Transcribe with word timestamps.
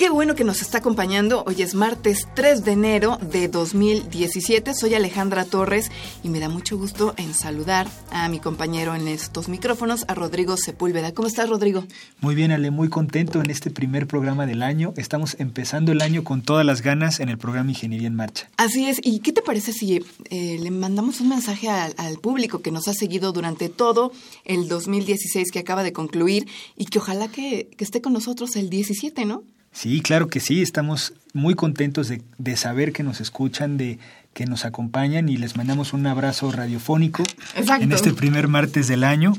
Qué 0.00 0.08
bueno 0.08 0.34
que 0.34 0.44
nos 0.44 0.62
está 0.62 0.78
acompañando. 0.78 1.44
Hoy 1.46 1.60
es 1.60 1.74
martes 1.74 2.26
3 2.34 2.64
de 2.64 2.72
enero 2.72 3.18
de 3.18 3.48
2017. 3.48 4.72
Soy 4.72 4.94
Alejandra 4.94 5.44
Torres 5.44 5.90
y 6.22 6.30
me 6.30 6.40
da 6.40 6.48
mucho 6.48 6.78
gusto 6.78 7.12
en 7.18 7.34
saludar 7.34 7.86
a 8.10 8.26
mi 8.30 8.40
compañero 8.40 8.94
en 8.94 9.08
estos 9.08 9.50
micrófonos, 9.50 10.06
a 10.08 10.14
Rodrigo 10.14 10.56
Sepúlveda. 10.56 11.12
¿Cómo 11.12 11.28
estás, 11.28 11.50
Rodrigo? 11.50 11.84
Muy 12.20 12.34
bien, 12.34 12.50
Ale, 12.50 12.70
muy 12.70 12.88
contento 12.88 13.42
en 13.42 13.50
este 13.50 13.70
primer 13.70 14.06
programa 14.06 14.46
del 14.46 14.62
año. 14.62 14.94
Estamos 14.96 15.36
empezando 15.38 15.92
el 15.92 16.00
año 16.00 16.24
con 16.24 16.40
todas 16.40 16.64
las 16.64 16.80
ganas 16.80 17.20
en 17.20 17.28
el 17.28 17.36
programa 17.36 17.68
Ingeniería 17.68 18.06
en 18.08 18.16
Marcha. 18.16 18.48
Así 18.56 18.86
es. 18.86 19.02
¿Y 19.04 19.20
qué 19.20 19.32
te 19.32 19.42
parece 19.42 19.74
si 19.74 20.02
eh, 20.30 20.58
le 20.58 20.70
mandamos 20.70 21.20
un 21.20 21.28
mensaje 21.28 21.68
al, 21.68 21.92
al 21.98 22.16
público 22.16 22.62
que 22.62 22.70
nos 22.70 22.88
ha 22.88 22.94
seguido 22.94 23.32
durante 23.32 23.68
todo 23.68 24.12
el 24.46 24.66
2016 24.66 25.50
que 25.52 25.58
acaba 25.58 25.82
de 25.82 25.92
concluir 25.92 26.48
y 26.74 26.86
que 26.86 27.00
ojalá 27.00 27.28
que, 27.28 27.68
que 27.76 27.84
esté 27.84 28.00
con 28.00 28.14
nosotros 28.14 28.56
el 28.56 28.70
17, 28.70 29.26
¿no? 29.26 29.44
Sí, 29.72 30.00
claro 30.00 30.28
que 30.28 30.40
sí, 30.40 30.62
estamos 30.62 31.14
muy 31.32 31.54
contentos 31.54 32.08
de, 32.08 32.22
de, 32.38 32.56
saber 32.56 32.92
que 32.92 33.04
nos 33.04 33.20
escuchan, 33.20 33.76
de 33.76 33.98
que 34.32 34.46
nos 34.46 34.64
acompañan 34.64 35.28
y 35.28 35.36
les 35.36 35.56
mandamos 35.56 35.92
un 35.92 36.06
abrazo 36.06 36.52
radiofónico 36.52 37.24
Exacto. 37.56 37.82
en 37.82 37.90
este 37.92 38.12
primer 38.12 38.46
martes 38.46 38.86
del 38.86 39.02
año. 39.02 39.32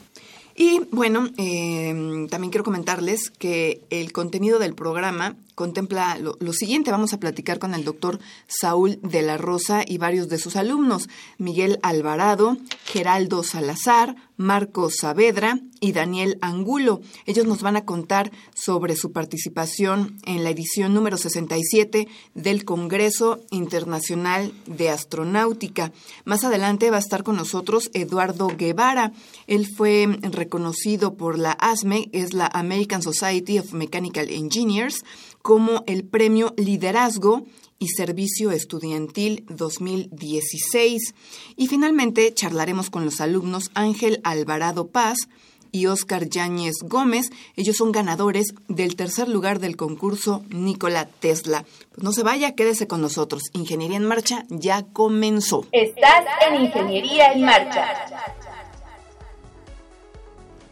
Y 0.54 0.80
bueno, 0.90 1.28
eh, 1.36 2.26
también 2.30 2.50
quiero 2.50 2.64
comentarles 2.64 3.30
que 3.30 3.80
el 3.90 4.12
contenido 4.12 4.58
del 4.58 4.74
programa 4.74 5.36
contempla 5.58 6.16
lo, 6.18 6.36
lo, 6.38 6.52
siguiente. 6.52 6.92
Vamos 6.92 7.12
a 7.12 7.18
platicar 7.18 7.58
con 7.58 7.74
el 7.74 7.82
doctor 7.82 8.20
Saúl 8.46 9.00
de 9.02 9.22
la 9.22 9.38
Rosa 9.38 9.82
y 9.84 9.98
varios 9.98 10.28
de 10.28 10.38
sus 10.38 10.54
alumnos, 10.54 11.08
Miguel 11.36 11.80
Alvarado, 11.82 12.58
Geraldo 12.84 13.42
Salazar, 13.42 14.14
Marcos 14.38 14.98
Saavedra 15.00 15.58
y 15.80 15.92
Daniel 15.92 16.38
Angulo. 16.40 17.00
Ellos 17.26 17.44
nos 17.44 17.60
van 17.60 17.76
a 17.76 17.84
contar 17.84 18.30
sobre 18.54 18.94
su 18.94 19.10
participación 19.10 20.16
en 20.26 20.44
la 20.44 20.50
edición 20.50 20.94
número 20.94 21.16
67 21.16 22.06
del 22.34 22.64
Congreso 22.64 23.40
Internacional 23.50 24.52
de 24.66 24.90
Astronáutica. 24.90 25.92
Más 26.24 26.44
adelante 26.44 26.90
va 26.90 26.98
a 26.98 27.00
estar 27.00 27.24
con 27.24 27.34
nosotros 27.34 27.90
Eduardo 27.94 28.46
Guevara. 28.46 29.12
Él 29.48 29.66
fue 29.66 30.06
reconocido 30.22 31.14
por 31.14 31.36
la 31.36 31.52
ASME, 31.52 32.08
es 32.12 32.32
la 32.32 32.46
American 32.46 33.02
Society 33.02 33.58
of 33.58 33.72
Mechanical 33.72 34.30
Engineers, 34.30 35.04
como 35.42 35.84
el 35.86 36.04
Premio 36.04 36.54
Liderazgo 36.56 37.44
y 37.78 37.88
Servicio 37.88 38.50
Estudiantil 38.50 39.44
2016. 39.48 41.14
Y 41.56 41.68
finalmente 41.68 42.32
charlaremos 42.34 42.90
con 42.90 43.04
los 43.04 43.20
alumnos 43.20 43.70
Ángel 43.74 44.20
Alvarado 44.24 44.88
Paz 44.88 45.28
y 45.70 45.86
Óscar 45.86 46.28
Yáñez 46.28 46.76
Gómez. 46.82 47.30
Ellos 47.56 47.76
son 47.76 47.92
ganadores 47.92 48.54
del 48.68 48.96
tercer 48.96 49.28
lugar 49.28 49.58
del 49.58 49.76
concurso 49.76 50.42
Nikola 50.48 51.06
Tesla. 51.06 51.64
Pues 51.90 52.02
no 52.02 52.12
se 52.12 52.22
vaya, 52.22 52.54
quédese 52.54 52.86
con 52.86 53.00
nosotros. 53.00 53.42
Ingeniería 53.52 53.96
en 53.96 54.06
Marcha 54.06 54.44
ya 54.48 54.84
comenzó. 54.92 55.66
Estás 55.72 56.24
en 56.48 56.62
Ingeniería 56.62 57.32
en 57.32 57.44
Marcha. 57.44 57.86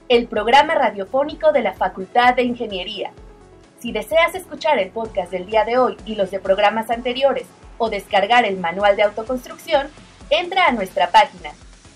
El 0.08 0.28
programa 0.28 0.74
radiofónico 0.74 1.52
de 1.52 1.62
la 1.62 1.74
Facultad 1.74 2.34
de 2.34 2.44
Ingeniería. 2.44 3.12
Si 3.80 3.92
deseas 3.92 4.34
escuchar 4.34 4.78
el 4.78 4.90
podcast 4.90 5.30
del 5.30 5.44
día 5.46 5.64
de 5.64 5.76
hoy 5.76 5.98
y 6.06 6.14
los 6.14 6.30
de 6.30 6.40
programas 6.40 6.88
anteriores 6.90 7.46
o 7.76 7.90
descargar 7.90 8.46
el 8.46 8.56
manual 8.58 8.96
de 8.96 9.02
autoconstrucción, 9.02 9.88
entra 10.30 10.64
a 10.66 10.72
nuestra 10.72 11.10
página 11.10 11.50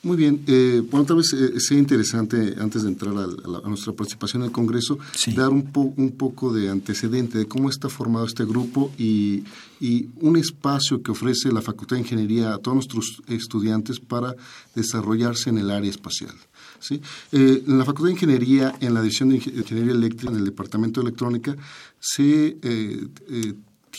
Muy 0.09 0.17
bien, 0.17 0.43
eh, 0.47 0.83
bueno, 0.91 1.05
tal 1.05 1.19
vez 1.19 1.35
eh, 1.35 1.61
sea 1.61 1.77
interesante, 1.77 2.55
antes 2.59 2.83
de 2.83 2.89
entrar 2.89 3.15
a, 3.15 3.25
a, 3.25 3.67
a, 3.67 3.69
nuestra 3.69 3.93
participación 3.93 4.41
en 4.41 4.47
el 4.47 4.53
Congreso, 4.53 4.99
sí. 5.15 5.35
dar 5.35 5.51
un, 5.51 5.71
po, 5.71 5.93
un 5.99 6.13
poco 6.13 6.51
de 6.51 6.71
antecedente 6.71 7.37
de 7.37 7.47
cómo 7.47 7.69
está 7.69 7.91
formado 7.91 8.25
este 8.25 8.47
grupo 8.47 8.91
y, 8.97 9.45
y, 9.81 10.09
un 10.23 10.39
espacio 10.39 11.03
que 11.03 11.11
ofrece 11.11 11.53
la 11.53 11.61
Facultad 11.61 11.97
de 11.97 12.05
Ingeniería 12.05 12.55
a 12.55 12.57
todos 12.57 12.77
nuestros 12.77 13.23
estudiantes 13.27 14.01
para 14.01 14.35
desarrollarse 14.75 15.51
en 15.51 15.59
el 15.59 15.71
área 15.71 15.91
espacial. 15.91 16.35
¿sí? 16.81 17.03
Eh, 17.31 17.65
en 17.67 17.77
la 17.77 17.85
Facultad 17.85 18.07
de 18.07 18.13
Ingeniería, 18.13 18.77
en 18.81 18.95
la 18.95 19.03
División 19.03 19.29
de 19.29 19.35
Ingeniería 19.37 19.93
Eléctrica, 19.93 20.33
en 20.33 20.39
el 20.39 20.45
Departamento 20.47 21.03
de 21.03 21.09
Electrónica, 21.09 21.55
se 22.01 22.57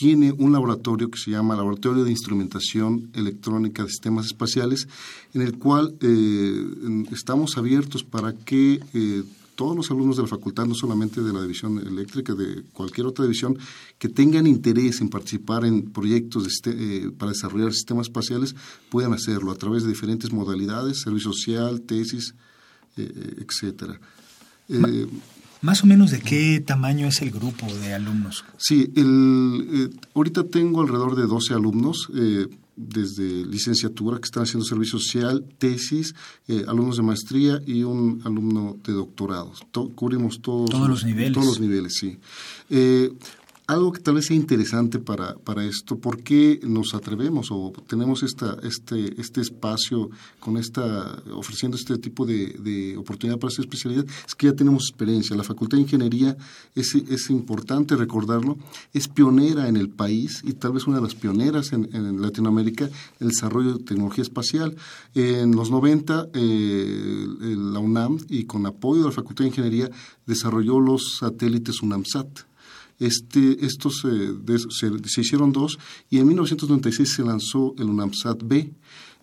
tiene 0.00 0.32
un 0.32 0.50
laboratorio 0.50 1.10
que 1.10 1.18
se 1.18 1.30
llama 1.30 1.54
Laboratorio 1.54 2.04
de 2.04 2.10
Instrumentación 2.10 3.10
Electrónica 3.12 3.82
de 3.82 3.90
Sistemas 3.90 4.24
Espaciales, 4.24 4.88
en 5.34 5.42
el 5.42 5.58
cual 5.58 5.94
eh, 6.00 7.04
estamos 7.12 7.58
abiertos 7.58 8.02
para 8.02 8.32
que 8.32 8.80
eh, 8.94 9.22
todos 9.56 9.76
los 9.76 9.90
alumnos 9.90 10.16
de 10.16 10.22
la 10.22 10.28
facultad, 10.28 10.64
no 10.64 10.74
solamente 10.74 11.20
de 11.20 11.34
la 11.34 11.42
división 11.42 11.86
eléctrica, 11.86 12.32
de 12.32 12.62
cualquier 12.72 13.08
otra 13.08 13.26
división, 13.26 13.58
que 13.98 14.08
tengan 14.08 14.46
interés 14.46 15.02
en 15.02 15.10
participar 15.10 15.66
en 15.66 15.90
proyectos 15.90 16.44
de, 16.44 16.70
eh, 16.70 17.10
para 17.10 17.32
desarrollar 17.32 17.70
sistemas 17.74 18.06
espaciales, 18.06 18.56
puedan 18.88 19.12
hacerlo 19.12 19.50
a 19.50 19.56
través 19.56 19.82
de 19.82 19.90
diferentes 19.90 20.32
modalidades, 20.32 21.02
servicio 21.02 21.30
social, 21.34 21.82
tesis, 21.82 22.34
etcétera. 22.96 24.00
¿Más 25.62 25.82
o 25.82 25.86
menos 25.86 26.10
de 26.10 26.20
qué 26.20 26.62
tamaño 26.64 27.06
es 27.08 27.20
el 27.20 27.30
grupo 27.30 27.66
de 27.66 27.94
alumnos? 27.94 28.44
Sí, 28.56 28.90
el, 28.96 29.68
eh, 29.70 29.96
ahorita 30.14 30.44
tengo 30.44 30.80
alrededor 30.80 31.16
de 31.16 31.26
12 31.26 31.54
alumnos. 31.54 32.08
Eh, 32.14 32.46
desde 32.80 33.44
licenciatura 33.44 34.16
que 34.18 34.24
están 34.24 34.44
haciendo 34.44 34.64
servicio 34.64 34.98
social, 34.98 35.44
tesis, 35.58 36.14
eh, 36.48 36.64
alumnos 36.66 36.96
de 36.96 37.02
maestría 37.02 37.60
y 37.66 37.82
un 37.82 38.22
alumno 38.24 38.78
de 38.84 38.94
doctorado. 38.94 39.52
cubrimos 39.94 40.40
todos, 40.40 40.70
todos 40.70 40.88
los 40.88 41.04
niveles. 41.04 41.32
Todos 41.32 41.46
los 41.46 41.60
niveles, 41.60 41.94
sí. 41.94 42.18
Eh, 42.70 43.12
algo 43.70 43.92
que 43.92 44.00
tal 44.00 44.14
vez 44.14 44.26
sea 44.26 44.36
interesante 44.36 44.98
para, 44.98 45.36
para 45.36 45.64
esto, 45.64 45.96
¿por 45.96 46.24
qué 46.24 46.58
nos 46.64 46.92
atrevemos 46.92 47.50
o 47.52 47.72
tenemos 47.86 48.24
esta, 48.24 48.56
este, 48.64 49.20
este 49.20 49.40
espacio 49.40 50.10
con 50.40 50.56
esta, 50.56 51.22
ofreciendo 51.32 51.76
este 51.76 51.96
tipo 51.98 52.26
de, 52.26 52.96
oportunidad 52.98 53.38
para 53.38 53.50
esta 53.50 53.62
especialidad? 53.62 54.04
Es 54.26 54.34
que 54.34 54.48
ya 54.48 54.54
tenemos 54.54 54.88
experiencia. 54.88 55.36
La 55.36 55.44
Facultad 55.44 55.76
de 55.76 55.82
Ingeniería, 55.82 56.36
es, 56.74 56.96
es 56.96 57.30
importante 57.30 57.94
recordarlo, 57.94 58.58
es 58.92 59.06
pionera 59.06 59.68
en 59.68 59.76
el 59.76 59.88
país 59.88 60.42
y 60.42 60.54
tal 60.54 60.72
vez 60.72 60.88
una 60.88 60.96
de 60.96 61.02
las 61.02 61.14
pioneras 61.14 61.72
en, 61.72 61.88
en 61.94 62.20
Latinoamérica 62.20 62.86
en 62.86 62.92
el 63.20 63.28
desarrollo 63.28 63.74
de 63.74 63.84
tecnología 63.84 64.22
espacial. 64.22 64.74
En 65.14 65.52
los 65.52 65.70
90, 65.70 66.30
eh, 66.34 67.26
la 67.38 67.78
UNAM, 67.78 68.18
y 68.28 68.44
con 68.44 68.66
apoyo 68.66 69.02
de 69.02 69.08
la 69.10 69.14
Facultad 69.14 69.44
de 69.44 69.50
Ingeniería, 69.50 69.90
desarrolló 70.26 70.80
los 70.80 71.18
satélites 71.20 71.82
UNAMSAT 71.82 72.49
este, 73.00 73.64
estos 73.64 74.02
se, 74.02 75.20
hicieron 75.20 75.52
dos 75.52 75.78
y 76.10 76.18
en 76.18 76.28
1996 76.28 77.14
se 77.16 77.24
lanzó 77.24 77.74
el 77.78 77.86
UNAMSAT 77.86 78.42
B. 78.44 78.72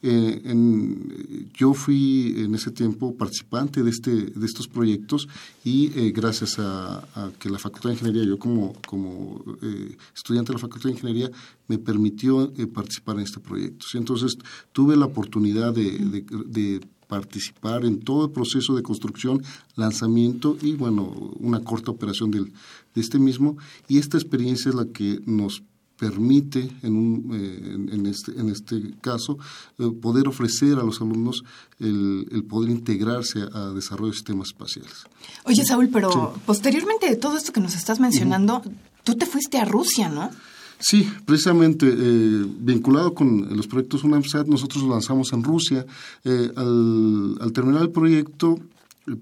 Eh, 0.03 0.41
en, 0.45 1.49
yo 1.55 1.73
fui 1.73 2.35
en 2.37 2.53
ese 2.53 2.69
tiempo 2.69 3.15
participante 3.15 3.81
de, 3.81 3.89
este, 3.89 4.11
de 4.11 4.45
estos 4.45 4.67
proyectos 4.67 5.27
y 5.63 5.91
eh, 5.95 6.11
gracias 6.11 6.59
a, 6.59 7.31
que 7.39 7.49
la 7.49 7.57
Facultad 7.57 7.89
de 7.89 7.95
Ingeniería, 7.95 8.23
yo 8.23 8.37
como, 8.37 8.73
como 8.85 9.43
eh, 9.63 9.97
estudiante 10.15 10.49
de 10.49 10.53
la 10.53 10.59
Facultad 10.59 10.89
de 10.89 10.95
Ingeniería, 10.95 11.31
me 11.67 11.79
permitió 11.79 12.53
participar 12.73 13.15
en 13.15 13.23
este 13.23 13.39
proyecto. 13.39 13.85
Entonces 13.95 14.37
tuve 14.71 14.95
la 14.95 15.05
oportunidad 15.05 15.73
de, 15.73 15.97
de 16.45 16.81
participar 17.07 17.85
en 17.85 17.99
todo 17.99 18.25
el 18.25 18.31
proceso 18.31 18.75
de 18.75 18.83
construcción, 18.83 19.43
lanzamiento 19.75 20.57
y, 20.61 20.73
bueno, 20.73 21.03
una 21.39 21.63
corta 21.63 21.91
operación 21.91 22.31
del, 22.31 22.53
de 22.93 23.01
este 23.01 23.19
mismo. 23.19 23.57
Y 23.87 23.97
esta 23.97 24.17
experiencia 24.17 24.69
es 24.69 24.75
la 24.75 24.85
que 24.85 25.19
nos 25.25 25.63
permite, 25.97 26.69
en, 26.83 26.95
un, 26.95 27.31
eh, 27.33 27.95
en, 27.95 28.05
este, 28.05 28.31
en 28.39 28.49
este 28.49 28.93
caso, 29.01 29.37
eh, 29.79 29.89
poder 29.99 30.27
ofrecer 30.27 30.77
a 30.77 30.83
los 30.83 31.01
alumnos 31.01 31.43
el, 31.79 32.27
el, 32.31 32.43
poder 32.43 32.69
integrarse 32.69 33.39
a, 33.51 33.69
desarrollo 33.69 34.11
de 34.11 34.17
sistemas 34.17 34.49
espaciales. 34.49 35.05
Oye, 35.45 35.65
Saúl, 35.65 35.89
pero 35.91 36.35
posteriormente 36.45 37.09
de 37.09 37.15
todo 37.15 37.35
esto 37.35 37.51
que 37.51 37.61
nos 37.61 37.75
estás 37.75 37.99
mencionando, 37.99 38.61
tú 39.03 39.15
te 39.15 39.25
fuiste 39.25 39.57
a 39.57 39.65
Rusia, 39.65 40.09
¿no? 40.09 40.29
Sí, 40.79 41.09
precisamente 41.25 41.87
eh, 41.87 42.45
vinculado 42.59 43.13
con 43.13 43.55
los 43.55 43.67
proyectos 43.67 44.03
UNAMSAT, 44.03 44.47
nosotros 44.47 44.83
lo 44.83 44.91
lanzamos 44.91 45.33
en 45.33 45.43
Rusia. 45.43 45.85
Eh, 46.23 46.51
al, 46.55 47.37
al, 47.41 47.51
terminar 47.51 47.81
el 47.81 47.89
proyecto, 47.89 48.59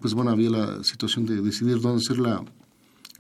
pues 0.02 0.14
bueno, 0.14 0.32
había 0.32 0.50
la 0.50 0.84
situación 0.84 1.26
de 1.26 1.42
decidir 1.42 1.80
dónde 1.80 2.02
hacer 2.04 2.20
la, 2.20 2.44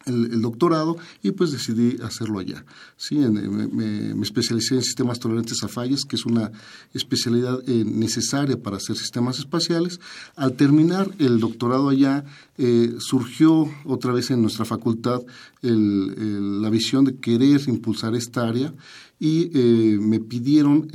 el, 0.05 0.41
doctorado 0.41 0.97
y 1.23 1.31
pues 1.31 1.51
decidí 1.51 1.97
hacerlo 2.01 2.39
allá. 2.39 2.65
Sí, 2.97 3.15
me, 3.17 4.21
especialicé 4.21 4.75
en 4.75 4.83
sistemas 4.83 5.19
tolerantes 5.19 5.63
a 5.63 5.67
fallas, 5.67 6.01
que 6.07 6.15
es 6.15 6.25
una 6.25 6.51
especialidad 6.93 7.59
eh, 7.67 7.83
necesaria 7.85 8.61
para 8.61 8.77
hacer 8.77 8.95
sistemas 8.95 9.39
espaciales. 9.39 9.99
Al 10.35 10.53
terminar 10.53 11.11
el 11.19 11.39
doctorado 11.39 11.89
allá, 11.89 12.25
eh, 12.57 12.95
surgió 12.99 13.69
otra 13.85 14.13
vez 14.13 14.31
en 14.31 14.41
nuestra 14.41 14.65
facultad 14.65 15.21
la 15.61 16.69
visión 16.69 17.05
de 17.05 17.15
querer 17.15 17.59
impulsar 17.67 18.13
esta 18.15 18.47
área 18.47 18.71
y 19.17 19.49
eh, 19.53 19.97
me 19.99 20.19
pidieron 20.19 20.87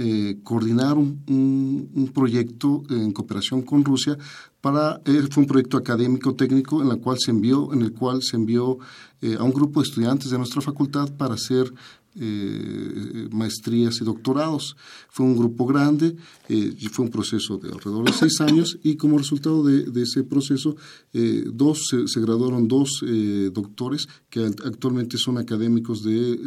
coordinar 0.42 0.98
un, 0.98 1.22
un, 1.26 2.08
proyecto 2.08 2.82
en 2.90 3.12
cooperación 3.12 3.62
con 3.62 3.84
Rusia 3.84 4.18
para 4.60 5.00
eh, 5.06 5.26
fue 5.30 5.42
un 5.42 5.48
proyecto 5.48 5.76
académico 5.76 6.34
técnico 6.34 6.82
en 6.82 6.88
la 6.88 6.96
cual 6.96 7.16
se 7.18 7.30
envió 7.30 7.72
en 7.72 7.82
el 7.82 7.92
cual 7.92 8.22
se 8.22 8.36
envió 8.36 8.78
eh, 9.22 9.36
a 9.38 9.42
un 9.42 9.52
grupo 9.52 9.80
de 9.80 9.88
estudiantes 9.88 10.30
de 10.30 10.38
nuestra 10.38 10.60
facultad 10.60 11.10
para 11.16 11.34
hacer 11.34 11.72
eh, 12.16 13.28
maestrías 13.30 14.00
y 14.00 14.04
doctorados. 14.04 14.76
Fue 15.08 15.24
un 15.24 15.36
grupo 15.36 15.64
grande, 15.64 16.16
eh, 16.50 16.88
fue 16.90 17.04
un 17.04 17.10
proceso 17.10 17.58
de 17.58 17.70
alrededor 17.70 18.06
de 18.06 18.12
seis 18.12 18.40
años 18.40 18.78
y 18.82 18.96
como 18.96 19.18
resultado 19.18 19.62
de, 19.62 20.02
ese 20.02 20.24
proceso, 20.24 20.76
eh, 21.12 21.44
dos 21.46 21.86
se, 21.88 22.20
graduaron 22.20 22.66
dos 22.66 23.04
doctores 23.52 24.08
que 24.28 24.44
actualmente 24.44 25.16
son 25.16 25.38
académicos 25.38 26.02
de 26.02 26.38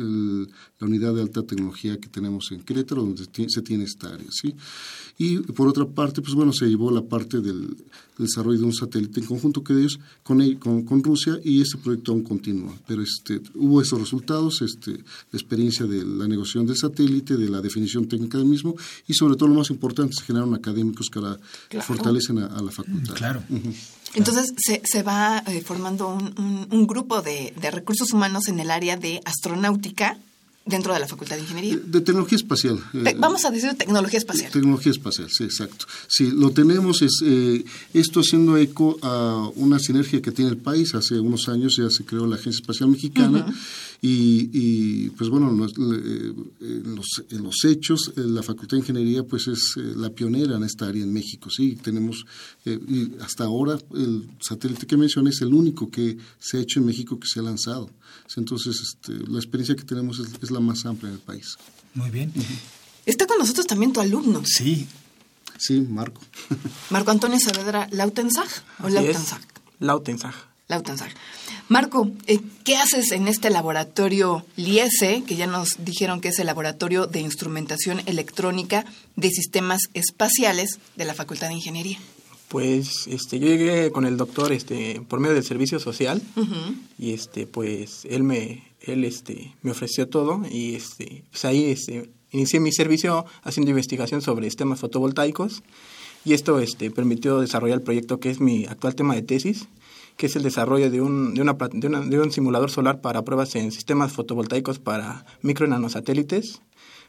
la 0.80 0.88
unidad 0.88 1.14
de 1.16 1.22
alta 1.22 1.44
tecnología 1.44 2.00
que 2.00 2.10
tenemos 2.10 2.52
en 2.52 2.62
Querétaro, 2.62 3.04
donde 3.04 3.24
se 3.48 3.62
tiene 3.62 3.86
esta 3.86 4.14
área. 4.14 4.28
¿sí? 4.30 4.54
Y 5.18 5.38
por 5.38 5.68
otra 5.68 5.86
parte, 5.86 6.22
pues 6.22 6.34
bueno, 6.34 6.52
se 6.54 6.68
llevó 6.68 6.92
la 6.92 7.04
parte 7.04 7.40
del, 7.40 7.76
desarrollo 8.18 8.60
de 8.60 8.66
un 8.66 8.74
satélite 8.74 9.20
en 9.20 9.26
conjunto 9.26 9.64
que 9.64 9.74
ellos 9.74 10.00
con, 10.22 10.84
con, 10.84 11.04
Rusia 11.04 11.40
y 11.44 11.62
ese 11.62 11.78
proyecto 11.78 12.12
aún 12.12 12.24
continúa. 12.24 12.74
Pero 12.88 13.02
este, 13.02 13.42
hubo 13.56 13.82
esos 13.82 14.00
resultados, 14.00 14.62
este, 14.62 15.04
experiencia 15.32 15.86
de 15.86 16.04
la 16.06 16.28
negociación 16.28 16.66
del 16.66 16.78
satélite, 16.78 17.38
de 17.38 17.50
la 17.50 17.62
definición 17.62 18.08
técnica 18.08 18.38
del 18.38 18.48
mismo 18.48 18.76
y 19.08 19.14
sobre 19.14 19.36
todo 19.36 19.50
lo 19.50 19.56
más 19.56 19.70
importante, 19.70 19.93
se 19.96 20.24
generaron 20.24 20.54
académicos 20.54 21.10
que 21.70 21.82
fortalecen 21.82 22.40
a, 22.40 22.62
la 22.62 22.72
facultad. 22.72 23.14
Claro. 23.14 23.44
Entonces 24.14 24.54
se, 24.58 24.82
se 24.86 25.04
va 25.04 25.44
eh, 25.48 25.62
formando 25.62 26.08
un, 26.08 26.68
un, 26.70 26.88
grupo 26.88 27.22
de, 27.22 27.54
de 27.60 27.72
recursos 27.72 28.12
humanos 28.14 28.48
en 28.48 28.60
el 28.60 28.70
área 28.70 28.96
de 28.96 29.22
astronáutica 29.26 30.18
dentro 30.66 30.94
de 30.94 31.00
la 31.00 31.08
Facultad 31.08 31.36
de 31.36 31.42
Ingeniería. 31.42 31.78
De, 31.78 32.02
tecnología 32.02 32.38
espacial. 32.38 32.80
Eh, 32.94 33.16
vamos 33.18 33.44
a 33.44 33.52
decir 33.52 33.74
tecnología 33.74 34.18
espacial. 34.18 34.52
Tecnología 34.52 34.92
espacial, 34.92 35.30
sí, 35.30 35.44
exacto. 35.44 35.86
Sí, 36.08 36.32
lo 36.32 36.52
tenemos, 36.52 37.02
es 37.02 37.22
eh, 37.24 37.66
esto 37.94 38.22
haciendo 38.22 38.56
eco 38.58 38.98
a 39.02 39.50
una 39.56 39.78
sinergia 39.80 40.22
que 40.22 40.32
tiene 40.32 40.52
el 40.52 40.58
país. 40.58 40.96
Hace 40.96 41.20
unos 41.20 41.50
años 41.50 41.76
ya 41.76 41.90
se 41.90 42.06
creó 42.06 42.26
la 42.26 42.36
Agencia 42.36 42.62
Espacial 42.62 42.90
Mexicana 42.90 43.46
y, 44.02 44.50
y, 44.54 45.10
pues 45.12 45.30
bueno, 45.30 45.50
eh, 45.66 46.34
en 46.62 46.96
los, 46.96 47.24
en 47.30 47.44
los 47.44 47.66
hechos, 47.66 48.14
la 48.16 48.42
Facultad 48.42 48.78
de 48.78 48.82
Ingeniería 48.82 49.24
pues 49.24 49.48
es 49.48 49.76
la 49.76 50.10
pionera 50.12 50.56
en 50.56 50.64
esta 50.64 50.88
área 50.88 51.04
en 51.04 51.12
México, 51.12 51.50
sí. 51.50 51.76
Tenemos, 51.76 52.26
y 52.66 53.12
hasta 53.20 53.44
ahora 53.44 53.78
el 53.96 54.30
satélite 54.40 54.86
que 54.86 54.96
mencioné 54.96 55.32
es 55.32 55.42
el 55.42 55.54
único 55.54 55.92
que 55.92 56.18
se 56.40 56.58
ha 56.58 56.62
hecho 56.62 56.80
en 56.80 56.86
México 56.86 57.20
que 57.20 57.28
se 57.28 57.42
ha 57.42 57.44
lanzado. 57.44 57.90
Entonces, 58.36 58.80
este, 58.82 59.14
la 59.28 59.38
experiencia 59.38 59.76
que 59.76 59.84
tenemos 59.84 60.20
es, 60.20 60.52
la 60.52 60.60
más 60.60 60.86
amplia 60.86 61.10
en 61.10 61.16
el 61.16 61.22
país. 61.22 61.58
Muy 61.94 62.10
bien. 62.10 62.34
Está 63.06 63.28
con 63.28 63.38
nosotros 63.38 63.68
también 63.68 63.94
tu 63.94 64.00
alumno. 64.00 64.42
Sí. 64.46 64.88
Sí, 65.58 65.82
Marco. 65.82 66.22
Marco 66.90 67.12
Antonio 67.12 67.40
Saavedra 67.40 67.88
Lautensag 67.92 68.48
o 68.84 68.90
Lautensag. 68.90 69.42
Lautensag. 69.80 70.34
Lautensag. 70.68 71.12
Marco, 71.70 72.12
eh, 72.28 72.40
¿qué 72.64 72.78
haces 72.78 73.12
en 73.12 73.28
este 73.28 73.50
laboratorio 73.50 74.46
LIESE, 74.56 75.24
que 75.24 75.36
ya 75.36 75.48
nos 75.48 75.84
dijeron 75.86 76.20
que 76.20 76.30
es 76.30 76.40
el 76.40 76.48
Laboratorio 76.48 77.06
de 77.06 77.20
Instrumentación 77.20 78.02
Electrónica 78.06 78.86
de 79.16 79.30
Sistemas 79.30 79.82
Espaciales 79.94 80.80
de 80.96 81.06
la 81.06 81.14
Facultad 81.14 81.48
de 81.48 81.56
Ingeniería? 81.56 82.00
Pues 82.54 83.08
este, 83.08 83.40
yo 83.40 83.48
llegué 83.48 83.92
con 83.92 84.06
el 84.06 84.16
doctor 84.16 84.52
este, 84.52 85.02
por 85.10 85.20
medio 85.20 85.34
del 85.34 85.44
servicio 85.44 85.80
social 85.80 86.22
y 87.00 87.14
este, 87.14 87.48
pues 87.48 88.06
él 88.08 88.22
me, 88.22 88.64
él 88.80 89.06
este, 89.06 89.56
me 89.64 89.72
ofreció 89.72 90.08
todo 90.08 90.40
y 90.52 90.76
este, 90.76 91.24
pues 91.32 91.46
ahí 91.46 91.72
este, 91.72 92.12
inicié 92.30 92.60
mi 92.60 92.72
servicio 92.72 93.26
haciendo 93.42 93.72
investigación 93.72 94.22
sobre 94.22 94.46
sistemas 94.46 94.80
fotovoltaicos 94.80 95.64
y 96.26 96.34
esto 96.34 96.60
este, 96.60 96.92
permitió 96.92 97.40
desarrollar 97.40 97.80
el 97.80 97.84
proyecto 97.84 98.20
que 98.20 98.30
es 98.30 98.40
mi 98.40 98.68
actual 98.68 98.94
tema 98.94 99.16
de 99.16 99.24
tesis, 99.24 99.68
que 100.16 100.28
es 100.28 100.36
el 100.36 100.44
desarrollo 100.44 100.92
de 100.92 101.02
un, 101.02 101.34
de 101.34 101.42
una, 101.42 101.54
de, 101.54 101.88
una, 101.88 102.02
de 102.02 102.20
un 102.20 102.32
simulador 102.32 102.70
solar 102.70 103.02
para 103.02 103.24
pruebas 103.24 103.56
en 103.56 103.72
sistemas 103.72 104.14
fotovoltaicos 104.14 104.78
para 104.78 105.26
micro 105.42 105.66
y 105.66 105.72
nanosatélites 105.72 106.62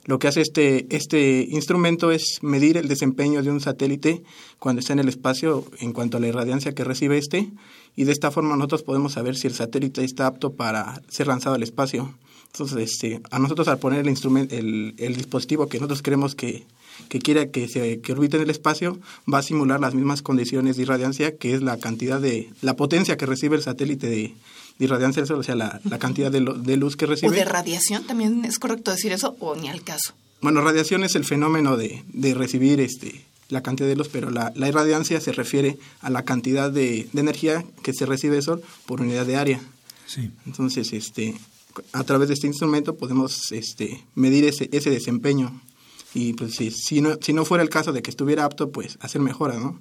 lo 0.06 0.18
que 0.18 0.28
hace 0.28 0.42
este, 0.42 0.86
este 0.94 1.46
instrumento 1.50 2.10
es 2.10 2.38
medir 2.42 2.76
el 2.76 2.88
desempeño 2.88 3.42
de 3.42 3.50
un 3.50 3.60
satélite 3.60 4.22
cuando 4.58 4.80
está 4.80 4.92
en 4.92 4.98
el 4.98 5.08
espacio 5.08 5.64
en 5.80 5.92
cuanto 5.92 6.18
a 6.18 6.20
la 6.20 6.28
irradiancia 6.28 6.74
que 6.74 6.84
recibe 6.84 7.16
este 7.18 7.50
y 7.96 8.04
de 8.04 8.12
esta 8.12 8.30
forma 8.30 8.56
nosotros 8.56 8.82
podemos 8.82 9.12
saber 9.12 9.36
si 9.36 9.46
el 9.46 9.54
satélite 9.54 10.04
está 10.04 10.26
apto 10.26 10.52
para 10.52 11.00
ser 11.08 11.26
lanzado 11.26 11.54
al 11.54 11.62
espacio. 11.62 12.14
Entonces, 12.46 12.92
este, 12.92 13.20
a 13.30 13.38
nosotros 13.40 13.66
al 13.66 13.78
poner 13.78 14.00
el 14.00 14.08
instrumento, 14.08 14.54
el, 14.54 14.94
el 14.98 15.16
dispositivo 15.16 15.68
que 15.68 15.78
nosotros 15.78 16.02
queremos 16.02 16.36
que, 16.36 16.64
que 17.08 17.18
quiera 17.18 17.50
que 17.50 17.66
se 17.68 18.00
que 18.00 18.12
orbite 18.12 18.36
en 18.36 18.44
el 18.44 18.50
espacio, 18.50 18.98
va 19.32 19.38
a 19.38 19.42
simular 19.42 19.80
las 19.80 19.94
mismas 19.94 20.22
condiciones 20.22 20.76
de 20.76 20.82
irradiancia, 20.82 21.36
que 21.36 21.54
es 21.54 21.62
la 21.62 21.78
cantidad 21.78 22.20
de, 22.20 22.50
la 22.62 22.76
potencia 22.76 23.16
que 23.16 23.26
recibe 23.26 23.56
el 23.56 23.62
satélite 23.62 24.08
de, 24.08 24.34
de 24.78 24.84
irradiancia 24.84 25.22
o 25.22 25.42
sea, 25.42 25.54
la, 25.54 25.80
cantidad 25.98 26.30
de, 26.30 26.40
de, 26.40 26.76
luz 26.76 26.96
que 26.96 27.06
recibe. 27.06 27.28
¿O 27.28 27.32
de 27.32 27.44
radiación? 27.44 28.04
¿También 28.04 28.44
es 28.44 28.58
correcto 28.58 28.90
decir 28.90 29.12
eso 29.12 29.36
o 29.40 29.54
ni 29.54 29.68
al 29.68 29.82
caso? 29.82 30.14
Bueno, 30.40 30.60
radiación 30.60 31.04
es 31.04 31.14
el 31.14 31.24
fenómeno 31.24 31.76
de, 31.76 32.02
de 32.08 32.34
recibir 32.34 32.80
este, 32.80 33.24
la 33.48 33.62
cantidad 33.62 33.88
de 33.88 33.96
luz, 33.96 34.08
pero 34.12 34.30
la, 34.30 34.52
la, 34.56 34.68
irradiancia 34.68 35.20
se 35.20 35.32
refiere 35.32 35.78
a 36.00 36.10
la 36.10 36.24
cantidad 36.24 36.70
de, 36.70 37.08
de 37.12 37.20
energía 37.20 37.64
que 37.82 37.92
se 37.94 38.04
recibe 38.04 38.34
del 38.34 38.42
Sol 38.42 38.62
por 38.86 39.00
unidad 39.00 39.26
de 39.26 39.36
área. 39.36 39.60
Sí. 40.06 40.30
Entonces, 40.44 40.92
este, 40.92 41.34
a 41.92 42.04
través 42.04 42.28
de 42.28 42.34
este 42.34 42.46
instrumento 42.46 42.96
podemos 42.96 43.52
este, 43.52 44.04
medir 44.14 44.44
ese, 44.44 44.68
ese 44.72 44.90
desempeño 44.90 45.60
y 46.14 46.32
pues 46.34 46.54
si, 46.54 46.70
si, 46.70 47.00
no, 47.00 47.16
si 47.20 47.32
no 47.32 47.44
fuera 47.44 47.62
el 47.62 47.68
caso 47.68 47.92
de 47.92 48.00
que 48.00 48.10
estuviera 48.10 48.44
apto, 48.44 48.70
pues 48.70 48.96
hacer 49.00 49.20
mejoras, 49.20 49.58
¿no? 49.58 49.80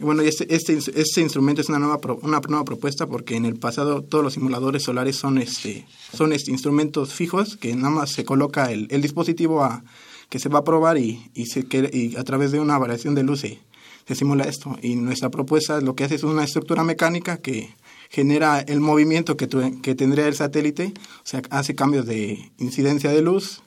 Y 0.00 0.04
bueno, 0.04 0.22
este, 0.22 0.52
este, 0.54 0.76
este 0.76 1.20
instrumento 1.20 1.60
es 1.60 1.68
una 1.68 1.78
nueva, 1.78 2.00
una 2.22 2.40
nueva 2.40 2.64
propuesta 2.64 3.06
porque 3.06 3.36
en 3.36 3.44
el 3.44 3.56
pasado 3.56 4.02
todos 4.02 4.24
los 4.24 4.34
simuladores 4.34 4.82
solares 4.82 5.16
son, 5.16 5.38
este, 5.38 5.86
son 6.12 6.32
este, 6.32 6.50
instrumentos 6.50 7.14
fijos 7.14 7.56
que 7.56 7.74
nada 7.76 7.90
más 7.90 8.10
se 8.10 8.24
coloca 8.24 8.72
el, 8.72 8.88
el 8.90 9.00
dispositivo 9.00 9.62
a, 9.62 9.84
que 10.28 10.40
se 10.40 10.48
va 10.48 10.60
a 10.60 10.64
probar 10.64 10.98
y, 10.98 11.30
y, 11.34 11.46
se, 11.46 11.66
y 11.92 12.16
a 12.16 12.24
través 12.24 12.50
de 12.52 12.58
una 12.60 12.76
variación 12.76 13.14
de 13.14 13.22
luz 13.22 13.40
se, 13.40 13.60
se 14.06 14.14
simula 14.16 14.44
esto. 14.44 14.76
Y 14.82 14.96
nuestra 14.96 15.30
propuesta 15.30 15.80
lo 15.80 15.94
que 15.94 16.04
hace 16.04 16.16
es 16.16 16.24
una 16.24 16.44
estructura 16.44 16.82
mecánica 16.82 17.36
que 17.36 17.74
genera 18.10 18.60
el 18.60 18.80
movimiento 18.80 19.36
que, 19.36 19.48
que 19.82 19.94
tendría 19.94 20.26
el 20.26 20.34
satélite, 20.34 20.94
o 20.96 21.26
sea, 21.26 21.42
hace 21.50 21.74
cambios 21.74 22.06
de 22.06 22.50
incidencia 22.58 23.10
de 23.10 23.22
luz, 23.22 23.62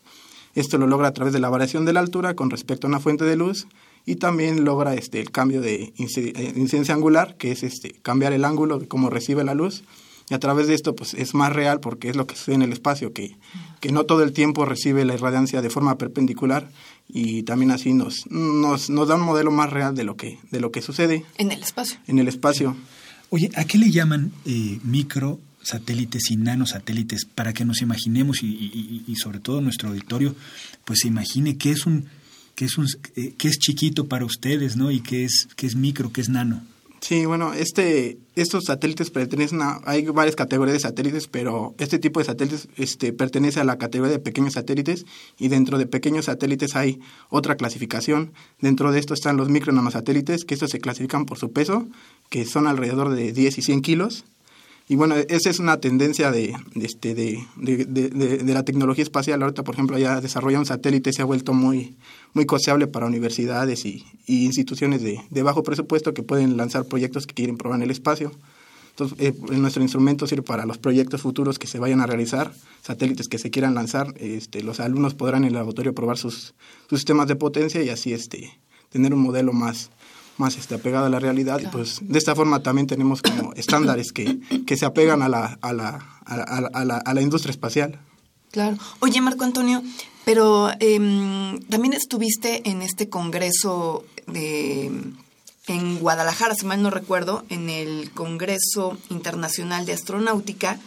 esto 0.55 0.77
lo 0.77 0.88
logra 0.88 1.08
a 1.08 1.13
través 1.13 1.34
de 1.34 1.39
la 1.39 1.50
variación 1.50 1.86
de 1.86 1.93
la 1.93 2.00
altura 2.00 2.36
con 2.36 2.50
respecto 2.50 2.88
a 2.88 2.89
una 2.89 3.00
fuente 3.00 3.25
de 3.25 3.36
luz 3.36 3.67
y 4.05 4.15
también 4.15 4.63
logra 4.63 4.96
este, 4.96 5.20
el 5.20 5.31
cambio 5.31 5.62
de 5.62 5.93
eh, 5.98 6.53
incidencia 6.55 6.93
angular, 6.93 7.36
que 7.38 7.51
es 7.51 7.63
este, 7.63 7.91
cambiar 8.01 8.34
el 8.34 8.46
ángulo 8.46 8.79
de 8.79 8.88
cómo 8.88 9.10
recibe 9.10 9.43
la 9.43 9.53
luz. 9.53 9.84
Y 10.29 10.34
a 10.34 10.39
través 10.39 10.67
de 10.67 10.75
esto 10.75 10.96
pues, 10.96 11.13
es 11.13 11.34
más 11.34 11.51
real 11.51 11.81
porque 11.81 12.10
es 12.10 12.15
lo 12.15 12.25
que 12.25 12.36
sucede 12.36 12.55
en 12.55 12.62
el 12.62 12.72
espacio, 12.72 13.12
que, 13.12 13.36
que 13.81 13.91
no 13.91 14.05
todo 14.05 14.24
el 14.24 14.31
tiempo 14.31 14.65
recibe 14.65 15.03
la 15.03 15.13
irradiancia 15.13 15.62
de 15.62 15.70
forma 15.70 15.98
perpendicular 15.98 16.70
y 17.10 17.43
también 17.43 17.72
así 17.72 17.93
nos, 17.93 18.27
nos, 18.29 18.89
nos 18.89 19.08
da 19.08 19.15
un 19.15 19.22
modelo 19.22 19.51
más 19.51 19.70
real 19.70 19.93
de 19.93 20.05
lo, 20.05 20.15
que, 20.15 20.39
de 20.50 20.62
lo 20.62 20.72
que 20.72 20.81
sucede. 20.81 21.25
En 21.38 21.51
el 21.51 21.62
espacio. 21.62 22.00
En 22.08 22.17
el 22.17 22.29
espacio. 22.29 22.77
Oye, 23.29 23.50
¿a 23.55 23.65
qué 23.65 23.77
le 23.77 23.91
llaman 23.91 24.31
eh, 24.46 24.79
micro 24.84 25.39
satélites 25.63 26.32
y 26.32 26.38
nanosatélites 26.38 27.25
para 27.25 27.53
que 27.53 27.65
nos 27.65 27.82
imaginemos 27.82 28.44
y, 28.44 29.15
sobre 29.15 29.39
todo 29.39 29.62
nuestro 29.62 29.89
auditorio 29.89 30.36
pues 30.86 31.00
se 31.01 31.08
imagine 31.08 31.58
que 31.58 31.72
es 31.72 31.86
un 31.86 32.06
que 32.56 32.65
es 32.65 32.77
un 32.77 32.88
eh, 33.15 33.34
que 33.38 33.48
es 33.48 33.60
chiquito 33.60 34.08
para 34.08 34.25
ustedes 34.25 34.75
no 34.75 34.91
y 34.91 35.01
que 35.01 35.25
es 35.25 35.48
que 35.56 35.68
es 35.68 35.75
micro 35.75 36.12
que 36.12 36.22
es 36.22 36.30
nano 36.30 36.63
Sí, 37.01 37.25
bueno, 37.25 37.51
este, 37.53 38.20
estos 38.36 38.65
satélites 38.65 39.10
pertenecen 39.10 39.63
a, 39.63 39.82
hay 39.86 40.06
varias 40.06 40.36
categorías 40.36 40.75
de 40.75 40.80
satélites, 40.82 41.27
pero 41.27 41.74
este 41.80 41.98
tipo 41.98 42.20
de 42.20 42.27
satélites 42.27 42.68
este, 42.77 43.12
pertenece 43.12 43.60
a 43.60 43.63
la 43.63 43.80
categoría 43.80 44.13
de 44.13 44.20
pequeños 44.20 44.53
satélites 44.53 45.08
y 45.39 45.48
dentro 45.48 45.80
de 45.80 45.88
pequeños 45.88 46.25
satélites 46.25 46.75
hay 46.75 47.00
otra 47.30 47.58
clasificación. 47.58 48.34
Dentro 48.60 48.91
de 48.91 49.00
esto 49.00 49.15
están 49.15 49.36
los 49.36 49.50
micro 49.50 49.74
nanosatélites, 49.74 50.46
que 50.46 50.53
estos 50.53 50.70
se 50.70 50.80
clasifican 50.80 51.25
por 51.25 51.39
su 51.39 51.51
peso, 51.51 51.88
que 52.30 52.46
son 52.46 52.68
alrededor 52.68 53.10
de 53.15 53.34
10 53.34 53.58
y 53.58 53.62
100 53.63 53.82
kilos. 53.82 54.24
Y 54.88 54.95
bueno, 54.95 55.15
esa 55.15 55.50
es 55.50 55.59
una 55.59 55.79
tendencia 55.79 56.31
de, 56.31 56.53
de, 56.75 56.85
este, 56.85 57.15
de, 57.15 57.45
de, 57.55 58.53
la 58.53 58.63
tecnología 58.63 59.03
espacial. 59.03 59.41
Ahorita, 59.41 59.63
por 59.63 59.75
ejemplo, 59.75 59.97
ya 59.97 60.19
desarrollar 60.19 60.59
un 60.59 60.65
satélite 60.65 61.13
se 61.13 61.21
ha 61.21 61.25
vuelto 61.25 61.53
muy, 61.53 61.95
muy 62.33 62.45
costeable 62.45 62.88
para 62.88 63.05
universidades 63.05 63.85
y, 63.85 64.05
instituciones 64.27 65.01
de, 65.01 65.43
bajo 65.43 65.63
presupuesto 65.63 66.13
que 66.13 66.23
pueden 66.23 66.57
lanzar 66.57 66.85
proyectos 66.85 67.25
que 67.25 67.33
quieren 67.33 67.57
probar 67.57 67.79
en 67.79 67.83
el 67.83 67.91
espacio. 67.91 68.31
Entonces, 68.89 69.17
eh, 69.19 69.33
nuestro 69.51 69.81
instrumento 69.81 70.27
sirve 70.27 70.43
para 70.43 70.65
los 70.65 70.77
proyectos 70.77 71.21
futuros 71.21 71.57
que 71.57 71.67
se 71.67 71.79
vayan 71.79 72.01
a 72.01 72.05
realizar, 72.05 72.53
satélites 72.81 73.29
que 73.29 73.38
se 73.38 73.50
quieran 73.50 73.73
lanzar. 73.73 74.13
Este, 74.17 74.61
los 74.61 74.81
alumnos 74.81 75.13
podrán 75.13 75.43
en 75.43 75.50
el 75.50 75.53
laboratorio 75.53 75.95
probar 75.95 76.17
sus, 76.17 76.53
sus 76.89 77.00
sistemas 77.00 77.27
de 77.27 77.38
potencia 77.38 77.81
y 77.81 77.89
así 77.89 78.11
este, 78.11 78.51
tener 78.89 79.13
un 79.13 79.21
modelo 79.21 79.53
más, 79.53 79.89
más 80.41 80.57
este, 80.57 80.75
apegado 80.75 81.05
a 81.05 81.10
la 81.10 81.19
realidad. 81.19 81.62
Y 81.62 81.67
pues 81.67 82.00
de 82.01 82.17
esta 82.17 82.36
forma 82.36 82.62
también 82.62 82.88
tenemos 82.88 83.21
como 83.21 83.53
estándares 83.55 84.12
que, 84.12 84.39
que 84.65 84.75
se 84.75 84.86
apegan 84.86 85.21
a 85.21 85.29
la, 85.29 85.57
a, 85.62 85.71
la, 85.71 86.19
a, 86.25 86.86
la, 86.86 86.98
a 86.98 87.13
la 87.13 87.21
industria 87.21 87.51
espacial. 87.51 88.00
Claro. 88.51 88.77
Oye, 89.00 89.21
Marco 89.21 89.45
Antonio, 89.45 89.81
pero 90.25 90.69
eh, 90.79 90.98
también 91.69 91.93
estuviste 91.93 92.69
en 92.69 92.81
este 92.81 93.07
congreso 93.07 94.03
de, 94.27 94.91
en 95.67 96.00
Guadalajara, 96.00 96.55
si 96.55 96.65
mal 96.65 96.81
no 96.81 96.89
recuerdo, 96.89 97.45
en 97.50 97.69
el 97.69 98.12
Congreso 98.12 98.98
Internacional 99.10 99.86
de 99.86 99.93
Astronáutica, 99.93 100.79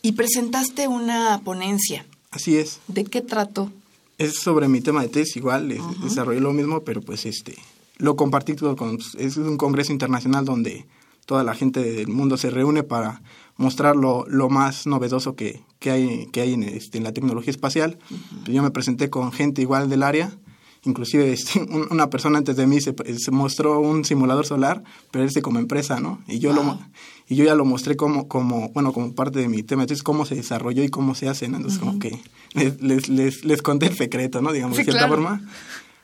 y 0.00 0.12
presentaste 0.12 0.88
una 0.88 1.40
ponencia. 1.44 2.06
Así 2.30 2.56
es. 2.56 2.80
¿De 2.88 3.04
qué 3.04 3.20
trató? 3.20 3.70
Es 4.16 4.36
sobre 4.36 4.68
mi 4.68 4.80
tema 4.80 5.02
de 5.02 5.08
tesis, 5.08 5.36
igual, 5.36 5.76
desarrollé 6.02 6.40
lo 6.40 6.52
mismo, 6.52 6.80
pero 6.80 7.02
pues 7.02 7.26
este 7.26 7.56
lo 8.02 8.16
compartí 8.16 8.54
todo 8.54 8.74
con... 8.74 8.98
Es 9.16 9.36
un 9.36 9.56
congreso 9.56 9.92
internacional 9.92 10.44
donde 10.44 10.86
toda 11.24 11.44
la 11.44 11.54
gente 11.54 11.80
del 11.80 12.08
mundo 12.08 12.36
se 12.36 12.50
reúne 12.50 12.82
para 12.82 13.22
mostrar 13.56 13.94
lo, 13.94 14.26
lo 14.26 14.50
más 14.50 14.88
novedoso 14.88 15.36
que, 15.36 15.62
que 15.78 15.92
hay, 15.92 16.26
que 16.32 16.40
hay 16.40 16.54
en, 16.54 16.64
este, 16.64 16.98
en 16.98 17.04
la 17.04 17.12
tecnología 17.12 17.52
espacial. 17.52 17.98
Yo 18.46 18.60
me 18.60 18.72
presenté 18.72 19.08
con 19.08 19.30
gente 19.30 19.62
igual 19.62 19.88
del 19.88 20.02
área, 20.02 20.36
inclusive 20.84 21.32
este, 21.32 21.60
una 21.90 22.10
persona 22.10 22.38
antes 22.38 22.56
de 22.56 22.66
mí 22.66 22.80
se, 22.80 22.92
se, 23.16 23.30
mostró 23.30 23.78
un 23.78 24.04
simulador 24.04 24.46
solar, 24.46 24.82
pero 25.12 25.24
este 25.24 25.40
como 25.40 25.60
empresa, 25.60 26.00
¿no? 26.00 26.20
Y 26.26 26.40
yo, 26.40 26.52
lo, 26.52 26.80
y 27.28 27.36
yo 27.36 27.44
ya 27.44 27.54
lo 27.54 27.64
mostré 27.64 27.94
como, 27.94 28.26
como, 28.26 28.70
bueno, 28.70 28.92
como 28.92 29.14
parte 29.14 29.38
de 29.38 29.48
mi 29.48 29.62
tema, 29.62 29.82
entonces 29.82 30.02
cómo 30.02 30.26
se 30.26 30.34
desarrolló 30.34 30.82
y 30.82 30.88
cómo 30.88 31.14
se 31.14 31.28
hace, 31.28 31.44
Entonces 31.44 31.78
como 31.78 32.00
que 32.00 32.20
les, 32.54 33.08
les, 33.08 33.44
les, 33.44 33.62
conté 33.62 33.86
el 33.86 33.96
secreto, 33.96 34.42
¿no? 34.42 34.50
Digamos, 34.50 34.76
de 34.76 34.82
cierta 34.82 35.06
forma. 35.06 35.40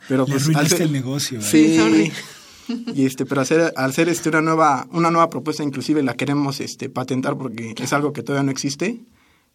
Pero 0.09 0.27
pues, 0.27 0.49
hacer, 0.57 0.83
el 0.83 0.93
negocio. 0.93 1.41
Sí. 1.43 2.11
Y 2.95 3.07
este, 3.07 3.25
pero 3.25 3.41
hacer, 3.41 3.73
al 3.77 3.91
hacer 3.91 4.11
este 4.11 4.29
una 4.29 4.43
nueva, 4.43 4.87
una 4.93 5.11
nueva 5.11 5.31
propuesta, 5.31 5.63
inclusive 5.63 6.03
la 6.03 6.13
queremos 6.15 6.61
este 6.61 6.91
patentar 6.91 7.39
porque 7.39 7.75
es 7.79 7.93
algo 7.95 8.13
que 8.13 8.23
todavía 8.23 8.45
no 8.45 8.51
existe 8.51 9.01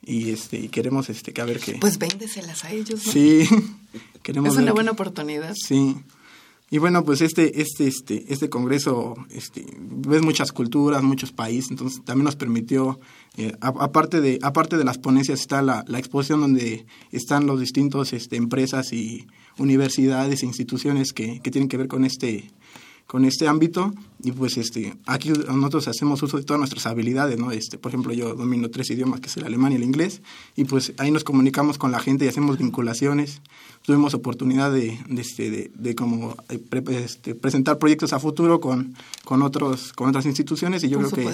y 0.04 0.32
este 0.32 0.58
y 0.58 0.70
queremos 0.70 1.10
este 1.10 1.32
que 1.32 1.42
a 1.42 1.46
ver 1.46 1.60
qué. 1.60 1.78
Pues 1.80 2.00
véndeselas 2.00 2.64
a 2.64 2.72
ellos. 2.72 3.06
¿no? 3.06 3.12
Sí. 3.12 3.48
queremos 4.24 4.54
es 4.54 4.60
una 4.60 4.74
buena 4.74 4.92
oportunidad. 4.92 5.54
Sí. 5.54 5.96
Y 6.74 6.80
bueno, 6.80 7.06
pues 7.06 7.22
este, 7.22 7.62
este, 7.62 7.86
este, 7.86 8.26
este 8.34 8.50
congreso, 8.50 9.14
este, 9.30 9.64
ves 9.78 10.24
muchas 10.24 10.52
culturas, 10.52 11.04
muchos 11.04 11.32
países, 11.32 11.70
entonces 11.70 12.04
también 12.04 12.26
nos 12.26 12.36
permitió, 12.36 13.00
eh, 13.38 13.54
aparte 13.62 14.22
de, 14.22 14.40
aparte 14.42 14.78
de 14.78 14.84
las 14.84 14.98
ponencias 14.98 15.40
está 15.40 15.62
la, 15.62 15.86
la 15.88 16.00
exposición 16.00 16.42
donde 16.42 16.88
están 17.12 17.46
los 17.46 17.60
distintos 17.60 18.12
este, 18.12 18.38
empresas 18.38 18.92
y 18.92 19.28
universidades 19.58 20.44
e 20.44 20.46
instituciones 20.46 21.14
que, 21.14 21.40
que 21.42 21.52
tienen 21.52 21.70
que 21.70 21.78
ver 21.78 21.88
con 21.88 22.06
este, 22.06 22.52
con 23.08 23.26
este 23.26 23.48
ámbito. 23.48 23.94
Y 24.24 24.32
pues 24.32 24.58
este 24.58 24.96
aquí 25.06 25.30
nosotros 25.30 25.88
hacemos 25.88 26.24
uso 26.24 26.38
de 26.38 26.44
todas 26.44 26.60
nuestras 26.60 26.86
habilidades 26.86 27.38
no 27.38 27.52
este 27.52 27.78
por 27.78 27.92
ejemplo 27.92 28.14
yo 28.14 28.36
domino 28.36 28.70
tres 28.70 28.90
idiomas 28.90 29.20
que 29.20 29.28
es 29.28 29.36
el 29.38 29.44
alemán 29.44 29.74
y 29.74 29.76
el 29.76 29.84
inglés. 29.84 30.22
Y 30.56 30.64
pues 30.64 30.94
ahí 30.98 31.12
nos 31.12 31.24
comunicamos 31.24 31.78
con 31.78 31.92
la 31.92 32.00
gente 32.00 32.26
y 32.26 32.28
hacemos 32.28 32.58
vinculaciones. 32.58 33.42
Tuvimos 33.82 34.14
oportunidad 34.14 34.72
de, 34.72 34.98
de, 35.10 35.22
este, 35.22 35.72
de, 35.76 35.96
como 35.96 36.36
eh, 36.50 36.60
este, 36.92 37.36
presentar 37.36 37.78
proyectos 37.80 38.14
a 38.14 38.20
futuro 38.20 38.62
con, 38.62 38.96
con 39.26 39.42
otros 39.42 39.92
con 39.94 40.08
otras 40.08 40.26
instituciones. 40.26 40.84
Y 40.84 40.90
yo 40.90 41.00
creo 41.00 41.12
que 41.12 41.30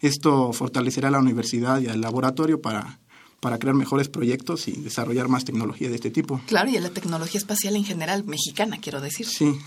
esto 0.00 0.52
fortalecerá 0.52 1.08
a 1.08 1.12
la 1.12 1.20
universidad 1.20 1.80
y 1.80 1.86
al 1.86 2.00
laboratorio 2.00 2.60
para 2.60 2.98
para 3.42 3.58
crear 3.58 3.74
mejores 3.74 4.08
proyectos 4.08 4.68
y 4.68 4.72
desarrollar 4.72 5.26
más 5.26 5.44
tecnología 5.44 5.88
de 5.88 5.96
este 5.96 6.12
tipo. 6.12 6.40
Claro, 6.46 6.70
y 6.70 6.76
a 6.76 6.80
la 6.80 6.90
tecnología 6.90 7.40
espacial 7.40 7.74
en 7.74 7.84
general, 7.84 8.22
mexicana, 8.24 8.78
quiero 8.80 9.00
decir. 9.00 9.26
Sí. 9.26 9.58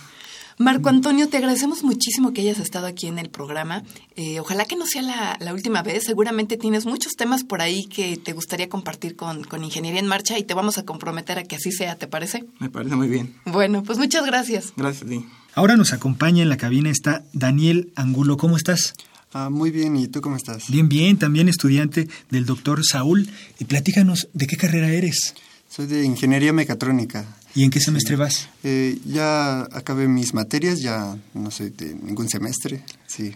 Marco 0.57 0.87
Antonio, 0.87 1.27
te 1.27 1.35
agradecemos 1.35 1.83
muchísimo 1.83 2.31
que 2.31 2.39
hayas 2.39 2.59
estado 2.59 2.87
aquí 2.87 3.07
en 3.07 3.19
el 3.19 3.29
programa. 3.29 3.83
Eh, 4.15 4.39
ojalá 4.39 4.63
que 4.63 4.77
no 4.77 4.85
sea 4.85 5.01
la, 5.37 5.53
última 5.53 5.83
vez. 5.83 6.05
Seguramente 6.05 6.55
tienes 6.55 6.85
muchos 6.85 7.17
temas 7.17 7.43
por 7.43 7.61
ahí 7.61 7.85
que 7.87 8.15
te 8.15 8.31
gustaría 8.31 8.69
compartir 8.69 9.17
con, 9.17 9.43
con, 9.43 9.65
Ingeniería 9.65 9.99
en 9.99 10.07
Marcha 10.07 10.39
y 10.39 10.45
te 10.45 10.53
vamos 10.53 10.77
a 10.77 10.85
comprometer 10.85 11.37
a 11.37 11.43
que 11.43 11.57
así 11.57 11.73
sea, 11.73 11.97
¿te 11.97 12.07
parece? 12.07 12.45
Me 12.59 12.69
parece 12.69 12.95
muy 12.95 13.09
bien. 13.09 13.35
Bueno, 13.43 13.83
pues 13.83 13.97
muchas 13.97 14.25
gracias. 14.25 14.71
Gracias 14.77 15.03
a 15.03 15.09
ti. 15.09 15.25
Ahora 15.53 15.75
nos 15.75 15.91
acompaña 15.91 16.43
en 16.43 16.47
la 16.47 16.55
cabina 16.55 16.89
está 16.89 17.25
Daniel 17.33 17.91
Angulo. 17.97 18.37
¿Cómo 18.37 18.55
estás? 18.55 18.93
Ah, 19.37 19.49
muy 19.49 19.69
bien, 19.69 19.97
¿y 19.97 20.07
tú 20.07 20.21
cómo 20.21 20.37
estás? 20.37 20.69
Bien, 20.69 20.87
bien, 20.87 21.19
también 21.19 21.49
estudiante 21.49 22.07
del 22.31 22.45
doctor 22.45 22.85
Saúl. 22.85 23.29
Y 23.59 23.65
platícanos, 23.65 24.29
¿de 24.31 24.47
qué 24.47 24.55
carrera 24.55 24.87
eres? 24.87 25.33
Soy 25.69 25.87
de 25.87 26.05
Ingeniería 26.05 26.53
Mecatrónica. 26.53 27.25
¿Y 27.53 27.65
en 27.65 27.69
qué 27.69 27.81
semestre 27.81 28.15
vas? 28.15 28.47
Eh, 28.63 28.97
ya 29.03 29.63
acabé 29.73 30.07
mis 30.07 30.33
materias, 30.33 30.79
ya 30.79 31.17
no 31.33 31.51
sé, 31.51 31.71
de 31.71 31.95
ningún 31.95 32.29
semestre, 32.29 32.85
sí. 33.07 33.35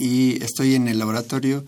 Y 0.00 0.42
estoy 0.42 0.74
en 0.74 0.88
el 0.88 0.98
laboratorio 0.98 1.64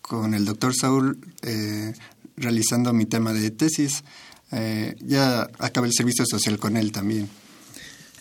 con 0.00 0.32
el 0.32 0.46
doctor 0.46 0.74
Saúl 0.74 1.18
eh, 1.42 1.92
realizando 2.38 2.94
mi 2.94 3.04
tema 3.04 3.34
de 3.34 3.50
tesis. 3.50 4.04
Eh, 4.52 4.96
ya 5.04 5.42
acabé 5.58 5.88
el 5.88 5.92
servicio 5.92 6.24
social 6.24 6.58
con 6.58 6.78
él 6.78 6.92
también. 6.92 7.28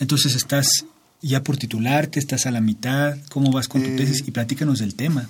Entonces 0.01 0.35
estás 0.35 0.83
ya 1.27 1.43
por 1.43 1.57
titularte, 1.57 2.19
estás 2.19 2.45
a 2.45 2.51
la 2.51 2.61
mitad, 2.61 3.17
¿cómo 3.29 3.51
vas 3.51 3.67
con 3.67 3.81
tu 3.81 3.95
tesis? 3.95 4.23
Y 4.27 4.31
platícanos 4.31 4.79
del 4.79 4.95
tema. 4.95 5.27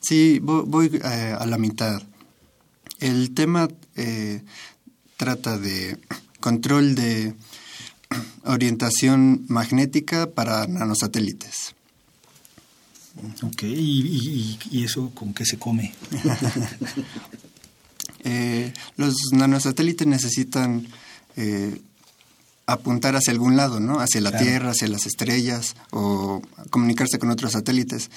Sí, 0.00 0.38
voy, 0.40 1.00
a 1.02 1.44
la 1.46 1.58
mitad. 1.58 2.02
El 3.00 3.32
tema 3.32 3.68
trata 5.16 5.58
de 5.58 5.98
control 6.40 6.94
de 6.94 7.34
orientación 8.44 9.44
magnética 9.48 10.30
para 10.30 10.66
nanosatélites. 10.66 11.74
Ok, 13.42 13.62
¿y, 13.64 14.84
eso 14.84 15.10
con 15.14 15.34
qué 15.34 15.44
se 15.44 15.58
come? 15.58 15.94
Eh, 18.24 18.72
los 18.96 19.16
nanosatélites 19.32 20.06
necesitan 20.06 20.86
eh, 21.34 21.76
apuntar 22.66 23.16
hacia 23.16 23.32
algún 23.32 23.56
lado, 23.56 23.80
¿no? 23.80 24.00
Hacia 24.00 24.20
la 24.20 24.36
Tierra, 24.36 24.70
hacia 24.70 24.88
las 24.88 25.06
estrellas 25.06 25.74
o 25.90 26.42
comunicarse 26.70 27.18
con 27.18 27.30
otros 27.30 27.52
satélites. 27.52 28.10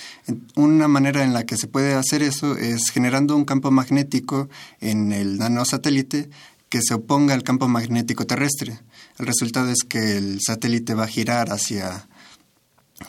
Una 0.55 0.87
manera 0.87 1.23
en 1.23 1.33
la 1.33 1.45
que 1.45 1.57
se 1.57 1.67
puede 1.67 1.93
hacer 1.93 2.21
eso 2.21 2.57
es 2.57 2.89
generando 2.89 3.35
un 3.35 3.45
campo 3.45 3.71
magnético 3.71 4.49
en 4.81 5.11
el 5.11 5.37
nanosatélite 5.37 6.29
que 6.69 6.79
se 6.81 6.93
oponga 6.93 7.33
al 7.33 7.43
campo 7.43 7.67
magnético 7.67 8.25
terrestre. 8.25 8.79
El 9.17 9.27
resultado 9.27 9.71
es 9.71 9.83
que 9.87 10.17
el 10.17 10.39
satélite 10.41 10.93
va 10.93 11.05
a 11.05 11.07
girar 11.07 11.51
hacia 11.51 12.07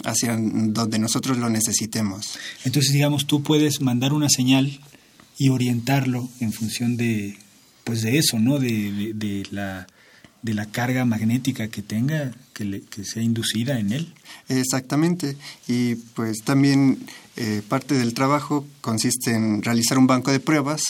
hacia 0.04 0.36
donde 0.36 0.98
nosotros 0.98 1.38
lo 1.38 1.48
necesitemos. 1.48 2.38
Entonces, 2.64 2.92
digamos, 2.92 3.26
tú 3.26 3.42
puedes 3.42 3.80
mandar 3.80 4.12
una 4.12 4.28
señal 4.28 4.80
y 5.38 5.50
orientarlo 5.50 6.28
en 6.40 6.52
función 6.52 6.96
de 6.96 7.38
pues 7.84 8.02
de 8.02 8.18
eso, 8.18 8.40
¿no? 8.40 8.58
De, 8.58 9.12
de 9.14 9.46
la 9.52 9.86
de 10.42 10.54
la 10.54 10.66
carga 10.66 11.04
magnética 11.04 11.68
que 11.68 11.82
tenga, 11.82 12.32
que, 12.52 12.82
que 12.88 13.04
sea 13.04 13.22
inducida 13.22 13.78
en 13.78 13.92
él. 13.92 14.14
Exactamente. 14.48 15.36
Y 15.66 15.96
pues 16.14 16.38
también 16.44 16.98
eh, 17.36 17.62
parte 17.68 17.94
del 17.94 18.14
trabajo 18.14 18.66
consiste 18.80 19.34
en 19.34 19.62
realizar 19.62 19.98
un 19.98 20.06
banco 20.06 20.30
de 20.30 20.40
pruebas 20.40 20.82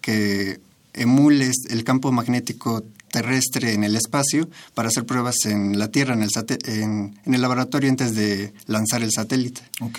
que 0.00 0.60
emule 0.92 1.50
el 1.68 1.84
campo 1.84 2.10
magnético 2.10 2.84
terrestre 3.10 3.74
en 3.74 3.84
el 3.84 3.96
espacio 3.96 4.48
para 4.74 4.88
hacer 4.88 5.04
pruebas 5.04 5.44
en 5.44 5.78
la 5.78 5.88
Tierra, 5.88 6.14
en 6.14 6.22
el, 6.22 6.30
en, 6.66 7.18
en 7.24 7.34
el 7.34 7.42
laboratorio 7.42 7.90
antes 7.90 8.14
de 8.14 8.52
lanzar 8.66 9.02
el 9.02 9.10
satélite. 9.12 9.62
Ok. 9.80 9.98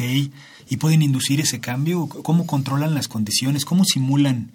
¿Y 0.69 0.77
pueden 0.77 1.01
inducir 1.01 1.41
ese 1.41 1.59
cambio? 1.59 2.07
¿Cómo 2.07 2.45
controlan 2.45 2.93
las 2.93 3.09
condiciones? 3.09 3.65
¿Cómo 3.65 3.83
simulan 3.83 4.51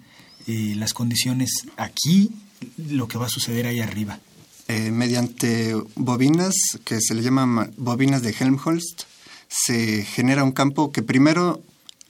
eh, 0.47 0.73
las 0.75 0.93
condiciones 0.93 1.51
aquí, 1.77 2.31
lo 2.77 3.07
que 3.07 3.17
va 3.17 3.25
a 3.25 3.29
suceder 3.29 3.67
ahí 3.67 3.79
arriba? 3.79 4.19
Eh, 4.67 4.91
mediante 4.91 5.75
bobinas 5.95 6.53
que 6.83 6.99
se 6.99 7.15
le 7.15 7.21
llaman 7.21 7.73
bobinas 7.77 8.21
de 8.21 8.35
Helmholtz, 8.37 9.05
se 9.47 10.03
genera 10.03 10.43
un 10.43 10.51
campo 10.51 10.91
que 10.91 11.03
primero 11.03 11.61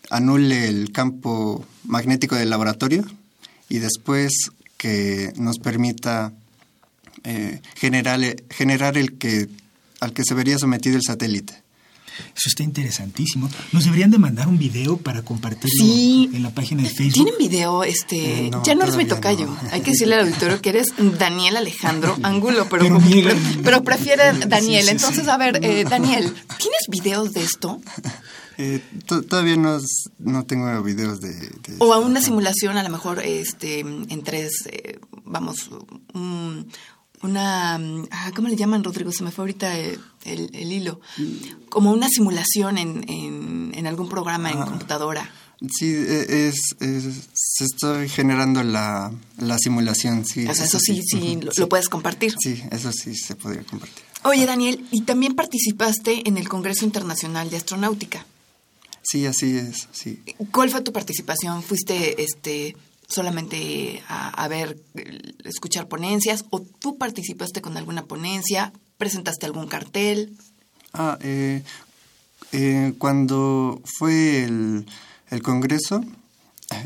anule 0.09 0.67
el 0.67 0.91
campo 0.91 1.65
magnético 1.83 2.35
del 2.35 2.49
laboratorio 2.49 3.05
y 3.69 3.79
después 3.79 4.51
que 4.77 5.33
nos 5.37 5.59
permita 5.59 6.33
eh, 7.23 7.61
generar, 7.75 8.19
generar 8.49 8.97
el 8.97 9.17
que 9.17 9.49
al 9.99 10.13
que 10.13 10.23
se 10.23 10.33
vería 10.33 10.57
sometido 10.57 10.95
el 10.95 11.03
satélite. 11.03 11.61
Eso 12.35 12.49
está 12.49 12.63
interesantísimo. 12.63 13.49
Nos 13.71 13.85
deberían 13.85 14.11
de 14.11 14.17
mandar 14.17 14.47
un 14.47 14.57
video 14.57 14.97
para 14.97 15.23
compartirlo 15.23 15.85
en 15.85 16.43
la 16.43 16.51
página 16.51 16.83
de 16.83 16.89
Facebook. 16.89 17.25
¿Tienen 17.25 17.33
video? 17.37 17.83
Este, 17.83 18.51
ya 18.63 18.75
no 18.75 18.83
eres 18.83 18.95
mi 18.95 19.05
tocayo. 19.05 19.55
Hay 19.71 19.81
que 19.81 19.91
decirle 19.91 20.15
al 20.15 20.27
auditorio 20.27 20.61
que 20.61 20.69
eres 20.69 20.87
Daniel 21.17 21.57
Alejandro 21.57 22.17
Angulo, 22.23 22.67
pero, 22.69 22.99
pero, 23.63 23.83
prefiere 23.83 24.33
Daniel. 24.47 24.89
Entonces, 24.89 25.27
a 25.27 25.37
ver, 25.37 25.59
eh, 25.63 25.83
Daniel, 25.83 26.33
¿tienes 26.57 26.81
videos 26.89 27.33
de 27.33 27.43
esto? 27.43 27.81
Eh, 28.59 28.81
todavía 29.05 29.55
no, 29.55 29.77
no 30.17 30.45
tengo 30.47 30.81
videos 30.81 31.21
de, 31.21 31.31
O 31.77 31.93
a 31.93 31.99
una 31.99 32.21
simulación, 32.21 32.75
a 32.75 32.81
lo 32.81 32.89
mejor 32.89 33.19
este 33.19 33.81
en 33.81 34.23
tres, 34.23 34.67
eh, 34.71 34.99
vamos, 35.25 35.69
un, 36.15 36.67
una, 37.23 37.75
ah, 38.11 38.31
¿cómo 38.35 38.47
le 38.47 38.55
llaman, 38.55 38.83
Rodrigo? 38.83 39.11
Se 39.11 39.23
me 39.23 39.31
fue 39.31 39.43
ahorita 39.43 39.77
el, 39.77 39.99
el, 40.25 40.71
hilo. 40.71 40.99
Como 41.69 41.91
una 41.91 42.09
simulación 42.09 42.77
en, 42.77 43.73
en, 43.73 43.87
algún 43.87 44.09
programa 44.09 44.51
en 44.51 44.61
ah. 44.61 44.65
computadora. 44.65 45.31
Sí, 45.71 45.87
e, 45.87 46.47
es, 46.47 46.75
se 46.77 47.63
estoy 47.63 48.09
generando 48.09 48.61
la, 48.63 49.11
la 49.37 49.57
simulación, 49.57 50.25
sí. 50.25 50.47
O 50.47 50.53
sea, 50.53 50.65
eso, 50.65 50.79
sí, 50.79 51.01
sí, 51.03 51.39
lo, 51.57 51.69
puedes 51.69 51.89
compartir. 51.89 52.35
Sí, 52.39 52.61
eso 52.71 52.91
sí 52.91 53.15
se 53.15 53.35
podría 53.35 53.63
compartir. 53.63 54.03
Oye, 54.23 54.45
Daniel, 54.45 54.85
y 54.91 55.01
también 55.01 55.35
participaste 55.35 56.27
en 56.27 56.37
el 56.37 56.47
Congreso 56.47 56.85
Internacional 56.85 57.49
de 57.49 57.57
Astronáutica. 57.57 58.25
Sí, 59.01 59.25
así 59.25 59.57
es, 59.57 59.87
sí. 59.91 60.21
¿Cuál 60.51 60.69
fue 60.69 60.81
tu 60.81 60.91
participación? 60.91 61.63
¿Fuiste 61.63 62.21
este 62.21 62.75
solamente 63.07 64.03
a, 64.07 64.47
ver, 64.47 64.77
escuchar 65.43 65.87
ponencias 65.87 66.45
o 66.49 66.61
tú 66.61 66.97
participaste 66.97 67.61
con 67.61 67.77
alguna 67.77 68.05
ponencia, 68.05 68.73
presentaste 68.97 69.45
algún 69.45 69.67
cartel? 69.67 70.37
Ah, 70.93 71.17
eh, 71.21 71.63
eh, 72.51 72.93
cuando 72.97 73.81
fue 73.97 74.43
el 74.43 75.41
congreso, 75.43 76.03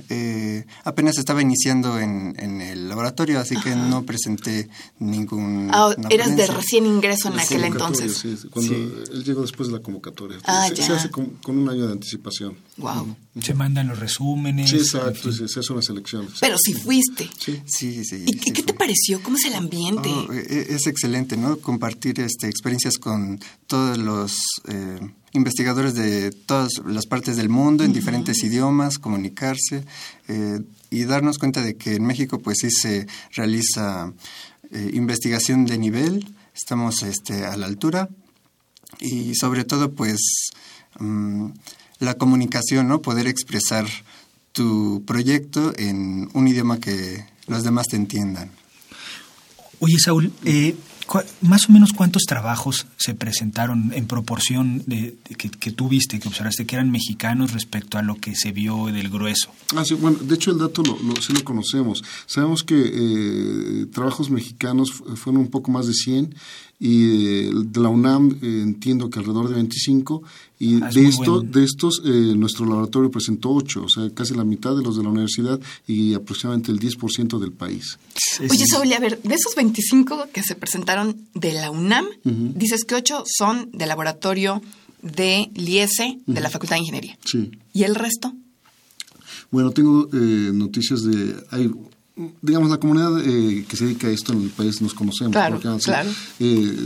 eh, 0.10 0.66
apenas 0.84 1.18
estaba 1.18 1.42
iniciando 1.42 2.00
en, 2.00 2.36
en, 2.38 2.62
el 2.62 2.88
laboratorio, 2.88 3.40
así 3.40 3.56
que 3.56 3.76
no 3.76 4.04
presenté 4.04 4.70
ningún. 5.00 5.70
Ah, 5.74 5.96
eras 6.12 6.36
de 6.36 6.46
recién 6.46 6.86
ingreso 6.86 7.30
en 7.30 7.40
aquel 7.40 7.64
entonces. 7.64 8.16
Sí, 8.16 8.38
cuando 8.52 8.76
él 8.76 9.24
llegó 9.24 9.42
después 9.42 9.70
de 9.70 9.78
la 9.78 9.82
convocatoria. 9.82 10.38
Ah, 10.46 10.70
se, 10.72 10.84
hace 10.84 11.10
con, 11.10 11.36
un 11.46 11.68
año 11.68 11.88
de 11.88 11.94
anticipación. 11.94 12.58
Wow. 12.78 13.16
Se 13.42 13.56
mandan 13.56 13.88
los 13.88 13.98
resúmenes. 13.98 14.70
Sí, 14.70 14.78
exacto, 14.78 15.32
se 15.32 15.60
hace 15.60 15.74
una 15.74 15.82
selección. 15.82 16.28
Pero 16.40 16.58
si 16.64 16.74
fuiste. 16.74 17.28
Sí, 17.40 17.64
sí. 17.66 18.06
sí 18.06 18.26
¿Y 18.28 18.52
qué 18.52 18.62
te 18.62 18.74
pareció? 18.74 19.24
¿Cómo 19.24 19.38
es 19.38 19.46
el 19.46 19.56
ambiente? 19.56 20.10
Oh, 20.10 20.32
es 20.32 20.86
excelente, 20.86 21.38
¿no? 21.38 21.58
Compartir 21.58 22.20
este, 22.20 22.48
experiencias 22.48 23.00
con 23.00 23.40
todos 23.66 23.98
los. 23.98 24.38
Eh, 24.68 25.00
investigadores 25.34 25.94
de 25.96 26.32
todas 26.32 26.70
las 26.86 27.06
partes 27.06 27.38
del 27.38 27.50
mundo 27.50 27.84
en 27.84 27.94
diferentes 27.94 28.44
idiomas, 28.44 29.00
comunicarse 29.00 29.86
eh, 30.28 30.60
y 30.90 31.06
darnos 31.06 31.38
cuenta 31.38 31.62
de 31.62 31.76
que 31.76 31.96
en 31.96 32.06
México 32.06 32.40
pues 32.40 32.60
sí 32.62 32.70
se 32.72 33.08
realiza 33.34 34.12
eh, 34.72 34.92
investigación 34.94 35.66
de 35.66 35.78
nivel, 35.78 36.36
estamos 36.56 37.04
este, 37.04 37.46
a 37.46 37.56
la 37.58 37.66
altura 37.66 38.10
y 39.00 39.36
sobre 39.36 39.64
todo 39.64 39.92
pues 39.92 40.20
mm, 41.00 41.48
la 42.00 42.16
comunicación, 42.16 42.88
¿no? 42.88 43.02
Poder 43.02 43.28
expresar 43.28 43.86
tu 44.52 45.04
proyecto 45.06 45.74
en 45.78 46.30
un 46.34 46.48
idioma 46.48 46.80
que 46.80 47.26
los 47.48 47.64
demás 47.64 47.88
te 47.88 47.96
entiendan. 47.96 48.52
Oye, 49.80 49.98
Saúl, 49.98 50.32
eh, 50.46 50.76
más 51.42 51.70
o 51.70 51.72
menos 51.72 51.94
cuántos 51.94 52.24
trabajos 52.24 52.88
se 52.98 53.14
presentaron 53.14 53.92
en 53.94 54.08
proporción 54.08 54.84
de, 54.86 55.18
que, 55.38 55.50
que, 55.50 55.72
tú 55.72 55.90
viste, 55.90 56.20
que 56.20 56.28
observaste, 56.28 56.66
que 56.66 56.76
eran 56.76 56.92
mexicanos 56.92 57.54
respecto 57.54 57.98
a 57.98 58.02
lo 58.02 58.16
que 58.16 58.36
se 58.36 58.52
vio 58.52 58.88
del 58.88 59.10
grueso? 59.10 59.52
Ah, 59.76 59.84
sí, 59.86 59.96
bueno, 59.96 60.18
de 60.22 60.36
hecho 60.36 60.52
el 60.52 60.58
dato 60.58 60.84
lo, 60.84 60.98
sí 61.22 61.34
lo 61.34 61.44
conocemos. 61.44 62.04
Sabemos 62.26 62.64
que 62.64 62.76
eh, 62.76 63.86
trabajos 63.88 64.30
mexicanos 64.30 64.92
fueron 65.16 65.42
un 65.42 65.50
poco 65.50 65.72
más 65.72 65.88
de 65.88 65.94
100 65.94 66.36
y 66.84 67.04
eh, 67.04 67.52
de 67.54 67.80
la 67.80 67.90
UNAM 67.90 68.40
eh, 68.42 68.62
entiendo 68.64 69.08
que 69.08 69.20
alrededor 69.20 69.50
de 69.50 69.54
25 69.54 70.24
y 70.58 70.82
ah, 70.82 70.90
de 70.92 71.08
esto 71.08 71.42
de 71.42 71.64
estos 71.64 72.02
eh, 72.04 72.10
nuestro 72.36 72.66
laboratorio 72.66 73.12
presentó 73.12 73.52
8, 73.52 73.84
o 73.84 73.88
sea, 73.88 74.10
casi 74.16 74.34
la 74.34 74.44
mitad 74.44 74.76
de 74.76 74.82
los 74.82 74.98
de 74.98 75.04
la 75.04 75.10
universidad 75.10 75.60
y 75.86 76.16
aproximadamente 76.16 76.72
el 76.72 76.80
10% 76.80 77.38
del 77.38 77.52
país. 77.52 78.00
Oye, 78.40 78.66
Saúl, 78.66 78.92
a 78.94 79.00
ver, 79.00 79.22
de 79.22 79.36
esos 79.36 79.54
25 79.54 80.30
que 80.34 80.42
se 80.42 80.56
presentaron 80.56 81.28
de 81.36 81.54
la 81.54 81.70
UNAM, 81.70 82.08
dices 82.24 82.84
que 82.84 82.96
8 82.96 83.26
son 83.28 83.70
del 83.74 83.90
laboratorio 83.90 84.64
de 85.04 85.52
LIESE 85.54 86.18
de 86.26 86.42
la 86.42 86.50
Facultad 86.50 86.78
de 86.78 86.80
Ingeniería. 86.80 87.18
Sí. 87.24 87.52
¿Y 87.74 87.84
el 87.84 87.94
resto? 87.94 88.34
Bueno, 89.52 89.70
tengo 89.70 90.10
noticias 90.12 91.04
de 91.04 91.36
hay 91.52 91.70
digamos, 92.42 92.70
la 92.70 92.78
comunidad 92.78 93.20
eh, 93.26 93.66
que 93.68 93.76
se 93.76 93.86
dedica 93.86 94.08
a 94.08 94.12
esto 94.12 94.34
en 94.34 94.44
el 94.44 94.50
país 94.50 94.82
nos 94.82 94.94
conocemos. 94.94 95.32
Claro, 95.32 95.60
claro. 95.60 96.10
Eh, 96.40 96.78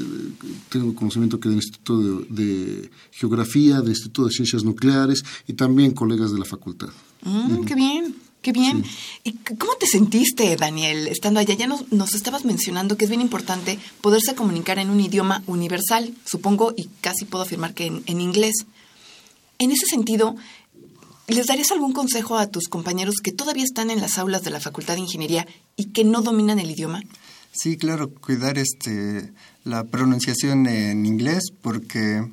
tengo 0.70 0.94
conocimiento 0.96 1.40
que 1.40 1.50
del 1.50 1.58
Instituto 1.58 2.26
de, 2.30 2.90
Geografía, 3.12 3.82
del 3.82 3.90
Instituto 3.90 4.26
de 4.26 4.32
Ciencias 4.32 4.64
Nucleares 4.64 5.24
y 5.48 5.54
también 5.54 5.92
colegas 5.92 6.32
de 6.32 6.40
la 6.40 6.46
facultad. 6.46 6.90
Mm, 7.24 7.66
Qué 7.66 7.76
bien. 7.76 8.16
Qué 8.42 8.52
bien. 8.52 8.84
¿Y 9.24 9.32
cómo 9.58 9.74
te 9.80 9.88
sentiste, 9.88 10.56
Daniel, 10.56 11.08
estando 11.08 11.40
allá? 11.40 11.56
Ya 11.56 11.66
nos, 11.66 11.92
nos, 11.92 12.14
estabas 12.14 12.46
mencionando 12.46 12.96
que 12.96 13.06
es 13.06 13.10
bien 13.10 13.22
importante 13.22 13.80
poderse 14.02 14.36
comunicar 14.36 14.78
en 14.78 14.92
un 14.92 15.00
idioma 15.00 15.42
universal, 15.48 16.14
supongo, 16.26 16.72
y 16.78 16.88
casi 17.02 17.26
puedo 17.26 17.44
afirmar 17.44 17.74
que 17.74 17.88
en, 17.88 18.04
en 18.06 18.22
inglés. 18.22 18.54
En 19.58 19.72
ese 19.72 19.88
sentido, 19.88 20.36
¿Les 21.28 21.48
darías 21.48 21.72
algún 21.72 21.94
consejo 21.94 22.38
a 22.38 22.48
tus 22.48 22.68
compañeros 22.68 23.16
que 23.24 23.32
todavía 23.32 23.64
están 23.64 23.90
en 23.90 24.00
las 24.00 24.18
aulas 24.18 24.44
de 24.44 24.52
la 24.52 24.60
Facultad 24.60 24.94
de 24.94 25.02
Ingeniería 25.02 25.48
y 25.76 25.86
que 25.86 26.04
no 26.04 26.22
dominan 26.22 26.60
el 26.60 26.72
idioma? 26.72 27.02
Sí, 27.52 27.78
claro, 27.78 28.12
cuidar 28.14 28.58
este 28.58 29.32
la 29.64 29.86
pronunciación 29.86 30.68
en 30.68 31.06
inglés 31.06 31.46
porque 31.62 32.24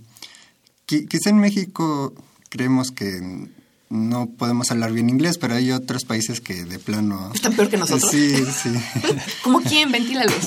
quizá 0.87 1.31
en 1.31 1.39
México 1.39 2.13
creemos 2.51 2.91
que 2.91 3.49
no 3.89 4.27
podemos 4.27 4.71
hablar 4.71 4.93
bien 4.93 5.11
inglés, 5.11 5.39
pero 5.39 5.55
hay 5.55 5.71
otros 5.71 6.05
países 6.05 6.41
que 6.41 6.65
de 6.65 6.79
plano... 6.79 7.31
¿Están 7.35 7.55
peor 7.55 7.69
que 7.69 7.77
nosotros? 7.77 8.11
Sí, 8.11 8.35
sí. 8.47 8.71
¿Cómo 9.43 9.61
quién? 9.61 9.91
Ventílalos. 9.91 10.35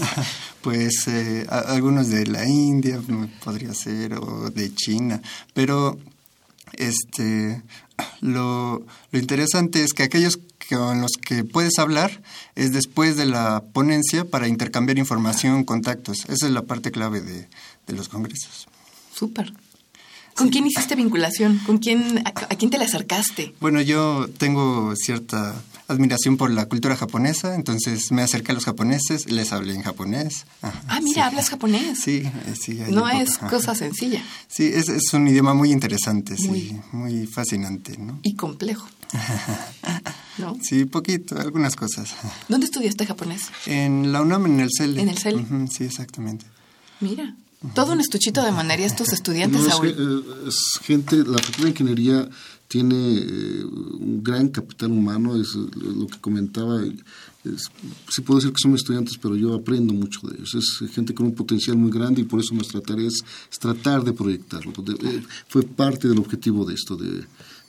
Pues 0.65 1.07
eh, 1.07 1.45
algunos 1.47 2.09
de 2.09 2.25
la 2.25 2.43
India 2.47 2.99
podría 3.43 3.71
ser, 3.75 4.15
o 4.15 4.49
de 4.49 4.73
China, 4.73 5.21
pero 5.53 5.99
este, 6.73 7.61
lo, 8.21 8.85
lo 9.11 9.19
interesante 9.19 9.83
es 9.83 9.93
que 9.93 10.03
aquellos 10.03 10.39
con 10.69 11.01
los 11.01 11.11
que 11.13 11.43
puedes 11.43 11.77
hablar 11.79 12.21
es 12.55 12.73
después 12.73 13.17
de 13.17 13.25
la 13.25 13.63
ponencia 13.73 14.25
para 14.25 14.47
intercambiar 14.47 14.97
información, 14.97 15.63
contactos. 15.63 16.25
Esa 16.27 16.47
es 16.47 16.51
la 16.51 16.63
parte 16.63 16.91
clave 16.91 17.21
de, 17.21 17.47
de 17.87 17.93
los 17.93 18.09
congresos. 18.09 18.67
Súper. 19.13 19.53
¿Con 20.35 20.49
quién 20.49 20.67
hiciste 20.67 20.95
vinculación? 20.95 21.59
¿Con 21.59 21.77
quién, 21.77 22.19
a, 22.25 22.29
a, 22.29 22.55
quién 22.57 22.69
te 22.69 22.77
le 22.77 22.85
acercaste? 22.85 23.53
Bueno, 23.61 23.79
yo 23.81 24.27
tengo 24.37 24.93
cierta 24.97 25.55
admiración 25.87 26.37
por 26.37 26.49
la 26.51 26.65
cultura 26.65 26.95
japonesa, 26.95 27.55
entonces 27.55 28.11
me 28.11 28.21
acerqué 28.21 28.51
a 28.51 28.55
los 28.55 28.65
japoneses, 28.65 29.29
les 29.29 29.51
hablé 29.51 29.73
en 29.73 29.83
japonés. 29.83 30.45
Ajá, 30.61 30.81
ah, 30.87 30.99
mira, 31.01 31.15
sí. 31.15 31.19
hablas 31.21 31.49
japonés. 31.49 31.99
Sí, 31.99 32.23
sí. 32.59 32.79
No 32.89 33.07
es 33.09 33.37
poco. 33.37 33.51
cosa 33.51 33.75
sencilla. 33.75 34.23
Sí, 34.47 34.65
es, 34.65 34.89
es, 34.89 35.13
un 35.13 35.27
idioma 35.27 35.53
muy 35.53 35.71
interesante, 35.71 36.35
muy, 36.47 36.61
sí, 36.61 36.81
muy 36.91 37.27
fascinante, 37.27 37.97
¿no? 37.97 38.19
Y 38.23 38.35
complejo. 38.35 38.87
¿No? 40.37 40.57
Sí, 40.61 40.85
poquito, 40.85 41.39
algunas 41.39 41.75
cosas. 41.75 42.13
¿Dónde 42.49 42.65
estudiaste 42.65 43.05
japonés? 43.05 43.43
En 43.65 44.11
la 44.11 44.21
UNAM, 44.21 44.47
en 44.47 44.59
el 44.59 44.69
CEL. 44.75 44.97
¿En 44.97 45.09
el 45.09 45.17
CEL? 45.17 45.35
Uh 45.35 45.39
-huh, 45.39 45.67
sí, 45.69 45.83
exactamente. 45.85 46.45
Mira. 46.99 47.35
Todo 47.73 47.93
un 47.93 47.99
estuchito 47.99 48.43
de 48.43 48.51
manería 48.51 48.85
estos 48.85 49.11
estudiantes, 49.13 49.61
no, 49.61 49.67
es, 49.67 49.73
Saúl. 49.73 49.87
eh, 49.87 50.47
es, 50.49 50.79
gente, 50.83 51.17
la 51.17 51.37
Facultad 51.39 51.63
de 51.63 51.69
Ingeniería 51.69 52.29
tiene 52.67 53.17
eh, 53.17 53.63
un 53.63 54.21
gran 54.23 54.49
capital 54.49 54.91
humano, 54.91 55.35
es 55.39 55.55
lo 55.55 56.07
que 56.07 56.19
comentaba. 56.19 56.83
Es, 56.83 57.69
sí 58.09 58.21
puedo 58.21 58.39
decir 58.39 58.53
que 58.53 58.61
son 58.61 58.73
estudiantes, 58.73 59.17
pero 59.21 59.35
yo 59.35 59.53
aprendo 59.53 59.93
mucho 59.93 60.19
de 60.27 60.35
ellos. 60.35 60.55
Es 60.55 60.91
gente 60.91 61.13
con 61.13 61.27
un 61.27 61.35
potencial 61.35 61.77
muy 61.77 61.91
grande 61.91 62.21
y 62.21 62.25
por 62.25 62.39
eso 62.39 62.55
nuestra 62.55 62.81
tarea 62.81 63.07
es, 63.07 63.23
es 63.51 63.59
tratar 63.59 64.03
de 64.03 64.13
proyectarlo. 64.13 64.71
De, 64.83 64.93
eh, 64.93 65.23
fue 65.47 65.63
parte 65.63 66.07
del 66.07 66.17
objetivo 66.17 66.65
de 66.65 66.73
esto, 66.73 66.97
de, 66.97 67.23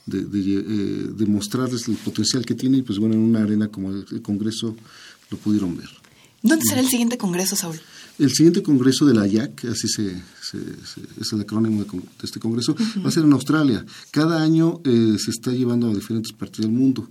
de, 0.06 1.14
eh, 1.18 1.26
mostrarles 1.26 1.88
el 1.88 1.96
potencial 1.96 2.44
que 2.46 2.54
tiene 2.54 2.78
y 2.78 2.82
pues 2.82 2.98
bueno, 2.98 3.14
en 3.14 3.20
una 3.20 3.42
arena 3.42 3.68
como 3.68 3.90
el, 3.90 4.06
el 4.11 4.22
Congreso 4.22 4.74
lo 5.30 5.37
pudieron 5.37 5.76
ver. 5.76 5.90
¿Dónde 6.46 6.64
será 6.68 6.80
el 6.80 6.88
siguiente 6.88 7.18
Congreso, 7.18 7.56
Saúl? 7.56 7.80
El 8.18 8.30
siguiente 8.30 8.62
congreso 8.62 9.04
de 9.04 9.12
la 9.12 9.26
IAC, 9.26 9.66
así 9.66 9.88
se, 9.88 10.14
se, 10.40 10.59
se 10.59 11.02
es 11.20 11.32
el 11.32 11.42
acrónimo 11.42 11.85
de, 11.85 11.90
de 11.90 12.02
este 12.22 12.40
congreso, 12.40 12.72
uh 12.72 12.76
-huh. 12.76 13.04
va 13.04 13.09
a 13.11 13.12
ser 13.12 13.24
en 13.24 13.32
Australia. 13.32 13.85
Cada 14.11 14.42
año 14.42 14.80
eh, 14.85 15.16
se 15.22 15.30
está 15.30 15.50
llevando 15.50 15.90
a 15.90 15.94
diferentes 15.94 16.32
partes 16.32 16.61
del 16.61 16.70
mundo. 16.70 17.11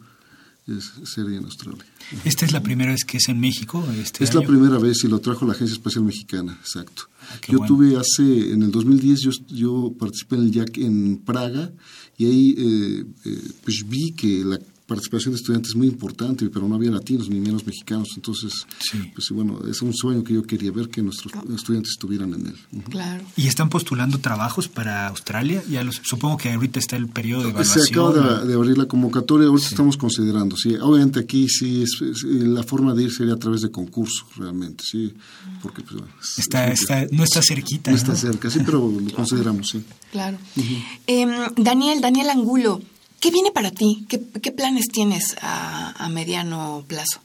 Es, 0.68 0.94
sería 1.04 1.38
en 1.38 1.46
Australia. 1.46 1.86
¿Esta 2.24 2.44
es 2.44 2.52
la 2.52 2.64
primera 2.64 2.92
vez 2.92 3.04
que 3.06 3.18
es 3.18 3.30
en 3.30 3.40
México? 3.40 3.86
Este 4.02 4.24
es 4.24 4.32
año? 4.32 4.40
la 4.42 4.48
primera 4.48 4.80
vez 4.80 5.04
y 5.04 5.08
lo 5.08 5.20
trajo 5.20 5.46
la 5.46 5.54
Agencia 5.54 5.76
Espacial 5.76 6.04
Mexicana, 6.06 6.58
exacto. 6.60 7.04
Ah, 7.22 7.38
yo 7.52 7.60
bueno. 7.60 7.68
tuve 7.68 7.98
hace, 7.98 8.52
en 8.52 8.64
el 8.64 8.72
2010, 8.72 9.20
yo, 9.20 9.32
yo 9.50 9.94
participé 10.00 10.38
en 10.38 10.42
el 10.42 10.56
IAC 10.56 10.78
en 10.80 11.18
Praga 11.24 11.72
y 12.18 12.26
ahí 12.26 12.56
eh, 12.58 13.06
eh, 13.26 13.42
pues 13.64 13.84
vi 13.88 14.14
que 14.14 14.44
la 14.44 14.60
participación 14.86 15.34
de 15.34 15.38
estudiantes 15.38 15.70
es 15.72 15.76
muy 15.76 15.88
importante, 15.88 16.48
pero 16.50 16.68
no 16.68 16.76
había 16.76 16.92
latinos 16.92 17.28
ni 17.30 17.40
menos 17.40 17.66
mexicanos. 17.66 18.10
Entonces, 18.16 18.54
sí. 18.80 19.12
pues 19.14 19.30
bueno, 19.32 19.60
es 19.68 19.82
un 19.82 19.94
sueño 19.94 20.24
que 20.24 20.34
yo 20.34 20.44
quería 20.44 20.72
ver 20.72 20.90
que 20.90 21.02
nuestros 21.02 21.34
estudiantes 21.56 21.92
estuvieran 21.92 22.34
en 22.34 22.48
él. 22.48 22.56
Uh 22.72 22.78
-huh. 22.78 22.84
Claro. 22.90 23.24
¿Y 23.36 23.48
están 23.48 23.70
postulando 23.70 24.20
trabajos 24.20 24.68
para 24.68 25.08
Australia? 25.08 25.64
Ya 25.70 25.84
los, 25.84 26.02
supongo 26.04 26.38
que 26.38 26.52
ahorita 26.52 26.80
está 26.80 26.98
el 26.98 27.08
periodo 27.08 27.44
de 27.44 27.50
evaluación. 27.50 27.86
Se 27.86 27.94
acaba 27.94 28.42
de, 28.42 28.48
de 28.48 28.54
abrir 28.54 28.78
la 28.78 28.86
convocatoria, 28.86 29.48
ahorita 29.48 29.68
sí. 29.68 29.74
estamos 29.74 29.98
considerando. 29.98 30.56
Sí, 30.56 30.76
obviamente 30.76 31.20
aquí 31.20 31.50
sí, 31.50 31.82
es, 31.84 32.02
es, 32.02 32.24
la 32.24 32.64
forma 32.64 32.94
de 32.94 33.04
ir 33.04 33.12
sería 33.12 33.34
a 33.34 33.38
través 33.40 33.62
de 33.62 33.72
concurso, 33.72 34.28
realmente, 34.38 34.84
sí, 34.86 35.14
porque 35.62 35.82
pues, 35.82 35.96
bueno, 35.96 36.14
está, 36.38 36.68
está, 36.68 37.08
no 37.12 37.24
está 37.24 37.42
cerquita. 37.42 37.92
No, 37.92 37.98
¿no? 37.98 38.02
está 38.04 38.16
cerca, 38.16 38.50
sí, 38.50 38.60
pero 38.66 38.92
lo 38.92 39.12
consideramos, 39.14 39.70
sí. 39.70 39.84
Claro. 40.12 40.38
Uh 40.56 40.62
-huh. 40.62 40.84
eh, 41.08 41.28
Daniel, 41.58 42.02
Daniel 42.02 42.30
Angulo. 42.30 42.82
¿Qué 43.20 43.32
viene 43.32 43.52
para 43.52 43.72
ti? 43.72 44.06
¿Qué, 44.10 44.22
qué 44.42 44.52
planes 44.52 44.88
tienes 44.92 45.36
a, 45.42 45.92
a 45.92 46.10
mediano 46.10 46.84
plazo? 46.88 47.20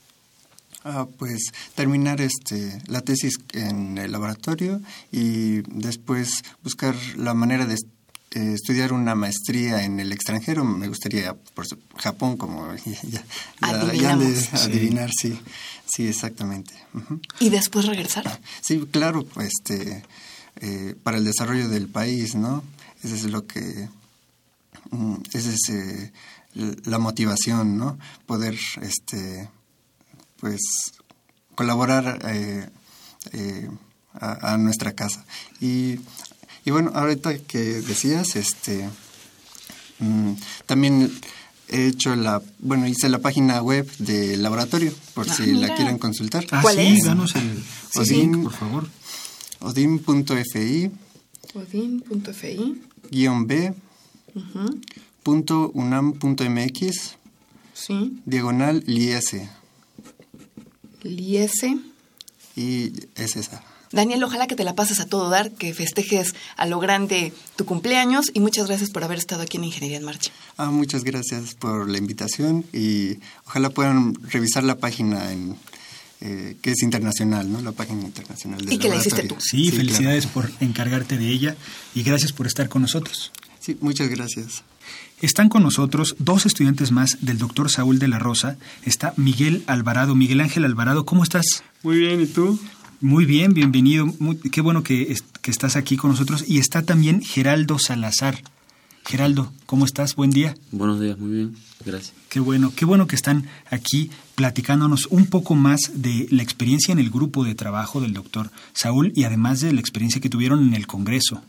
Ah, 0.83 1.07
pues 1.19 1.53
terminar 1.75 2.21
este, 2.23 2.81
la 2.87 3.03
tesis 3.03 3.39
en 3.53 3.99
el 3.99 4.13
laboratorio 4.13 4.81
y 5.13 5.61
después 5.63 6.43
buscar 6.63 6.95
la 7.17 7.35
manera 7.35 7.67
de 7.67 7.75
eh, 7.75 8.55
estudiar 8.55 8.95
una 8.95 9.15
maestría 9.15 9.85
en 9.85 10.01
el 10.01 10.11
extranjero. 10.13 10.65
Me 10.65 10.89
gustaría 10.89 11.35
por 11.35 11.67
Japón, 11.97 12.39
como 12.39 12.75
ya, 12.77 12.99
ya, 13.61 13.93
ya 13.93 14.17
de 14.17 14.49
adivinar, 14.53 15.11
sí. 15.13 15.39
sí, 15.85 16.07
exactamente. 16.07 16.73
Uh 16.95 16.99
-huh. 17.01 17.21
¿Y 17.41 17.51
después 17.51 17.85
regresar? 17.87 18.41
Sí, 18.63 18.81
claro, 18.91 19.25
pues, 19.25 19.49
este, 19.49 20.03
eh, 20.61 20.95
para 21.03 21.19
el 21.19 21.25
desarrollo 21.25 21.69
del 21.69 21.89
país, 21.89 22.35
¿no? 22.35 22.63
Eso 23.03 23.17
es 23.17 23.25
lo 23.25 23.47
que 23.47 23.89
esa 25.33 25.51
es 25.51 25.69
eh, 25.71 26.13
la 26.85 26.99
motivación, 26.99 27.77
¿no? 27.77 27.99
Poder, 28.27 28.59
este, 28.83 29.49
pues, 30.39 30.61
colaborar 31.55 32.21
eh, 32.29 32.69
eh, 33.33 33.71
a, 34.15 34.55
a, 34.55 34.59
nuestra 34.59 34.93
casa. 34.93 35.25
Y, 35.61 35.97
y, 36.65 36.71
bueno, 36.71 36.91
ahorita 36.95 37.39
que 37.39 37.59
decías, 37.59 38.37
este, 38.37 38.89
mmm, 39.99 40.33
también 40.67 41.13
he 41.69 41.87
hecho 41.87 42.17
la, 42.17 42.43
bueno, 42.59 42.87
hice 42.87 43.09
la 43.09 43.21
página 43.21 43.63
web 43.63 43.89
del 43.99 44.43
laboratorio, 44.43 44.93
por 45.15 45.29
ah, 45.31 45.35
si 45.35 45.43
mira. 45.43 45.69
la 45.69 45.77
quieren 45.77 45.99
consultar. 45.99 46.45
Ah, 46.51 46.61
¿Cuál 46.63 46.77
sí, 46.77 46.97
es? 46.99 47.05
danos 47.05 47.35
el, 47.37 47.63
Odin, 47.95 48.43
por 48.43 48.53
favor. 48.53 48.89
Odin.fi. 49.61 50.91
Odin.fi. 51.55 52.83
Guión 53.11 53.47
B. 53.47 53.75
Uh 54.35 54.41
-huh. 54.41 54.81
punto 55.23 55.71
unam.mx 55.75 57.17
sí. 57.75 58.21
diagonal 58.25 58.83
liese 58.87 59.51
liese 61.03 61.79
y 62.57 62.93
es 63.15 63.37
esa 63.37 63.63
Daniel, 63.93 64.23
ojalá 64.23 64.47
que 64.47 64.55
te 64.55 64.63
la 64.63 64.77
pases 64.77 65.01
a 65.01 65.07
todo 65.07 65.31
dar, 65.31 65.51
que 65.51 65.75
festejes 65.75 66.35
a 66.57 66.67
lo 66.67 66.79
grande 66.79 67.33
tu 67.57 67.65
cumpleaños 67.65 68.31
y 68.33 68.39
muchas 68.39 68.69
gracias 68.69 68.91
por 68.91 69.03
haber 69.03 69.19
estado 69.19 69.43
aquí 69.43 69.57
en 69.57 69.65
Ingeniería 69.65 69.99
en 69.99 70.05
Marcha. 70.05 70.31
Ah, 70.57 70.71
muchas 70.71 71.03
gracias 71.03 71.57
por 71.57 71.89
la 71.91 71.99
invitación 71.99 72.65
y 72.73 73.19
ojalá 73.47 73.71
puedan 73.71 74.15
revisar 74.31 74.63
la 74.63 74.77
página 74.77 75.33
en, 75.33 75.57
eh, 76.21 76.57
que 76.63 76.71
es 76.71 76.83
internacional, 76.85 77.51
¿no? 77.51 77.61
La 77.63 77.73
página 77.73 78.03
internacional 78.03 78.61
del 78.61 78.75
Y 78.75 78.79
que 78.79 78.89
la 78.89 78.97
hiciste 78.97 79.25
tú. 79.25 79.35
Sí, 79.41 79.71
sí 79.71 79.73
felicidades 79.73 80.27
claro. 80.27 80.51
por 80.51 80.63
encargarte 80.63 81.19
de 81.19 81.29
ella 81.29 81.57
y 81.93 82.05
gracias 82.05 82.33
por 82.33 82.47
estar 82.47 82.69
con 82.69 82.83
nosotros. 82.83 83.33
Sí, 83.61 83.77
muchas 83.81 84.09
gracias. 84.09 84.65
Están 85.21 85.51
con 85.51 85.63
nosotros 85.63 86.17
dos 86.19 86.47
estudiantes 86.47 86.93
más 86.93 87.19
del 87.21 87.39
doctor 87.39 87.71
Saúl 87.71 87.99
de 87.99 88.09
la 88.09 88.19
Rosa. 88.19 88.57
Está 88.85 89.13
Miguel 89.17 89.63
Alvarado. 89.67 90.15
Miguel 90.15 90.41
Ángel 90.41 90.65
Alvarado, 90.65 91.05
¿cómo 91.05 91.23
estás? 91.23 91.63
Muy 91.83 91.99
bien, 91.99 92.23
¿y 92.23 92.27
tú? 92.27 92.59
Muy 93.03 93.27
bien, 93.27 93.53
bienvenido. 93.53 94.07
Muy, 94.19 94.37
qué 94.37 94.63
bueno 94.63 94.83
que, 94.83 95.15
que 95.43 95.51
estás 95.51 95.77
aquí 95.77 95.97
con 95.97 96.11
nosotros. 96.11 96.45
Y 96.49 96.59
está 96.59 96.83
también 96.83 97.23
Geraldo 97.23 97.79
Salazar. 97.79 98.43
Geraldo, 99.05 99.53
¿cómo 99.67 99.85
estás? 99.85 100.15
Buen 100.15 100.31
día. 100.31 100.55
Buenos 100.71 101.01
días, 101.01 101.19
muy 101.19 101.31
bien, 101.33 101.57
gracias. 101.85 102.13
Qué 102.29 102.39
bueno, 102.39 102.73
qué 102.75 102.85
bueno 102.85 103.07
que 103.07 103.17
están 103.17 103.49
aquí 103.71 104.11
platicándonos 104.37 105.07
un 105.07 105.27
poco 105.27 105.55
más 105.55 105.91
de 105.95 106.29
la 106.31 106.43
experiencia 106.43 106.93
en 106.93 106.99
el 106.99 107.11
grupo 107.11 107.45
de 107.45 107.55
trabajo 107.55 108.01
del 108.01 108.13
doctor 108.13 108.51
Saúl 108.73 109.13
y 109.17 109.25
además 109.25 109.61
de 109.61 109.73
la 109.73 109.81
experiencia 109.81 110.21
que 110.21 110.29
tuvieron 110.29 110.63
en 110.63 110.75
el 110.75 110.87
Congreso. 110.87 111.43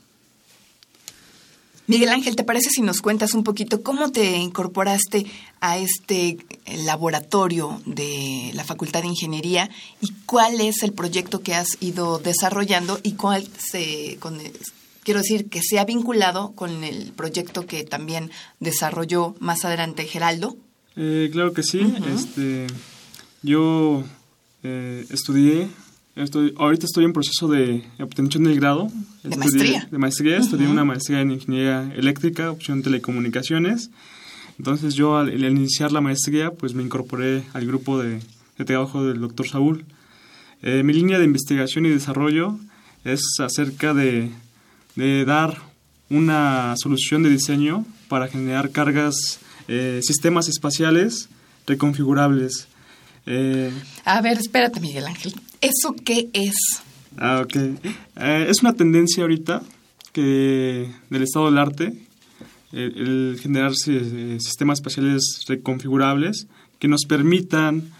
Miguel 1.92 2.08
Ángel, 2.08 2.38
¿te 2.38 2.46
parece 2.46 2.70
si 2.70 2.82
nos 2.82 3.02
cuentas 3.02 3.34
un 3.34 3.44
poquito 3.44 3.84
cómo 3.84 4.14
te 4.14 4.38
incorporaste 4.38 5.26
a 5.60 5.78
este 5.78 6.38
laboratorio 6.86 7.82
de 7.86 8.52
la 8.54 8.64
Facultad 8.64 9.02
de 9.02 9.10
Ingeniería 9.10 9.70
y 10.00 10.14
cuál 10.26 10.62
es 10.62 10.84
el 10.84 10.94
proyecto 10.94 11.42
que 11.42 11.54
has 11.54 11.68
ido 11.82 12.18
desarrollando 12.20 12.98
y 13.04 13.16
cuál 13.16 13.46
se, 13.58 14.16
con, 14.22 14.40
quiero 15.04 15.20
decir, 15.20 15.50
que 15.50 15.62
se 15.62 15.80
ha 15.80 15.84
vinculado 15.84 16.54
con 16.54 16.86
el 16.86 17.12
proyecto 17.12 17.66
que 17.66 17.84
también 17.84 18.32
desarrolló 18.62 19.36
más 19.40 19.66
adelante 19.66 20.06
Geraldo? 20.06 20.56
Eh, 20.96 21.30
claro 21.34 21.52
que 21.52 21.64
sí. 21.64 21.80
Uh 21.80 21.90
-huh. 21.90 22.16
este, 22.16 22.68
yo 23.44 24.06
eh, 24.64 25.06
estudié 25.10 25.68
Estoy, 26.16 26.54
ahorita 26.58 26.86
estoy 26.86 27.06
en 27.06 27.14
proceso 27.14 27.48
de 27.48 27.84
obtención 28.00 28.44
del 28.44 28.56
grado. 28.56 28.90
¿De 29.24 29.30
estudié, 29.30 29.38
maestría? 29.38 29.88
De 29.92 29.98
maestría. 29.98 30.36
Uh 30.36 30.40
-huh. 30.40 30.44
Estudié 30.44 30.68
una 30.68 30.84
maestría 30.84 31.22
en 31.22 31.32
Ingeniería 31.32 31.92
Eléctrica, 31.96 32.52
opción 32.52 32.84
Telecomunicaciones. 32.84 33.90
Entonces 34.58 34.94
yo 34.96 35.18
al, 35.18 35.30
al, 35.30 35.44
iniciar 35.46 35.92
la 35.92 36.02
maestría 36.02 36.52
pues 36.52 36.74
me 36.74 36.84
incorporé 36.84 37.44
al 37.54 37.66
grupo 37.66 37.98
de, 38.00 38.20
de 38.58 38.66
trabajo 38.66 39.06
del 39.06 39.22
doctor 39.22 39.48
Saúl. 39.48 39.86
Eh, 40.62 40.84
mi 40.84 40.94
línea 40.94 41.18
de 41.18 41.26
investigación 41.26 41.86
y 41.86 41.90
desarrollo 41.90 42.60
es 43.04 43.22
acerca 43.40 43.94
de, 43.94 44.30
de 44.96 45.26
dar 45.26 45.58
una 46.10 46.76
solución 46.78 47.24
de 47.24 47.30
diseño 47.30 47.86
para 48.10 48.28
generar 48.28 48.72
cargas, 48.72 49.40
eh, 49.68 50.02
sistemas 50.04 50.50
espaciales 50.50 51.30
reconfigurables. 51.66 52.68
Eh, 53.26 53.72
A 54.06 54.22
ver, 54.22 54.38
espérate, 54.38 54.80
Miguel 54.80 55.06
Ángel. 55.06 55.34
¿Eso 55.62 55.96
qué 56.04 56.30
es? 56.34 56.56
Ah, 57.18 57.42
ok. 57.44 57.56
Eh, 57.56 58.48
es 58.50 58.62
una 58.62 58.74
tendencia 58.74 59.24
ahorita 59.24 59.62
que 60.12 60.92
del 61.10 61.24
estado 61.24 61.46
del 61.46 61.58
arte 61.58 61.94
el, 62.72 63.38
generar 63.42 63.72
eh, 63.88 64.38
sistemas 64.40 64.80
espaciales 64.80 65.44
reconfigurables 65.48 66.48
que 66.80 66.88
nos 66.88 67.06
permitan 67.06 67.92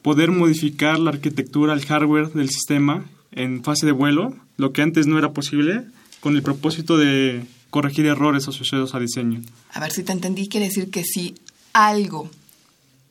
poder 0.00 0.30
modificar 0.30 0.98
la 0.98 1.10
arquitectura, 1.10 1.74
el 1.74 1.84
hardware 1.84 2.32
del 2.32 2.48
sistema 2.48 3.04
en 3.32 3.62
fase 3.62 3.84
de 3.84 3.92
vuelo, 3.92 4.34
lo 4.56 4.72
que 4.72 4.80
antes 4.80 5.06
no 5.06 5.18
era 5.18 5.32
posible, 5.32 5.84
con 6.20 6.34
el 6.34 6.42
propósito 6.42 6.96
de 6.96 7.44
corregir 7.68 8.06
errores 8.06 8.48
asociados 8.48 8.94
a 8.94 9.00
diseño. 9.00 9.42
A 9.70 9.80
ver 9.80 9.92
si 9.92 10.02
te 10.02 10.12
entendí, 10.12 10.48
quiere 10.48 10.66
decir 10.66 10.90
que 10.90 11.04
si 11.04 11.34
algo 11.74 12.30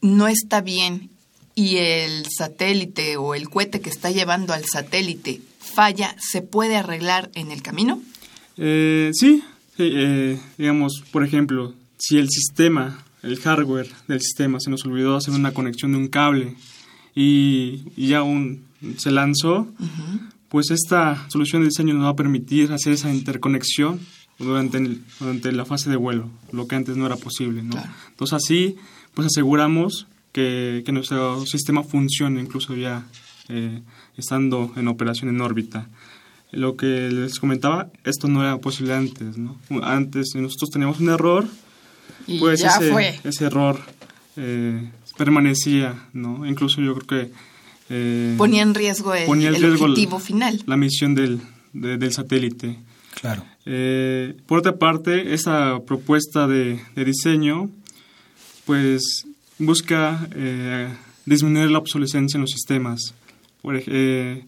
no 0.04 0.28
está 0.28 0.62
bien 0.62 1.10
y 1.56 1.78
el 1.78 2.26
satélite 2.30 3.18
o 3.18 3.34
el 3.34 3.50
cohete 3.50 3.82
que 3.82 3.90
está 3.90 4.12
llevando 4.12 4.54
al 4.54 4.66
satélite 4.66 5.42
falla, 5.60 6.16
¿se 6.20 6.42
puede 6.42 6.76
arreglar 6.76 7.32
en 7.34 7.52
el 7.52 7.64
camino? 7.64 8.02
Eh, 8.58 9.12
sí, 9.14 9.44
eh, 9.78 10.40
digamos, 10.58 11.04
por 11.12 11.24
ejemplo, 11.24 11.74
si 11.98 12.20
el 12.20 12.30
sistema, 12.30 13.04
el 13.24 13.40
hardware 13.40 13.90
del 14.08 14.22
sistema 14.22 14.60
se 14.60 14.70
nos 14.70 14.86
olvidó 14.86 15.16
hacer 15.16 15.34
una 15.34 15.54
conexión 15.54 15.94
de 15.94 15.98
un 15.98 16.10
cable 16.10 16.56
y, 17.16 17.84
ya 17.96 18.20
aún 18.20 18.66
se 18.98 19.12
lanzó, 19.12 19.68
pues 20.50 20.70
esta 20.70 21.28
solución 21.30 21.62
de 21.62 21.70
diseño 21.70 21.94
nos 21.94 22.06
va 22.06 22.10
a 22.10 22.16
permitir 22.16 22.74
hacer 22.74 22.94
esa 22.94 23.12
interconexión 23.12 24.02
durante, 24.38 24.98
durante 25.20 25.52
la 25.54 25.66
fase 25.66 25.90
de 25.90 25.96
vuelo, 25.96 26.30
lo 26.52 26.68
que 26.68 26.76
antes 26.76 26.98
no 26.98 27.06
era 27.06 27.16
posible. 27.16 27.64
¿no? 27.64 27.82
Entonces 28.10 28.34
así 28.34 28.76
pues 29.14 29.28
aseguramos 29.28 30.08
que, 30.32 30.84
nuestro 30.92 31.46
sistema 31.46 31.84
funcione 31.84 32.42
incluso 32.42 32.76
ya 32.76 33.06
eh, 33.50 33.82
estando 34.18 34.72
en 34.76 34.88
operación 34.88 35.30
en 35.30 35.42
órbita. 35.42 35.88
Lo 36.52 36.76
que 36.78 37.10
les 37.10 37.40
comentaba, 37.40 37.90
esto 38.04 38.28
no 38.28 38.42
era 38.42 38.58
posible 38.60 38.94
antes, 38.94 39.38
¿no? 39.38 39.58
Antes 39.82 40.36
nosotros 40.36 40.70
teníamos 40.70 41.00
un 41.00 41.10
error, 41.10 41.48
y 42.28 42.40
pues 42.40 42.60
ya 42.60 42.78
ese, 42.78 42.92
fue. 42.92 43.20
ese 43.24 43.46
error 43.46 43.80
eh, 44.38 44.90
permanecía, 45.18 46.08
¿no? 46.14 46.46
Incluso 46.46 46.82
yo 46.82 46.96
creo 46.96 47.08
que... 47.08 47.32
Eh, 47.90 48.36
ponía 48.38 48.62
en 48.62 48.74
riesgo 48.74 49.14
el, 49.14 49.28
objetivo 49.28 50.20
final. 50.20 50.62
La 50.66 50.78
misión 50.78 51.16
del, 51.16 51.42
del 51.74 52.14
satélite. 52.14 52.78
Claro. 53.20 53.44
Eh, 53.66 54.36
por 54.46 54.60
otra 54.60 54.78
parte, 54.78 55.34
esa 55.34 55.80
propuesta 55.86 56.48
de, 56.48 56.80
de 56.96 57.06
diseño, 57.06 57.70
pues 58.66 59.26
busca 59.60 60.28
eh, 60.36 60.90
disminuir 61.26 61.72
la 61.72 61.80
obsolescencia 61.80 62.38
en 62.38 62.42
los 62.42 62.52
sistemas. 62.52 63.14
Por, 63.62 63.82
eh, 63.86 64.44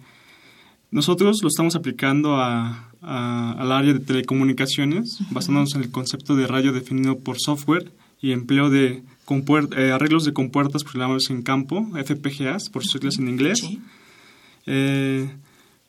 nosotros 0.92 1.40
lo 1.42 1.48
estamos 1.48 1.76
aplicando 1.76 2.36
a, 2.36 2.90
al 3.02 3.72
área 3.72 3.94
de 3.94 4.00
telecomunicaciones, 4.00 5.20
basándonos 5.30 5.76
en 5.76 5.84
el 5.84 5.92
concepto 5.92 6.36
de 6.36 6.48
radio 6.48 6.74
definido 6.74 7.20
por 7.20 7.40
software 7.40 7.92
y 8.22 8.32
empleo 8.32 8.70
de 8.70 9.04
eh, 9.78 9.92
arreglos 9.92 10.26
de 10.26 10.34
compuertas 10.34 10.84
programables 10.84 11.30
en 11.30 11.44
campo, 11.44 11.88
FPGAs, 11.94 12.70
por 12.70 12.84
sus 12.84 12.94
siglas 12.94 13.18
en 13.18 13.28
inglés, 13.28 13.62
eh, 14.66 15.30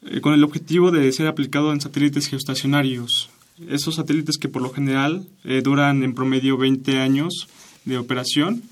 eh, 0.02 0.20
con 0.20 0.34
el 0.34 0.44
objetivo 0.44 0.90
de 0.90 1.10
ser 1.12 1.26
aplicado 1.26 1.72
en 1.72 1.80
satélites 1.80 2.28
geoestacionarios. 2.28 3.30
Esos 3.68 3.94
satélites 3.94 4.36
que 4.36 4.48
por 4.48 4.60
lo 4.60 4.70
general 4.70 5.26
duran 5.62 6.02
en 6.02 6.14
promedio 6.14 6.58
20 6.58 6.98
años 6.98 7.48
de 7.86 7.96
operación. 7.96 8.62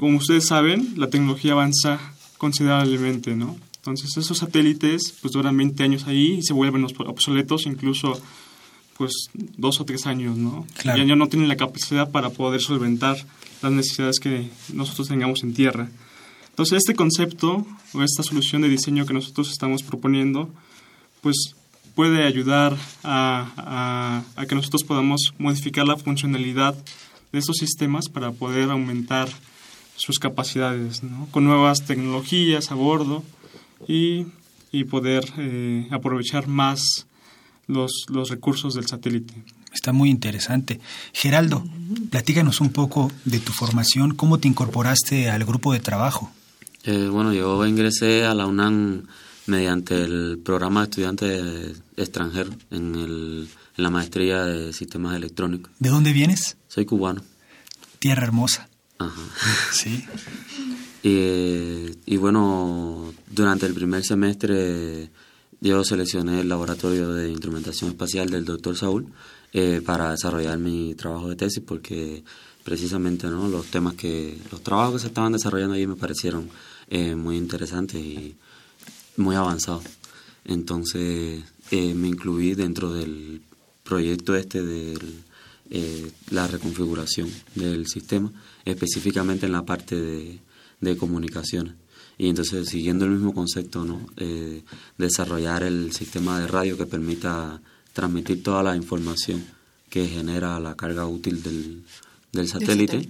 como 0.00 0.18
ustedes 0.18 0.46
saben, 0.46 0.94
la 0.96 1.08
tecnología 1.08 1.52
avanza 1.52 1.98
considerablemente, 2.36 3.34
¿no? 3.34 3.56
Entonces 3.78 4.16
esos 4.16 4.38
satélites 4.38 5.14
pues 5.22 5.32
duran 5.32 5.56
20 5.56 5.82
años 5.82 6.06
ahí 6.06 6.38
y 6.38 6.42
se 6.42 6.52
vuelven 6.52 6.84
obsoletos 6.84 7.66
incluso 7.66 8.20
pues 8.96 9.12
dos 9.34 9.80
o 9.80 9.84
tres 9.84 10.06
años, 10.06 10.36
¿no? 10.36 10.66
Claro. 10.78 11.04
Ya, 11.04 11.16
no 11.16 11.28
tienen 11.28 11.48
la 11.48 11.56
capacidad 11.56 12.10
para 12.10 12.30
poder 12.30 12.60
solventar 12.60 13.16
las 13.62 13.72
necesidades 13.72 14.18
que 14.18 14.50
nosotros 14.72 15.08
tengamos 15.08 15.42
en 15.44 15.54
tierra. 15.54 15.88
Entonces 16.48 16.78
este 16.78 16.94
concepto 16.94 17.66
o 17.92 18.02
esta 18.02 18.22
solución 18.22 18.62
de 18.62 18.68
diseño 18.68 19.06
que 19.06 19.14
nosotros 19.14 19.50
estamos 19.50 19.82
proponiendo 19.82 20.50
pues 21.20 21.54
puede 21.94 22.24
ayudar 22.26 22.76
a, 23.04 24.24
a, 24.36 24.46
que 24.46 24.54
nosotros 24.54 24.84
podamos 24.84 25.32
modificar 25.38 25.86
la 25.86 25.96
funcionalidad 25.96 26.76
de 27.36 27.40
estos 27.40 27.56
sistemas 27.58 28.08
para 28.08 28.32
poder 28.32 28.70
aumentar 28.70 29.28
sus 29.94 30.18
capacidades, 30.18 31.02
¿no? 31.02 31.28
Con 31.30 31.44
nuevas 31.44 31.84
tecnologías 31.84 32.70
a 32.70 32.74
bordo 32.74 33.22
y, 33.86 34.24
y 34.72 34.84
poder 34.84 35.22
eh, 35.36 35.86
aprovechar 35.90 36.48
más 36.48 37.06
los, 37.66 38.06
los 38.08 38.30
recursos 38.30 38.72
del 38.72 38.86
satélite. 38.86 39.34
Está 39.70 39.92
muy 39.92 40.08
interesante. 40.08 40.80
Geraldo, 41.12 41.62
platícanos 42.10 42.62
un 42.62 42.70
poco 42.70 43.12
de 43.26 43.38
tu 43.38 43.52
formación, 43.52 44.14
cómo 44.14 44.38
te 44.38 44.48
incorporaste 44.48 45.28
al 45.28 45.44
grupo 45.44 45.74
de 45.74 45.80
trabajo. 45.80 46.32
Eh, 46.84 47.08
bueno, 47.12 47.34
yo 47.34 47.66
ingresé 47.66 48.24
a 48.24 48.32
la 48.32 48.46
UNAM 48.46 49.02
mediante 49.44 50.02
el 50.02 50.40
programa 50.42 50.80
de 50.80 50.84
estudiantes 50.84 51.82
extranjeros 51.98 52.54
en, 52.70 52.94
el, 52.94 53.48
en 53.76 53.84
la 53.84 53.90
maestría 53.90 54.44
de 54.44 54.72
sistemas 54.72 55.16
electrónicos. 55.16 55.72
¿De 55.78 55.88
dónde 55.88 56.12
vienes? 56.12 56.56
Soy 56.68 56.84
cubano. 56.84 57.22
Tierra 57.98 58.24
hermosa. 58.24 58.68
Ajá. 58.98 59.22
Sí. 59.72 60.04
Y, 61.08 62.16
bueno, 62.16 63.12
durante 63.30 63.64
el 63.64 63.74
primer 63.74 64.02
semestre 64.04 65.08
yo 65.60 65.84
seleccioné 65.84 66.40
el 66.40 66.48
laboratorio 66.48 67.12
de 67.12 67.30
instrumentación 67.30 67.90
espacial 67.90 68.28
del 68.28 68.44
doctor 68.44 68.76
Saúl 68.76 69.06
eh, 69.52 69.80
para 69.86 70.10
desarrollar 70.10 70.58
mi 70.58 70.96
trabajo 70.96 71.28
de 71.28 71.36
tesis 71.36 71.62
porque 71.64 72.24
precisamente 72.64 73.28
no 73.28 73.46
los 73.46 73.66
temas 73.66 73.94
que 73.94 74.36
los 74.50 74.62
trabajos 74.62 74.94
que 74.94 75.00
se 75.02 75.06
estaban 75.06 75.32
desarrollando 75.32 75.74
allí 75.74 75.86
me 75.86 75.94
parecieron 75.94 76.50
eh, 76.90 77.14
muy 77.14 77.36
interesantes 77.36 78.00
y 78.00 78.34
muy 79.16 79.36
avanzados 79.36 79.84
entonces 80.44 81.44
eh, 81.70 81.94
me 81.94 82.08
incluí 82.08 82.54
dentro 82.54 82.92
del 82.92 83.42
proyecto 83.86 84.34
este 84.34 84.62
de 84.62 84.98
la 86.30 86.46
reconfiguración 86.46 87.28
del 87.54 87.86
sistema 87.86 88.30
específicamente 88.64 89.46
en 89.46 89.52
la 89.52 89.64
parte 89.64 89.96
de 89.96 90.38
de 90.80 90.96
comunicaciones. 90.96 91.74
Y 92.18 92.28
entonces, 92.28 92.68
siguiendo 92.68 93.04
el 93.04 93.12
mismo 93.12 93.34
concepto, 93.34 93.84
¿no? 93.84 94.00
Eh, 94.16 94.62
desarrollar 94.96 95.62
el 95.62 95.92
sistema 95.92 96.40
de 96.40 96.46
radio 96.46 96.76
que 96.76 96.86
permita 96.86 97.60
transmitir 97.92 98.42
toda 98.42 98.62
la 98.62 98.76
información 98.76 99.44
que 99.90 100.06
genera 100.08 100.58
la 100.60 100.74
carga 100.74 101.06
útil 101.06 101.42
del, 101.42 101.84
del 102.32 102.48
satélite. 102.48 103.08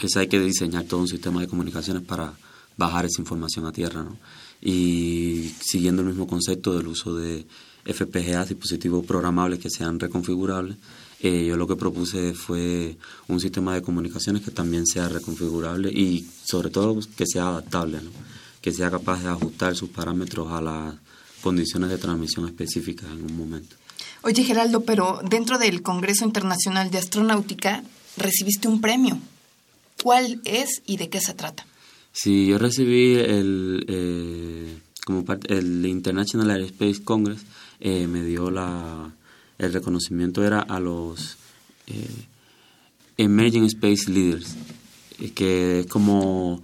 Pues 0.00 0.16
hay 0.16 0.28
que 0.28 0.40
diseñar 0.40 0.84
todo 0.84 1.00
un 1.00 1.08
sistema 1.08 1.40
de 1.40 1.46
comunicaciones 1.46 2.02
para 2.02 2.32
bajar 2.76 3.04
esa 3.04 3.20
información 3.20 3.66
a 3.66 3.72
tierra, 3.72 4.02
¿no? 4.02 4.16
Y 4.64 5.54
siguiendo 5.60 6.02
el 6.02 6.08
mismo 6.08 6.26
concepto 6.26 6.76
del 6.76 6.88
uso 6.88 7.14
de 7.14 7.46
FPGA, 7.84 8.46
dispositivos 8.46 9.04
programables 9.04 9.58
que 9.58 9.68
sean 9.68 10.00
reconfigurables, 10.00 10.76
eh, 11.20 11.46
yo 11.46 11.56
lo 11.56 11.66
que 11.66 11.76
propuse 11.76 12.34
fue 12.34 12.96
un 13.28 13.40
sistema 13.40 13.74
de 13.74 13.82
comunicaciones 13.82 14.42
que 14.42 14.50
también 14.50 14.86
sea 14.86 15.08
reconfigurable 15.08 15.90
y 15.90 16.28
sobre 16.44 16.70
todo 16.70 16.98
que 17.16 17.26
sea 17.26 17.48
adaptable, 17.48 18.00
que 18.60 18.72
sea 18.72 18.90
capaz 18.90 19.22
de 19.22 19.28
ajustar 19.28 19.76
sus 19.76 19.90
parámetros 19.90 20.50
a 20.50 20.60
las 20.60 20.94
condiciones 21.42 21.90
de 21.90 21.98
transmisión 21.98 22.46
específicas 22.46 23.10
en 23.10 23.22
un 23.22 23.36
momento. 23.36 23.76
Oye 24.22 24.44
Geraldo, 24.44 24.84
pero 24.84 25.20
dentro 25.28 25.58
del 25.58 25.82
Congreso 25.82 26.24
Internacional 26.24 26.90
de 26.90 26.98
Astronáutica 26.98 27.84
recibiste 28.16 28.68
un 28.68 28.80
premio. 28.80 29.18
¿Cuál 30.02 30.40
es 30.44 30.82
y 30.86 30.96
de 30.96 31.08
qué 31.10 31.20
se 31.20 31.34
trata? 31.34 31.66
Sí, 32.16 32.46
yo 32.46 32.58
recibí 32.58 33.16
el, 33.16 33.84
eh, 33.88 34.78
como 35.04 35.24
parte, 35.24 35.58
el 35.58 35.84
International 35.84 36.48
Aerospace 36.48 37.02
Congress, 37.02 37.40
eh, 37.80 38.06
me 38.06 38.22
dio 38.22 38.50
la 38.52 39.12
el 39.58 39.72
reconocimiento 39.72 40.44
era 40.44 40.60
a 40.60 40.80
los 40.80 41.36
eh, 41.86 42.26
Emerging 43.16 43.64
Space 43.64 44.10
Leaders, 44.10 44.54
eh, 45.20 45.30
que 45.32 45.80
es 45.80 45.86
como 45.86 46.62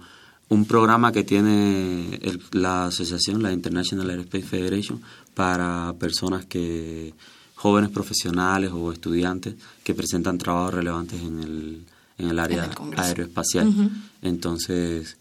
un 0.49 0.65
programa 0.65 1.11
que 1.11 1.23
tiene 1.23 2.19
la 2.51 2.87
asociación, 2.87 3.41
la 3.41 3.53
International 3.53 4.09
Aerospace 4.09 4.45
Federation, 4.45 5.01
para 5.33 5.93
personas 5.99 6.45
que 6.45 7.13
jóvenes 7.55 7.91
profesionales 7.91 8.71
o 8.73 8.91
estudiantes 8.91 9.55
que 9.83 9.93
presentan 9.93 10.37
trabajos 10.37 10.73
relevantes 10.73 11.21
en 11.21 11.39
el, 11.39 11.83
en 12.17 12.29
el 12.29 12.39
área 12.39 12.69
aeroespacial. 12.97 13.91
Entonces, 14.21 15.17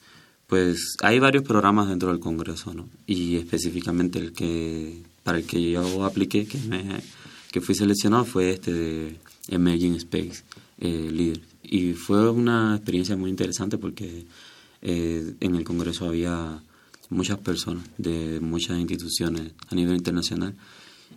pues 0.51 0.97
hay 1.01 1.21
varios 1.21 1.45
programas 1.45 1.89
dentro 1.89 2.09
del 2.09 2.19
Congreso, 2.19 2.75
¿no? 2.75 2.89
Y 3.07 3.37
específicamente 3.37 4.19
el 4.19 4.33
que 4.33 5.01
para 5.23 5.39
el 5.39 5.45
que 5.45 5.71
yo 5.71 6.05
apliqué, 6.05 6.45
que 6.45 6.59
me 6.59 7.01
que 7.53 7.61
fui 7.61 7.77
seleccionado 7.77 8.25
fue 8.25 8.51
este 8.51 8.73
de 8.73 9.17
Emerging 9.49 9.95
Space 9.95 10.43
eh, 10.81 11.09
Leader. 11.11 11.41
Y 11.63 11.93
fue 11.93 12.29
una 12.31 12.75
experiencia 12.75 13.17
muy 13.17 13.31
interesante 13.31 13.79
porque 13.79 14.27
eh, 14.83 15.35
en 15.39 15.55
el 15.55 15.63
Congreso 15.63 16.09
había 16.09 16.61
muchas 17.11 17.39
personas 17.39 17.85
de 17.97 18.41
muchas 18.41 18.77
instituciones 18.79 19.53
a 19.69 19.75
nivel 19.77 19.97
internacional 19.97 20.55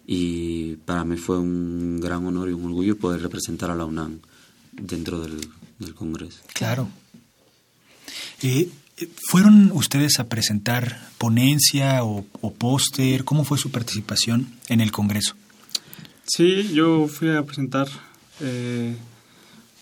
y 0.05 0.75
para 0.85 1.03
mí 1.05 1.17
fue 1.17 1.39
un 1.39 1.99
gran 1.99 2.23
honor 2.27 2.49
y 2.49 2.53
un 2.53 2.65
orgullo 2.65 2.97
poder 2.97 3.21
representar 3.23 3.71
a 3.71 3.75
la 3.75 3.85
UNAM 3.85 4.19
dentro 4.73 5.21
del, 5.21 5.39
Congreso. 5.95 6.39
Claro. 6.53 6.87
Eh, 8.41 8.69
¿Fueron 9.29 9.71
ustedes 9.73 10.19
a 10.19 10.27
presentar 10.27 11.09
ponencia 11.17 12.03
o, 12.03 12.25
póster? 12.57 13.23
¿Cómo 13.23 13.43
fue 13.43 13.57
su 13.57 13.71
participación 13.71 14.47
en 14.69 14.81
el 14.81 14.91
Congreso? 14.91 15.35
Sí, 16.25 16.71
yo 16.73 17.07
fui 17.07 17.29
a 17.29 17.43
presentar, 17.43 17.87
eh, 18.39 18.95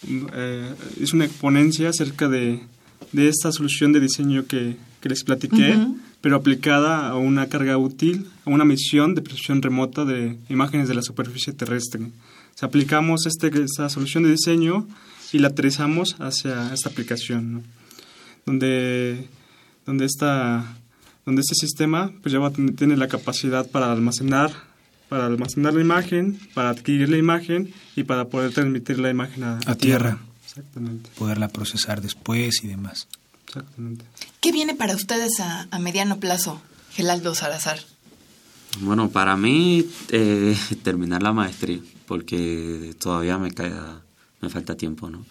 eh, 0.07 0.75
hice 0.99 1.15
una 1.15 1.27
ponencia 1.27 1.89
acerca 1.89 2.27
de, 2.27 2.61
esta 3.13 3.51
solución 3.51 3.93
de 3.93 3.99
diseño 3.99 4.45
que, 4.45 4.77
les 5.03 5.23
platiqué, 5.23 5.75
pero 6.21 6.35
aplicada 6.35 7.09
a 7.09 7.15
una 7.15 7.47
carga 7.47 7.77
útil, 7.77 8.27
a 8.45 8.51
una 8.51 8.65
misión 8.65 9.15
de 9.15 9.21
percepción 9.21 9.61
remota 9.61 10.05
de 10.05 10.37
imágenes 10.49 10.87
de 10.87 10.93
la 10.93 11.01
superficie 11.01 11.53
terrestre. 11.53 12.03
O 12.61 12.65
aplicamos 12.65 13.25
este, 13.25 13.47
esta 13.63 13.89
solución 13.89 14.23
de 14.23 14.31
diseño 14.31 14.87
y 15.33 15.39
la 15.39 15.47
aterrizamos 15.47 16.15
hacia 16.19 16.71
esta 16.73 16.89
aplicación, 16.89 17.63
donde, 18.45 19.27
donde, 19.85 20.05
esta, 20.05 20.77
donde 21.25 21.41
este 21.41 21.55
sistema 21.55 22.11
pues 22.21 22.33
ya 22.33 22.39
tiene 22.75 22.97
la 22.97 23.07
capacidad 23.07 23.69
para 23.69 23.91
almacenar, 23.91 24.51
para 25.09 25.25
almacenar 25.25 25.73
la 25.73 25.81
imagen, 25.81 26.39
para 26.53 26.69
adquirir 26.69 27.09
la 27.09 27.17
imagen 27.17 27.73
y 27.95 28.03
para 28.03 28.25
poder 28.25 28.53
transmitir 28.53 28.99
la 28.99 29.09
imagen 29.09 29.43
a, 29.43 29.59
a 29.65 29.75
tierra. 29.75 30.19
Exactamente. 30.45 31.09
Poderla 31.17 31.47
procesar 31.47 32.01
después 32.01 32.63
y 32.63 32.67
demás. 32.67 33.07
Exactamente. 33.47 34.05
¿Qué 34.41 34.51
viene 34.51 34.75
para 34.75 34.95
ustedes 34.95 35.39
a, 35.39 35.67
a 35.71 35.79
mediano 35.79 36.19
plazo, 36.19 36.61
Gelaldo 36.91 37.35
Salazar? 37.35 37.79
Bueno, 38.79 39.09
para 39.09 39.35
mí 39.35 39.85
eh, 40.09 40.57
terminar 40.83 41.21
la 41.21 41.33
maestría, 41.33 41.79
porque 42.07 42.95
todavía 42.99 43.37
me 43.37 43.51
queda, 43.51 44.01
me 44.41 44.49
falta 44.49 44.75
tiempo, 44.75 45.09
¿no? 45.09 45.25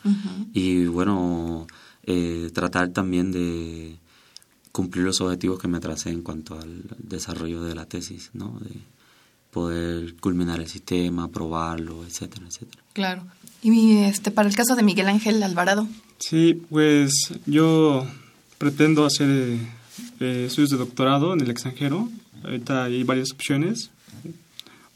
Y 0.53 0.85
bueno, 0.87 1.67
eh, 2.05 2.51
tratar 2.53 2.91
también 2.91 3.33
de 3.33 3.97
cumplir 4.73 5.05
los 5.05 5.21
objetivos 5.21 5.59
que 5.59 5.69
me 5.69 5.81
tracé 5.81 6.11
en 6.11 6.23
cuanto 6.23 6.59
al 6.59 6.85
desarrollo 6.99 7.63
de 7.63 7.75
la 7.75 7.87
tesis, 7.87 8.31
¿no? 8.35 8.59
De 8.61 8.71
poder 9.51 10.15
culminar 10.17 10.61
el 10.61 10.69
sistema, 10.69 11.29
probarlo, 11.29 12.05
etcétera, 12.05 12.47
etcétera. 12.47 12.83
Claro. 12.93 13.25
Y 13.63 13.99
este 13.99 14.31
para 14.31 14.49
el 14.49 14.55
caso 14.55 14.77
de 14.77 14.83
Miguel 14.83 15.09
Ángel 15.09 15.43
Alvarado. 15.43 15.89
Sí, 16.19 16.63
pues 16.71 17.13
yo 17.47 18.07
pretendo 18.59 19.05
hacer 19.05 19.59
eh, 20.21 20.45
estudios 20.47 20.71
de 20.71 20.77
doctorado 20.77 21.33
en 21.35 21.41
el 21.41 21.51
extranjero. 21.51 22.09
Ahorita 22.45 22.85
hay 22.85 23.03
varias 23.03 23.33
opciones. 23.33 23.91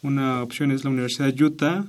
Una 0.03 0.43
opción 0.43 0.71
es 0.71 0.85
la 0.85 0.91
Universidad 0.91 1.33
de 1.33 1.45
Utah 1.45 1.85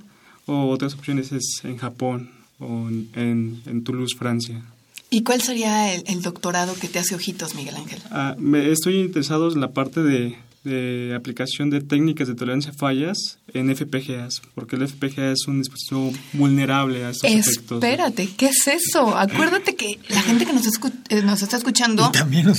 o 0.45 0.69
otras 0.69 0.93
opciones 0.93 1.32
es 1.32 1.62
en 1.63 1.78
Japón 1.78 2.32
o 2.60 2.88
en, 2.88 3.62
en, 3.65 3.84
Toulouse, 3.84 4.15
Francia. 4.17 4.63
¿Y 5.10 5.24
cuál 5.24 5.41
sería 5.41 5.94
el, 5.94 6.22
doctorado 6.22 6.76
que 6.76 6.88
te 6.88 7.00
hace 7.00 7.15
ojitos, 7.15 7.56
Miguel 7.56 7.76
Ángel? 7.76 8.00
Ah, 8.12 8.36
me 8.38 8.72
estoy 8.72 9.02
interesado 9.02 9.52
en 9.52 9.62
la 9.62 9.72
parte 9.72 10.02
de, 10.02 10.36
de, 10.63 11.13
aplicación 11.15 11.70
de 11.70 11.82
técnicas 11.82 12.28
de 12.28 12.36
tolerancia 12.36 12.72
a 12.72 12.74
fallas 12.74 13.38
en 13.54 13.74
FPGAs, 13.74 14.41
porque 14.56 14.76
el 14.76 14.88
FPGA 14.88 15.32
es 15.32 15.48
un 15.48 15.60
dispositivo 15.60 16.12
vulnerable 16.34 17.06
a 17.06 17.12
estos 17.12 17.30
efectos. 17.30 17.84
Espérate, 17.84 18.30
¿qué 18.36 18.48
es 18.48 18.68
eso? 18.68 19.15
Acuérdate 19.15 19.76
que 19.76 20.00
la 20.10 20.22
gente 20.22 20.46
que 20.46 20.54
nos, 20.54 20.68
eh, 21.10 21.22
nos 21.22 21.41
está 21.41 21.58
escuchando 21.58 22.12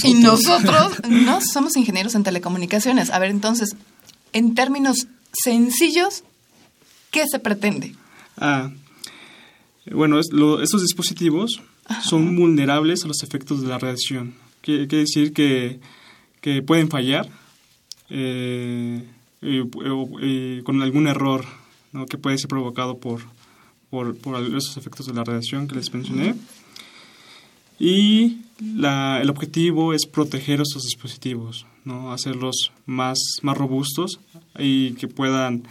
y, 0.05 0.11
y 0.11 0.15
nosotros 0.15 0.93
no 1.09 1.41
somos 1.41 1.77
ingenieros 1.77 2.15
en 2.15 2.23
telecomunicaciones. 2.23 3.11
A 3.11 3.19
ver, 3.19 3.31
entonces, 3.31 3.77
en 4.33 4.55
términos 4.55 5.09
sencillos, 5.33 6.23
¿qué 7.11 7.25
se 7.31 7.39
pretende? 7.39 7.95
Ah, 8.39 8.71
bueno, 9.91 10.19
estos 10.19 10.83
dispositivos 10.83 11.61
son 12.03 12.37
vulnerables 12.37 13.05
a 13.05 13.09
los 13.09 13.23
efectos 13.23 13.63
de 13.63 13.69
la 13.69 13.79
radiación. 13.79 14.35
Quiere, 14.61 14.87
decir 14.87 15.33
que, 15.33 15.81
que, 16.41 16.63
pueden 16.63 16.89
fallar 16.89 17.29
eh, 18.11 19.05
con 20.65 20.83
algún 20.83 21.07
error 21.07 21.45
que 22.11 22.19
puede 22.19 22.37
ser 22.37 22.49
provocado 22.49 22.99
por, 22.99 23.21
por, 23.91 24.17
por, 24.19 24.43
esos 24.43 24.77
efectos 24.77 25.07
de 25.07 25.15
la 25.15 25.25
radiación 25.25 25.67
que 25.69 25.77
les 25.77 25.93
mencioné. 25.95 26.35
Y 27.79 28.39
la, 28.61 29.21
el 29.23 29.31
objetivo 29.31 29.95
es 29.95 30.07
proteger 30.07 30.61
esos 30.61 30.83
dispositivos, 30.83 31.67
¿no? 31.85 32.13
hacerlos 32.13 32.73
más, 32.87 33.19
más 33.43 33.57
robustos 33.57 34.21
y 34.59 34.93
que 34.93 35.09
puedan 35.09 35.65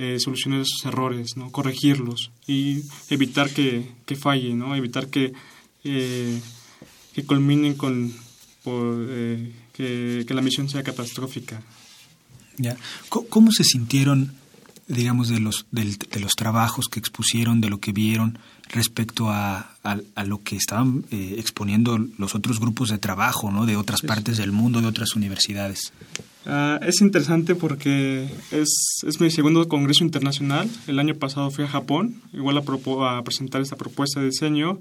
eh, 0.00 0.18
solucionar 0.18 0.62
esos 0.62 0.84
errores, 0.84 1.36
¿no? 1.36 1.52
corregirlos 1.52 2.30
y 2.46 2.82
evitar 3.10 3.50
que, 3.50 3.86
que 4.06 4.16
falle, 4.16 4.54
¿no? 4.54 4.74
evitar 4.74 5.08
que, 5.08 5.32
eh, 5.84 6.40
que 7.14 7.24
culminen 7.24 7.74
con 7.74 8.12
eh, 8.66 9.52
que, 9.72 10.24
que, 10.26 10.34
la 10.34 10.40
misión 10.40 10.68
sea 10.68 10.82
catastrófica. 10.82 11.62
Ya. 12.56 12.76
¿Cómo 13.08 13.52
se 13.52 13.64
sintieron 13.64 14.32
digamos, 14.90 15.28
de 15.28 15.38
los, 15.38 15.66
de 15.70 16.20
los 16.20 16.32
trabajos 16.32 16.88
que 16.88 16.98
expusieron, 16.98 17.60
de 17.60 17.70
lo 17.70 17.78
que 17.78 17.92
vieron 17.92 18.38
respecto 18.68 19.30
a, 19.30 19.76
a, 19.82 20.24
lo 20.24 20.42
que 20.42 20.56
estaban 20.56 21.04
eh, 21.10 21.36
exponiendo 21.38 21.98
los 22.18 22.34
otros 22.34 22.58
grupos 22.58 22.90
de 22.90 22.98
trabajo, 22.98 23.50
¿no? 23.52 23.66
De 23.66 23.76
otras 23.76 24.00
partes 24.02 24.36
del 24.36 24.50
mundo, 24.50 24.80
de 24.80 24.88
otras 24.88 25.14
universidades. 25.14 25.92
Ah, 26.46 26.80
es 26.82 27.00
interesante 27.00 27.54
porque 27.54 28.28
es, 28.50 29.02
es, 29.06 29.20
mi 29.20 29.30
segundo 29.30 29.68
congreso 29.68 30.04
internacional. 30.04 30.68
El 30.86 30.98
año 30.98 31.14
pasado 31.14 31.50
fui 31.50 31.64
a 31.64 31.68
Japón, 31.68 32.22
igual 32.32 32.56
a, 32.56 33.18
a 33.18 33.22
presentar 33.22 33.60
esta 33.60 33.76
propuesta 33.76 34.20
de 34.20 34.26
diseño. 34.26 34.80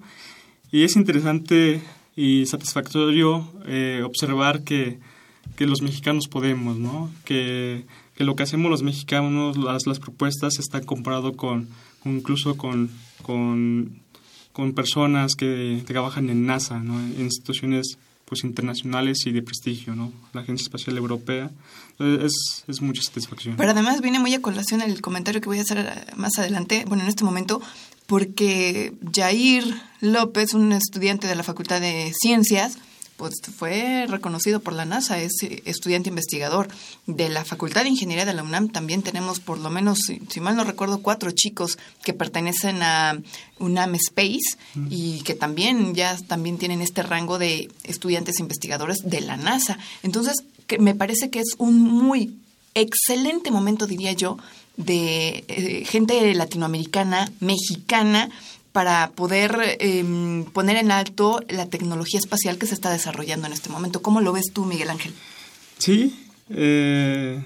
Y 0.72 0.84
es 0.84 0.96
interesante 0.96 1.82
y 2.16 2.46
satisfactorio 2.46 3.52
eh, 3.66 4.02
observar 4.06 4.64
que, 4.64 5.00
que 5.56 5.66
los 5.66 5.82
mexicanos 5.82 6.28
podemos, 6.28 6.78
¿no? 6.78 7.12
Que 7.26 7.86
que 8.20 8.26
lo 8.26 8.36
que 8.36 8.44
hacemos 8.44 8.70
los 8.70 8.84
mexicanos, 8.84 9.56
las, 9.56 9.88
las 9.88 9.98
propuestas 9.98 10.60
están 10.60 10.84
comparado 10.84 11.38
con, 11.38 11.70
incluso 12.04 12.58
con, 12.58 12.92
con, 13.22 14.02
personas 14.76 15.36
que 15.36 15.82
trabajan 15.88 16.30
en 16.30 16.46
NASA, 16.46 16.82
¿no? 16.82 17.00
en 17.00 17.22
instituciones 17.22 17.98
pues 18.30 18.44
internacionales 18.44 19.26
y 19.26 19.32
de 19.32 19.42
prestigio, 19.42 19.96
¿no? 19.96 20.14
La 20.34 20.42
Agencia 20.42 20.64
Espacial 20.64 20.96
Europea. 20.98 21.50
Es, 21.98 22.64
es 22.68 22.82
mucha 22.82 23.02
satisfacción. 23.02 23.58
Pero 23.58 23.72
además 23.72 24.02
viene 24.02 24.20
muy 24.20 24.34
a 24.36 24.42
colación 24.42 24.82
el 24.82 25.02
comentario 25.02 25.42
que 25.42 25.50
voy 25.50 25.58
a 25.58 25.64
hacer 25.64 25.80
eh, 25.80 26.14
más 26.16 26.38
adelante, 26.38 26.86
bueno, 26.88 27.04
en 27.04 27.10
este 27.10 27.24
momento, 27.24 27.60
porque 28.06 28.94
Jair 29.14 29.66
López, 30.00 30.54
un 30.54 30.72
estudiante 30.72 31.28
de 31.28 31.36
la 31.36 31.44
Facultad 31.44 31.82
de 31.82 32.14
Ciencias, 32.18 32.78
pues 33.20 33.36
fue 33.58 34.08
reconocido 34.08 34.62
por 34.62 34.72
la 34.72 34.86
NASA, 34.86 35.20
es 35.20 35.34
estudiante 35.66 36.08
investigador 36.08 36.70
de 37.06 37.28
la 37.28 37.44
Facultad 37.44 37.84
de 37.84 37.90
Ingeniería 37.90 38.24
de 38.24 38.34
la 38.34 38.44
UNAM. 38.44 38.70
También 38.70 39.04
tenemos 39.04 39.42
por 39.42 39.58
lo 39.58 39.70
menos, 39.70 40.00
si, 40.30 40.40
mal 40.40 40.56
no 40.56 40.64
recuerdo, 40.64 41.02
cuatro 41.02 41.30
chicos 41.32 41.78
que 42.02 42.14
pertenecen 42.14 42.82
a 42.82 43.20
UNAM 43.60 43.96
Space 43.96 44.58
y 44.90 45.20
que 45.24 45.34
también 45.34 45.94
ya 45.94 46.16
también 46.28 46.58
tienen 46.58 46.82
este 46.82 47.04
rango 47.04 47.38
de 47.38 47.70
estudiantes 47.84 48.40
investigadores 48.40 49.00
de 49.04 49.20
la 49.20 49.36
NASA. 49.36 49.78
Entonces, 50.02 50.38
que 50.66 50.80
me 50.80 50.96
parece 50.96 51.30
que 51.30 51.40
es 51.42 51.56
un 51.58 51.78
muy 51.82 52.38
excelente 52.74 53.52
momento, 53.52 53.86
diría 53.86 54.14
yo, 54.14 54.38
de 54.78 55.44
eh, 55.50 55.84
gente 55.86 56.34
latinoamericana, 56.34 57.30
mexicana, 57.42 58.30
para 58.72 59.12
poder 59.12 59.78
em, 59.80 60.46
poner 60.46 60.78
en 60.78 60.92
alto 60.92 61.42
la 61.50 61.66
tecnología 61.68 62.20
espacial 62.20 62.58
que 62.58 62.68
se 62.68 62.76
está 62.76 62.92
desarrollando 62.92 63.48
en 63.48 63.54
este 63.54 63.70
momento. 63.70 64.02
¿Cómo 64.02 64.22
lo 64.22 64.32
ves 64.32 64.52
tú, 64.54 64.66
Miguel 64.66 64.90
Ángel? 64.90 65.14
Sí, 65.80 66.14
eh, 66.50 67.44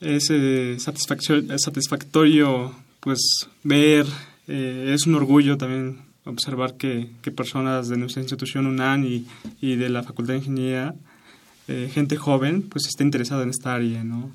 es 0.00 0.28
eh, 0.30 0.76
satisfactorio, 0.78 2.74
pues 3.00 3.20
ver, 3.62 4.06
eh, 4.48 4.92
es 4.94 5.06
un 5.06 5.14
orgullo 5.14 5.56
también 5.56 6.02
observar 6.24 6.74
que, 6.74 7.10
personas 7.36 7.88
de 7.88 7.96
nuestra 7.96 8.22
institución 8.22 8.66
UNAM 8.66 9.04
y, 9.04 9.26
y 9.60 9.76
de 9.76 9.90
la 9.90 10.02
Facultad 10.02 10.34
de 10.34 10.38
Ingeniería, 10.38 10.94
gente 11.66 12.16
joven, 12.16 12.62
pues 12.62 12.86
esté 12.86 13.04
interesada 13.04 13.42
en 13.42 13.50
esta 13.50 13.74
área, 13.74 14.04
¿no? 14.04 14.30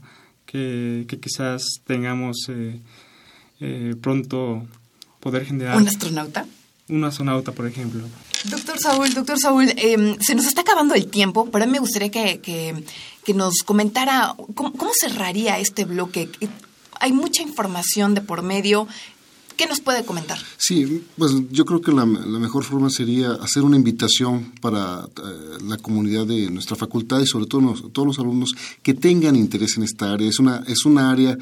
Que, 0.47 1.05
que 1.07 1.20
quizás 1.20 1.64
tengamos 1.86 2.49
pronto 4.01 4.66
poder 5.20 5.45
generar... 5.45 5.78
¿Un 5.78 5.88
astronauta? 5.88 6.45
Un 6.89 7.03
astronauta, 7.03 7.51
por 7.51 7.67
ejemplo. 7.67 8.03
Doctor 8.45 8.80
Saúl, 8.80 9.13
doctor 9.13 9.38
Saúl, 9.39 9.72
em, 9.76 10.17
se 10.20 10.34
nos 10.34 10.47
está 10.47 10.61
acabando 10.61 10.95
el 10.95 11.07
tiempo, 11.07 11.49
pero 11.51 11.63
a 11.63 11.67
mí 11.67 11.74
me 11.74 11.80
gustaría 11.80 12.09
que, 12.09 12.39
que, 12.41 13.34
nos 13.34 13.61
comentara 13.63 14.36
cómo, 14.55 14.91
cerraría 14.99 15.59
este 15.59 15.86
bloque. 15.86 16.30
Hay 16.99 17.13
mucha 17.13 17.43
información 17.43 18.15
de 18.15 18.22
por 18.22 18.41
medio. 18.41 18.88
¿Qué 19.55 19.67
nos 19.67 19.82
puede 19.82 20.03
comentar? 20.05 20.39
Sí, 20.57 21.03
pues 21.17 21.34
yo 21.51 21.65
creo 21.65 21.82
que 21.82 21.91
la, 21.91 22.05
mejor 22.05 22.63
forma 22.63 22.89
sería 22.89 23.34
hacer 23.34 23.63
una 23.63 23.76
invitación 23.76 24.53
para 24.61 25.03
eh, 25.03 25.57
la 25.67 25.78
comunidad 25.78 26.26
de 26.26 26.49
nuestra 26.49 26.78
facultad 26.78 27.20
y 27.20 27.28
sobre 27.28 27.45
todo 27.45 27.74
todos 27.89 28.07
los 28.07 28.20
alumnos 28.20 28.55
que 28.82 28.93
tengan 28.93 29.36
interés 29.36 29.78
en 29.78 29.84
esta 29.84 30.13
área. 30.13 30.30
Es 30.30 30.39
una, 30.39 30.63
es 30.65 30.86
una 30.86 31.11
área 31.11 31.38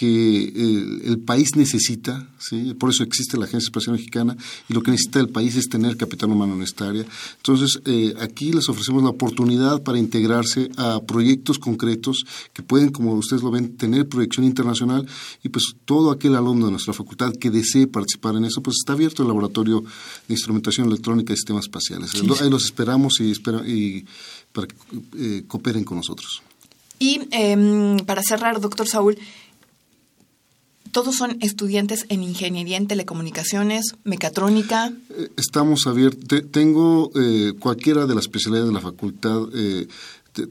que 0.00 1.02
el, 1.04 1.18
país 1.18 1.56
necesita, 1.56 2.26
¿sí? 2.38 2.72
por 2.72 2.88
eso 2.88 3.02
existe 3.02 3.36
la 3.36 3.44
Agencia 3.44 3.66
Espacial 3.66 3.96
Mexicana, 3.96 4.34
y 4.66 4.72
lo 4.72 4.82
que 4.82 4.92
necesita 4.92 5.20
el 5.20 5.28
país 5.28 5.56
es 5.56 5.68
tener 5.68 5.98
capital 5.98 6.30
humano 6.30 6.54
en 6.54 6.62
esta 6.62 6.88
área. 6.88 7.04
Entonces, 7.36 7.82
eh, 7.84 8.14
aquí 8.18 8.50
les 8.50 8.66
ofrecemos 8.70 9.02
la 9.02 9.10
oportunidad 9.10 9.82
para 9.82 9.98
integrarse 9.98 10.70
a 10.78 11.02
proyectos 11.02 11.58
concretos 11.58 12.24
que 12.54 12.62
pueden, 12.62 12.92
como 12.92 13.12
ustedes 13.12 13.42
lo 13.42 13.50
ven, 13.50 13.76
tener 13.76 14.08
proyección 14.08 14.46
internacional, 14.46 15.06
y 15.42 15.50
pues 15.50 15.74
todo 15.84 16.10
aquel 16.10 16.34
alumno 16.34 16.64
de 16.64 16.70
nuestra 16.70 16.94
facultad 16.94 17.34
que 17.34 17.50
desee 17.50 17.86
participar 17.86 18.36
en 18.36 18.46
eso, 18.46 18.62
pues 18.62 18.78
está 18.80 18.94
abierto 18.94 19.20
el 19.20 19.28
laboratorio 19.28 19.82
de 19.82 20.34
instrumentación 20.34 20.86
electrónica 20.86 21.34
y 21.34 21.36
sistemas 21.36 21.66
espaciales. 21.66 22.14
Ahí 22.40 22.48
los 22.48 22.64
esperamos 22.64 23.20
y, 23.20 23.32
espera, 23.32 23.68
y 23.68 24.06
para 24.50 24.66
que 24.66 24.76
eh, 25.18 25.44
cooperen 25.46 25.84
con 25.84 25.98
nosotros. 25.98 26.40
Y 26.98 27.20
em, 27.32 27.98
para 28.06 28.22
cerrar, 28.22 28.60
doctor 28.60 28.86
Saúl, 28.86 29.18
todos 30.92 31.16
son 31.16 31.36
estudiantes 31.40 32.06
en 32.08 32.22
ingeniería 32.22 32.76
en 32.76 32.86
telecomunicaciones, 32.86 33.94
mecatrónica. 34.04 34.92
Eh, 35.10 35.28
estamos 35.36 35.86
abiertos. 35.86 36.42
Tengo 36.50 37.10
eh, 37.14 37.52
cualquiera 37.58 38.06
de 38.06 38.14
las 38.14 38.24
especialidades 38.24 38.68
de 38.68 38.74
la 38.74 38.80
facultad. 38.80 39.42
Eh, 39.54 39.86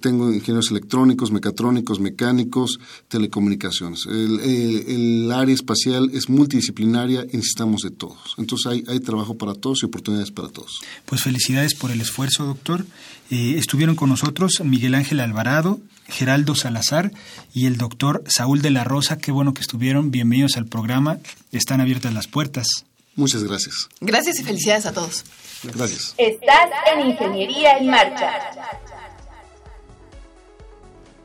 tengo 0.01 0.31
ingenieros 0.31 0.71
electrónicos, 0.71 1.31
mecatrónicos, 1.31 1.99
mecánicos, 1.99 2.79
telecomunicaciones. 3.07 4.05
El, 4.07 5.31
área 5.31 5.55
espacial 5.55 6.09
es 6.13 6.29
multidisciplinaria 6.29 7.25
y 7.31 7.37
necesitamos 7.37 7.81
de 7.83 7.91
todos. 7.91 8.35
Entonces 8.37 8.67
hay, 8.67 8.83
hay, 8.87 8.99
trabajo 8.99 9.37
para 9.37 9.53
todos 9.53 9.81
y 9.81 9.85
oportunidades 9.85 10.31
para 10.31 10.49
todos. 10.49 10.81
Pues 11.05 11.23
felicidades 11.23 11.75
por 11.75 11.91
el 11.91 12.01
esfuerzo, 12.01 12.45
doctor. 12.45 12.85
estuvieron 13.29 13.95
con 13.95 14.09
nosotros 14.09 14.61
Miguel 14.65 14.95
Ángel 14.95 15.21
Alvarado, 15.21 15.79
Geraldo 16.09 16.55
Salazar 16.55 17.11
y 17.53 17.67
el 17.67 17.77
doctor 17.77 18.23
Saúl 18.27 18.61
de 18.61 18.71
la 18.71 18.83
Rosa. 18.83 19.17
Qué 19.17 19.31
bueno 19.31 19.53
que 19.53 19.61
estuvieron. 19.61 20.11
Bienvenidos 20.11 20.57
al 20.57 20.65
programa. 20.65 21.19
Están 21.51 21.81
abiertas 21.81 22.13
las 22.13 22.27
puertas. 22.27 22.85
Muchas 23.15 23.43
gracias. 23.43 23.89
Gracias 23.99 24.39
y 24.39 24.43
felicidades 24.43 24.85
a 24.85 24.93
todos. 24.93 25.25
Gracias. 25.63 26.13
Estás 26.17 26.69
en 26.93 27.07
Ingeniería 27.07 27.77
en 27.77 27.87
Marcha. 27.87 28.33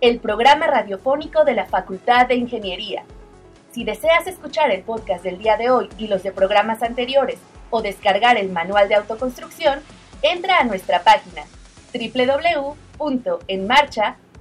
El 0.01 0.19
programa 0.19 0.67
radiofónico 0.67 1.45
de 1.45 1.55
la 1.55 1.67
Facultad 1.67 2.27
de 2.27 2.35
Ingeniería. 2.35 3.05
Si 3.73 3.85
deseas 3.85 4.27
escuchar 4.27 4.71
el 4.71 4.83
podcast 4.83 5.25
del 5.25 5.39
día 5.39 5.57
de 5.57 5.71
hoy 5.71 5.89
y 5.99 6.09
los 6.09 6.23
de 6.23 6.33
programas 6.33 6.83
anteriores 6.83 7.39
o 7.71 7.83
descargar 7.83 8.37
el 8.37 8.51
manual 8.51 8.89
de 8.89 8.97
autoconstrucción, 8.97 9.81
entra 10.23 10.59
a 10.59 10.65
nuestra 10.65 11.03
página 11.03 11.43
www.enmarcha.com 11.93 14.24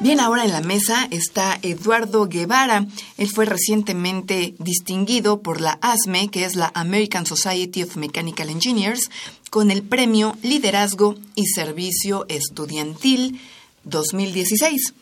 Bien, 0.00 0.18
ahora 0.18 0.46
en 0.46 0.52
la 0.52 0.62
mesa 0.62 1.06
está 1.10 1.58
Eduardo 1.60 2.26
Guevara. 2.26 2.86
Él 3.18 3.28
fue 3.28 3.44
recientemente 3.44 4.54
distinguido 4.58 5.42
por 5.42 5.60
la 5.60 5.78
ASME, 5.82 6.30
que 6.30 6.46
es 6.46 6.56
la 6.56 6.72
American 6.74 7.26
Society 7.26 7.82
of 7.82 7.96
Mechanical 7.96 8.48
Engineers, 8.48 9.10
con 9.50 9.70
el 9.70 9.82
premio 9.82 10.38
Liderazgo 10.42 11.16
y 11.34 11.44
Servicio 11.48 12.24
Estudiantil 12.30 13.42
2016. 13.84 14.94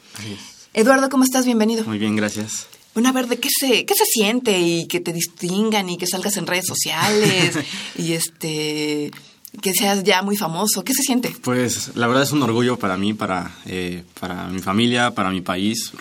Eduardo, 0.74 1.08
¿cómo 1.08 1.22
estás? 1.22 1.44
Bienvenido. 1.44 1.84
Muy 1.84 1.98
bien, 1.98 2.16
gracias. 2.16 2.66
Bueno, 2.92 3.10
a 3.10 3.12
ver, 3.12 3.28
¿de 3.28 3.38
qué 3.38 3.50
se, 3.56 3.86
qué 3.86 3.94
se 3.94 4.04
siente 4.04 4.58
y 4.58 4.88
que 4.88 4.98
te 4.98 5.12
distingan 5.12 5.90
y 5.90 5.96
que 5.96 6.08
salgas 6.08 6.36
en 6.36 6.48
redes 6.48 6.66
sociales 6.66 7.54
y 7.96 8.14
este 8.14 9.12
que 9.60 9.72
seas 9.72 10.04
ya 10.04 10.22
muy 10.22 10.36
famoso? 10.36 10.84
¿Qué 10.84 10.94
se 10.94 11.02
siente? 11.02 11.34
Pues 11.42 11.96
la 11.96 12.06
verdad 12.06 12.22
es 12.22 12.32
un 12.32 12.42
orgullo 12.42 12.78
para 12.78 12.96
mí, 12.96 13.14
para, 13.14 13.50
eh, 13.66 14.04
para 14.20 14.48
mi 14.48 14.60
familia, 14.60 15.12
para 15.14 15.30
mi 15.30 15.40
país, 15.40 15.92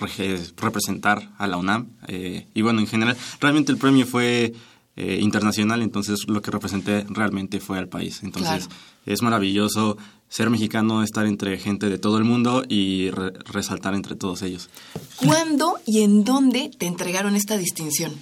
representar 0.56 1.30
a 1.38 1.46
la 1.46 1.56
UNAM. 1.56 1.88
Eh, 2.06 2.46
y 2.54 2.62
bueno, 2.62 2.80
en 2.80 2.86
general, 2.86 3.16
realmente 3.40 3.72
el 3.72 3.78
premio 3.78 4.06
fue 4.06 4.52
eh, 4.96 5.18
internacional, 5.20 5.82
entonces 5.82 6.28
lo 6.28 6.42
que 6.42 6.50
representé 6.50 7.04
realmente 7.08 7.60
fue 7.60 7.78
al 7.78 7.88
país. 7.88 8.20
Entonces 8.22 8.68
es 9.06 9.22
maravilloso 9.22 9.96
ser 10.28 10.50
mexicano, 10.50 11.02
estar 11.02 11.24
entre 11.24 11.56
gente 11.56 11.88
de 11.88 11.98
todo 11.98 12.18
el 12.18 12.24
mundo 12.24 12.62
y 12.68 13.08
resaltar 13.10 13.94
entre 13.94 14.14
todos 14.14 14.42
ellos. 14.42 14.68
¿Cuándo 15.16 15.78
y 15.86 16.02
en 16.02 16.24
dónde 16.24 16.70
te 16.76 16.86
entregaron 16.86 17.34
esta 17.34 17.56
distinción? 17.56 18.14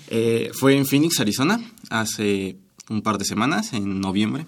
fue 0.52 0.76
en 0.76 0.86
Phoenix, 0.86 1.18
Arizona, 1.18 1.60
hace 1.90 2.58
un 2.88 3.02
par 3.02 3.18
de 3.18 3.24
semanas, 3.24 3.72
en 3.72 4.00
noviembre, 4.00 4.46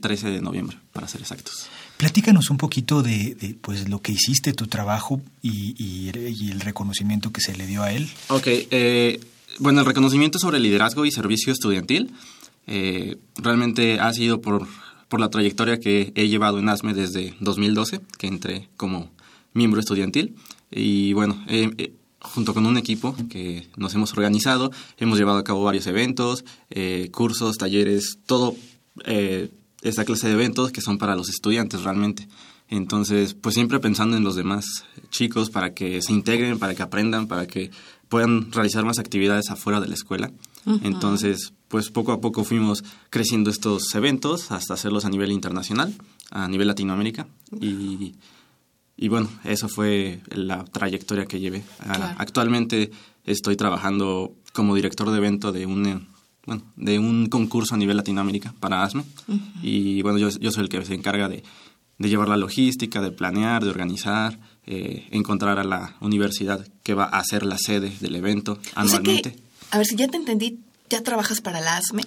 13 0.00 0.30
de 0.30 0.40
noviembre, 0.40 0.78
para 0.92 1.08
ser 1.08 1.20
exactos. 1.20 1.66
Platícanos 1.96 2.50
un 2.50 2.56
poquito 2.56 3.02
de, 3.02 3.56
pues, 3.60 3.88
lo 3.88 4.00
que 4.00 4.12
hiciste, 4.12 4.52
tu 4.52 4.66
trabajo 4.66 5.20
y, 5.42 6.10
el 6.50 6.60
reconocimiento 6.60 7.32
que 7.32 7.40
se 7.40 7.56
le 7.56 7.66
dio 7.66 7.82
a 7.82 7.92
él. 7.92 8.08
Ok, 8.28 8.46
eh, 8.46 9.20
bueno, 9.58 9.80
el 9.80 9.86
reconocimiento 9.86 10.38
sobre 10.38 10.60
liderazgo 10.60 11.04
y 11.04 11.10
servicio 11.10 11.52
estudiantil 11.52 12.12
eh, 12.66 13.16
realmente 13.36 14.00
ha 14.00 14.12
sido 14.12 14.40
por, 14.40 14.66
por 15.08 15.20
la 15.20 15.30
trayectoria 15.30 15.78
que 15.78 16.12
he 16.14 16.28
llevado 16.28 16.58
en 16.58 16.68
ASME 16.68 16.94
desde 16.94 17.34
2012, 17.40 18.00
que 18.18 18.26
entré 18.26 18.68
como 18.76 19.10
miembro 19.52 19.80
estudiantil. 19.80 20.34
Y 20.70 21.12
bueno, 21.12 21.44
eh, 21.48 21.92
junto 22.24 22.54
con 22.54 22.66
un 22.66 22.78
equipo 22.78 23.14
que 23.28 23.68
nos 23.76 23.94
hemos 23.94 24.12
organizado, 24.12 24.70
hemos 24.98 25.18
llevado 25.18 25.38
a 25.38 25.44
cabo 25.44 25.62
varios 25.62 25.86
eventos, 25.86 26.44
eh, 26.70 27.10
cursos, 27.12 27.58
talleres, 27.58 28.18
todo 28.26 28.56
eh, 29.04 29.50
esta 29.82 30.04
clase 30.04 30.28
de 30.28 30.34
eventos 30.34 30.72
que 30.72 30.80
son 30.80 30.98
para 30.98 31.16
los 31.16 31.28
estudiantes 31.28 31.82
realmente. 31.82 32.26
Entonces, 32.68 33.34
pues 33.34 33.54
siempre 33.54 33.78
pensando 33.78 34.16
en 34.16 34.24
los 34.24 34.36
demás 34.36 34.64
chicos 35.10 35.50
para 35.50 35.74
que 35.74 36.00
se 36.00 36.12
integren, 36.12 36.58
para 36.58 36.74
que 36.74 36.82
aprendan, 36.82 37.28
para 37.28 37.46
que 37.46 37.70
puedan 38.08 38.50
realizar 38.52 38.84
más 38.84 38.98
actividades 38.98 39.50
afuera 39.50 39.80
de 39.80 39.88
la 39.88 39.94
escuela. 39.94 40.32
Entonces, 40.82 41.52
pues 41.68 41.90
poco 41.90 42.12
a 42.12 42.22
poco 42.22 42.42
fuimos 42.42 42.84
creciendo 43.10 43.50
estos 43.50 43.94
eventos 43.94 44.50
hasta 44.50 44.72
hacerlos 44.72 45.04
a 45.04 45.10
nivel 45.10 45.30
internacional, 45.30 45.94
a 46.30 46.48
nivel 46.48 46.68
Latinoamérica. 46.68 47.26
Y 47.60 48.14
y 48.96 49.08
bueno, 49.08 49.28
eso 49.44 49.68
fue 49.68 50.20
la 50.30 50.64
trayectoria 50.64 51.26
que 51.26 51.40
llevé. 51.40 51.64
Ah, 51.80 52.14
actualmente 52.18 52.90
estoy 53.24 53.56
trabajando 53.56 54.34
como 54.52 54.74
director 54.74 55.10
de 55.10 55.18
evento 55.18 55.50
de 55.50 55.66
un, 55.66 56.06
bueno, 56.46 56.62
de 56.76 56.98
un 56.98 57.26
concurso 57.26 57.74
a 57.74 57.78
nivel 57.78 57.96
Latinoamérica 57.96 58.54
para 58.60 58.84
ASME. 58.84 59.04
Y 59.62 60.02
bueno, 60.02 60.18
yo, 60.18 60.28
yo, 60.30 60.52
soy 60.52 60.64
el 60.64 60.68
que 60.68 60.84
se 60.84 60.94
encarga 60.94 61.28
de, 61.28 61.42
de, 61.98 62.08
llevar 62.08 62.28
la 62.28 62.36
logística, 62.36 63.00
de 63.00 63.10
planear, 63.10 63.64
de 63.64 63.70
organizar, 63.70 64.38
eh, 64.66 65.08
encontrar 65.10 65.58
a 65.58 65.64
la 65.64 65.96
universidad 66.00 66.64
que 66.84 66.94
va 66.94 67.04
a 67.04 67.24
ser 67.24 67.44
la 67.44 67.58
sede 67.58 67.92
del 68.00 68.14
evento 68.14 68.58
anualmente. 68.76 69.36
a 69.72 69.78
ver, 69.78 69.86
si 69.86 69.96
ya 69.96 70.06
te 70.06 70.18
entendí, 70.18 70.60
¿ya 70.88 71.02
trabajas 71.02 71.40
para 71.40 71.60
la 71.60 71.78
ASME? 71.78 72.04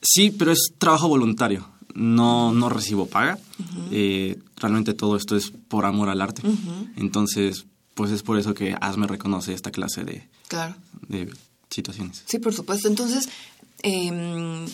Sí, 0.00 0.30
pero 0.30 0.52
es 0.52 0.70
trabajo 0.78 1.08
voluntario 1.08 1.66
no, 1.94 2.52
no 2.52 2.68
recibo 2.68 3.06
paga. 3.06 3.38
Eh, 3.90 4.38
realmente 4.56 4.94
todo 4.94 5.16
esto 5.16 5.36
es 5.36 5.52
por 5.68 5.84
amor 5.84 6.08
al 6.08 6.20
arte. 6.20 6.42
Entonces, 6.96 7.66
pues 7.94 8.10
es 8.10 8.22
por 8.22 8.38
eso 8.38 8.54
que 8.54 8.76
ASME 8.80 9.06
reconoce 9.06 9.52
esta 9.52 9.70
clase 9.70 10.04
de, 10.04 10.28
de 11.08 11.30
situaciones. 11.70 12.22
Sí, 12.26 12.38
por 12.38 12.54
supuesto. 12.54 12.88
Entonces, 12.88 13.28
em, 13.82 14.66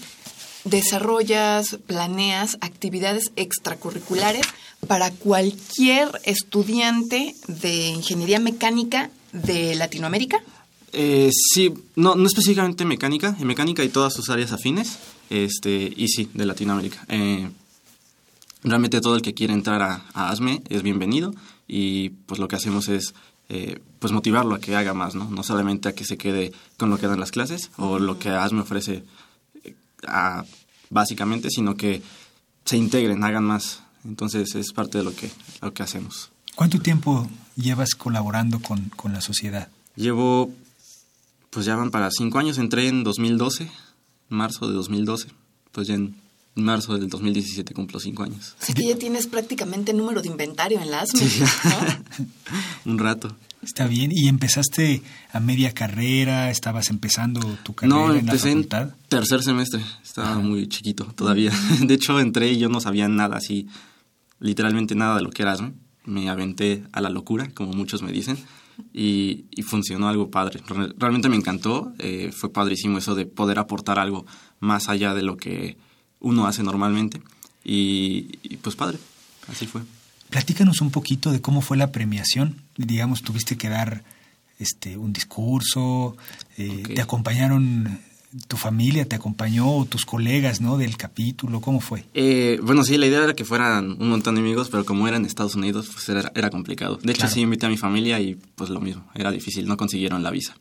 desarrollas, 0.65 1.79
planeas 1.87 2.59
actividades 2.61 3.33
extracurriculares 3.37 4.47
para 4.87 5.11
cualquier 5.11 6.09
estudiante 6.25 7.35
de 7.49 7.89
ingeniería 7.89 8.39
mecánica 8.39 9.11
de 9.33 9.75
Latinoamérica. 9.75 10.43
Eh, 10.93 11.31
sí, 11.53 11.75
no, 11.95 12.15
no 12.15 12.27
específicamente 12.27 12.85
mecánica, 12.85 13.37
en 13.39 13.47
mecánica 13.47 13.85
y 13.85 13.89
todas 13.89 14.15
sus 14.15 14.31
áreas 14.31 14.53
afines, 14.53 14.99
este, 15.31 15.93
y 15.97 16.09
sí, 16.09 16.31
de 16.35 16.47
Latinoamérica. 16.47 17.05
Eh, 17.09 17.49
realmente 18.63 19.01
todo 19.01 19.17
el 19.17 19.23
que 19.23 19.35
quiere 19.35 19.53
entrar 19.53 19.83
a, 19.83 20.05
ASME 20.15 20.63
es 20.69 20.83
bienvenido 20.83 21.35
y 21.69 22.11
pues 22.11 22.41
lo 22.41 22.49
que 22.49 22.57
hacemos 22.57 22.89
es 22.89 23.15
eh, 23.49 23.81
pues 23.99 24.13
motivarlo 24.13 24.55
a 24.55 24.61
que 24.61 24.75
haga 24.75 24.93
más, 24.93 25.15
¿no? 25.15 25.31
No 25.31 25.43
solamente 25.43 25.89
a 25.89 25.95
que 25.95 26.05
se 26.05 26.17
quede 26.17 26.53
con 26.77 26.91
lo 26.91 26.99
que 26.99 27.07
dan 27.07 27.21
las 27.21 27.31
clases 27.31 27.71
o 27.77 27.99
lo 27.99 28.19
que 28.19 28.31
ASME 28.31 28.61
ofrece 28.61 29.05
eh, 29.63 29.75
básicamente, 30.91 31.51
sino 31.51 31.77
que 31.77 32.03
se 32.65 32.77
integren, 32.77 33.23
hagan 33.25 33.45
más. 33.45 33.83
Entonces 34.05 34.55
es 34.55 34.73
parte 34.73 34.99
de 34.99 35.05
lo 35.05 35.15
que, 35.15 35.31
lo 35.63 35.73
que 35.73 35.83
hacemos. 35.83 36.31
¿Cuánto 36.55 36.81
tiempo 36.81 37.29
llevas 37.57 37.95
colaborando 37.95 38.61
con, 38.61 38.89
con 38.91 39.13
la 39.13 39.21
sociedad? 39.21 39.69
Llevo, 39.95 40.51
pues 41.51 41.67
ya 41.67 41.77
van 41.77 41.91
para 41.91 42.11
cinco 42.11 42.39
años, 42.39 42.59
entré 42.59 42.89
en 42.89 43.05
2012, 43.05 43.71
marzo 44.29 44.69
de 44.69 44.75
2012, 44.75 45.29
pues 45.73 45.89
ya 45.89 45.95
en 45.95 46.17
marzo 46.55 46.97
del 46.97 47.09
2017 47.09 47.75
cumplo 47.75 48.01
cinco 48.01 48.23
años. 48.23 48.57
O 48.61 48.65
sea 48.65 48.75
que 48.75 48.87
ya 48.87 48.97
tienes 48.97 49.27
prácticamente 49.27 49.93
número 49.93 50.23
de 50.23 50.29
inventario 50.29 50.81
en 50.81 50.91
la 50.91 51.01
ASME, 51.01 51.23
¿no? 51.25 52.27
Un 52.93 52.99
rato. 52.99 53.37
Está 53.63 53.87
bien. 53.87 54.11
¿Y 54.15 54.29
empezaste 54.29 55.03
a 55.33 55.41
media 55.41 55.73
carrera? 55.73 56.51
¿Estabas 56.51 56.89
empezando 56.89 57.41
tu 57.63 57.75
carrera 57.75 57.97
No, 57.97 58.07
en 58.07 58.13
la 58.15 58.19
empecé 58.21 58.51
en 58.53 58.65
facultad? 58.65 58.95
tercer 59.09 59.43
semestre, 59.43 59.83
estaba 60.03 60.39
muy 60.39 60.69
chiquito 60.69 61.05
todavía. 61.17 61.53
De 61.81 61.95
hecho, 61.95 62.19
entré 62.21 62.53
y 62.53 62.59
yo 62.59 62.69
no 62.69 62.81
sabía 62.81 63.09
nada 63.09 63.37
así, 63.37 63.67
literalmente 64.41 64.95
nada 64.95 65.17
de 65.17 65.23
lo 65.23 65.31
que 65.31 65.43
era 65.43 65.53
ASME. 65.53 65.73
Me 66.05 66.29
aventé 66.31 66.85
a 66.93 67.01
la 67.01 67.11
locura, 67.11 67.51
como 67.53 67.73
muchos 67.73 68.03
me 68.03 68.13
dicen, 68.13 68.39
y, 68.93 69.45
y 69.51 69.63
funcionó 69.63 70.09
algo 70.09 70.31
padre. 70.31 70.61
Re- 70.67 70.93
Realmente 70.99 71.29
me 71.29 71.37
encantó, 71.37 71.93
eh, 71.99 72.31
fue 72.33 72.53
padrísimo 72.53 72.99
eso 72.99 73.15
de 73.15 73.27
poder 73.27 73.59
aportar 73.59 73.99
algo 73.99 74.27
más 74.61 74.89
allá 74.89 75.15
de 75.15 75.23
lo 75.23 75.37
que 75.37 75.77
uno 76.21 76.47
hace 76.47 76.63
normalmente. 76.63 77.21
Y, 77.65 78.39
y 78.43 78.57
pues 78.59 78.77
padre, 78.77 78.99
así 79.49 79.67
fue. 79.67 79.83
Platícanos 80.31 80.81
un 80.81 80.91
poquito 80.91 81.31
de 81.31 81.41
cómo 81.41 81.61
fue 81.61 81.77
la 81.77 81.93
premiación. 81.93 82.57
Digamos, 82.77 83.23
tuviste 83.23 83.57
que 83.57 83.69
dar 83.69 84.03
este 84.59 84.97
un 84.97 85.13
discurso, 85.13 86.17
eh, 86.57 86.83
te 86.95 87.03
acompañaron 87.03 88.01
tu 88.49 88.57
familia, 88.57 89.09
te 89.09 89.17
acompañó 89.17 89.71
o 89.77 89.85
tus 89.85 90.05
colegas, 90.05 90.61
¿no? 90.61 90.77
Del 90.77 90.97
capítulo, 90.97 91.61
¿cómo 91.61 91.81
fue? 91.81 92.05
Eh, 92.15 92.59
bueno, 92.63 92.85
sí, 92.85 92.99
la 92.99 93.07
idea 93.07 93.23
era 93.25 93.35
que 93.35 93.45
fueran 93.45 93.97
un 94.01 94.09
montón 94.11 94.35
de 94.35 94.41
amigos, 94.41 94.69
pero 94.69 94.85
como 94.85 95.07
era 95.09 95.17
en 95.17 95.25
Estados 95.25 95.55
Unidos, 95.55 95.89
pues 95.93 96.09
era, 96.09 96.31
era 96.35 96.51
complicado. 96.51 96.97
De 97.03 97.13
hecho, 97.13 97.21
Claro. 97.21 97.35
sí 97.35 97.41
invité 97.41 97.67
a 97.67 97.69
mi 97.71 97.77
familia 97.79 98.21
y 98.21 98.35
pues 98.55 98.71
lo 98.71 98.81
mismo, 98.81 99.05
era 99.15 99.31
difícil, 99.31 99.67
no 99.67 99.77
consiguieron 99.77 100.23
la 100.23 100.31
visa. 100.31 100.57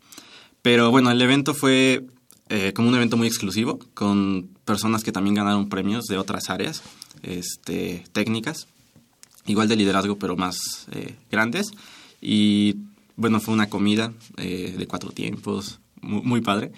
Pero 0.62 0.90
bueno, 0.92 1.12
el 1.12 1.22
evento 1.22 1.54
fue 1.54 2.06
eh, 2.50 2.72
como 2.74 2.88
un 2.90 2.96
evento 2.96 3.18
muy 3.18 3.28
exclusivo, 3.28 3.80
con 3.94 4.50
personas 4.66 5.04
que 5.04 5.12
también 5.12 5.36
ganaron 5.36 5.68
premios 5.70 6.06
de 6.06 6.18
otras 6.18 6.50
áreas 6.50 6.82
este, 7.24 8.04
técnicas, 8.14 8.68
igual 9.48 9.68
de 9.68 9.76
liderazgo, 9.76 10.18
pero 10.18 10.36
más 10.36 10.88
eh, 10.92 11.16
grandes. 11.32 11.72
Y 12.22 12.78
bueno, 13.16 13.40
fue 13.40 13.54
una 13.54 13.70
comida 13.70 14.14
eh, 14.38 14.76
de 14.78 14.88
cuatro 14.88 15.12
tiempos, 15.12 15.80
muy, 16.06 16.22
muy 16.22 16.42
padre. 16.42 16.72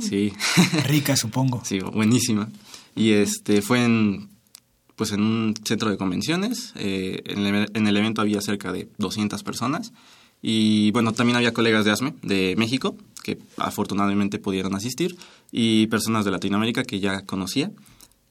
Sí. 0.00 0.32
Rica, 0.86 1.16
supongo. 1.16 1.62
Sí, 1.64 1.78
buenísima. 1.80 2.48
Y 2.96 3.10
este 3.12 3.62
fue 3.62 3.84
en 3.84 4.28
pues 4.96 5.10
en 5.10 5.22
un 5.22 5.54
centro 5.64 5.90
de 5.90 5.96
convenciones. 5.96 6.72
eh, 6.76 7.22
en, 7.26 7.38
el, 7.46 7.68
en 7.74 7.86
el 7.88 7.96
evento 7.96 8.20
había 8.20 8.40
cerca 8.40 8.72
de 8.72 8.88
200 8.98 9.42
personas. 9.42 9.92
Y 10.40 10.90
bueno, 10.92 11.12
también 11.12 11.36
había 11.36 11.52
colegas 11.54 11.84
de 11.84 11.90
ASME 11.90 12.14
de 12.22 12.54
México 12.56 12.96
que 13.22 13.38
afortunadamente 13.56 14.38
pudieron 14.38 14.74
asistir 14.74 15.16
y 15.50 15.86
personas 15.86 16.24
de 16.26 16.30
Latinoamérica 16.30 16.84
que 16.84 17.00
ya 17.00 17.22
conocía 17.22 17.70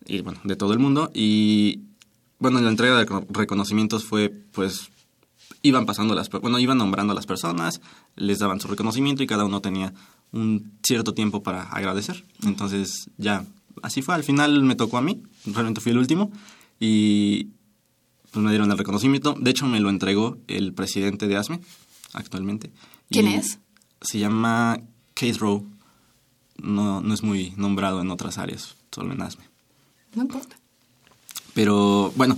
y 0.06 0.22
bueno, 0.22 0.40
de 0.44 0.56
todo 0.56 0.72
el 0.74 0.80
mundo. 0.80 1.10
Y 1.14 1.80
bueno, 2.40 2.62
la 2.62 2.70
entrega 2.70 2.96
de 2.98 3.08
reco- 3.08 3.26
reconocimientos 3.30 4.06
fue 4.06 4.30
pues 4.52 4.90
iban 5.64 5.86
pasando 5.88 6.14
las, 6.14 6.30
bueno, 6.30 6.60
iban 6.60 6.78
nombrando 6.78 7.14
a 7.14 7.16
las 7.16 7.26
personas, 7.26 7.82
les 8.16 8.40
daban 8.40 8.60
su 8.62 8.68
reconocimiento 8.68 9.24
y 9.24 9.28
cada 9.28 9.46
uno 9.46 9.60
tenía 9.62 9.94
un 10.34 10.74
cierto 10.84 11.14
tiempo 11.14 11.44
para 11.44 11.64
agradecer. 11.64 12.26
Entonces, 12.44 13.10
ya, 13.18 13.46
así 13.82 14.02
fue. 14.02 14.16
Al 14.16 14.24
final 14.24 14.64
me 14.64 14.76
tocó 14.76 14.98
a 14.98 15.02
mí, 15.02 15.24
realmente 15.46 15.80
fui 15.80 15.92
el 15.92 16.00
último 16.00 16.32
y 16.80 17.50
pues 18.32 18.44
me 18.44 18.50
dieron 18.50 18.72
el 18.72 18.78
reconocimiento. 18.78 19.36
De 19.40 19.52
hecho, 19.52 19.68
me 19.68 19.80
lo 19.80 19.90
entregó 19.90 20.38
el 20.48 20.74
presidente 20.74 21.28
de 21.28 21.38
ASME 21.38 21.62
actualmente. 22.14 22.72
¿Quién 23.10 23.28
Y 23.28 23.36
es? 23.36 23.60
Se 24.02 24.20
llama 24.20 24.80
Keith 25.14 25.38
Rowe. 25.38 25.64
No, 26.58 27.02
no 27.02 27.14
es 27.14 27.24
muy 27.24 27.54
nombrado 27.58 28.02
en 28.02 28.12
otras 28.12 28.38
áreas, 28.38 28.76
solo 28.92 29.14
en 29.14 29.22
ASME. 29.22 29.46
No 30.16 30.24
importa. 30.24 30.56
Pero 31.54 32.12
bueno, 32.16 32.38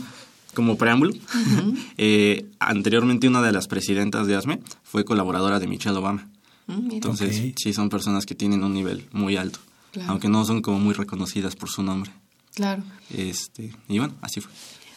como 0.54 0.78
preámbulo, 0.78 1.14
eh, 1.98 2.50
anteriormente 2.60 3.28
una 3.28 3.42
de 3.42 3.52
las 3.52 3.68
presidentas 3.68 4.28
de 4.28 4.36
ASME 4.36 4.62
fue 4.84 5.06
colaboradora 5.06 5.60
de 5.60 5.68
Michelle 5.68 5.98
Obama. 5.98 6.30
Mm. 6.68 6.92
Entonces, 6.92 7.54
sí, 7.56 7.74
son 7.74 7.90
personas 7.90 8.26
que 8.26 8.36
tienen 8.36 8.64
un 8.64 8.74
nivel 8.74 9.08
muy 9.12 9.38
alto, 9.38 9.60
Claro. 9.92 10.12
aunque 10.12 10.28
no 10.30 10.44
son 10.46 10.62
como 10.62 10.80
muy 10.80 10.94
reconocidas 10.94 11.56
por 11.56 11.70
su 11.70 11.84
nombre. 11.84 12.12
Claro. 12.54 12.84
Este, 13.12 13.74
y 13.88 14.00
bueno, 14.00 14.14
así 14.22 14.42
fue. 14.42 14.52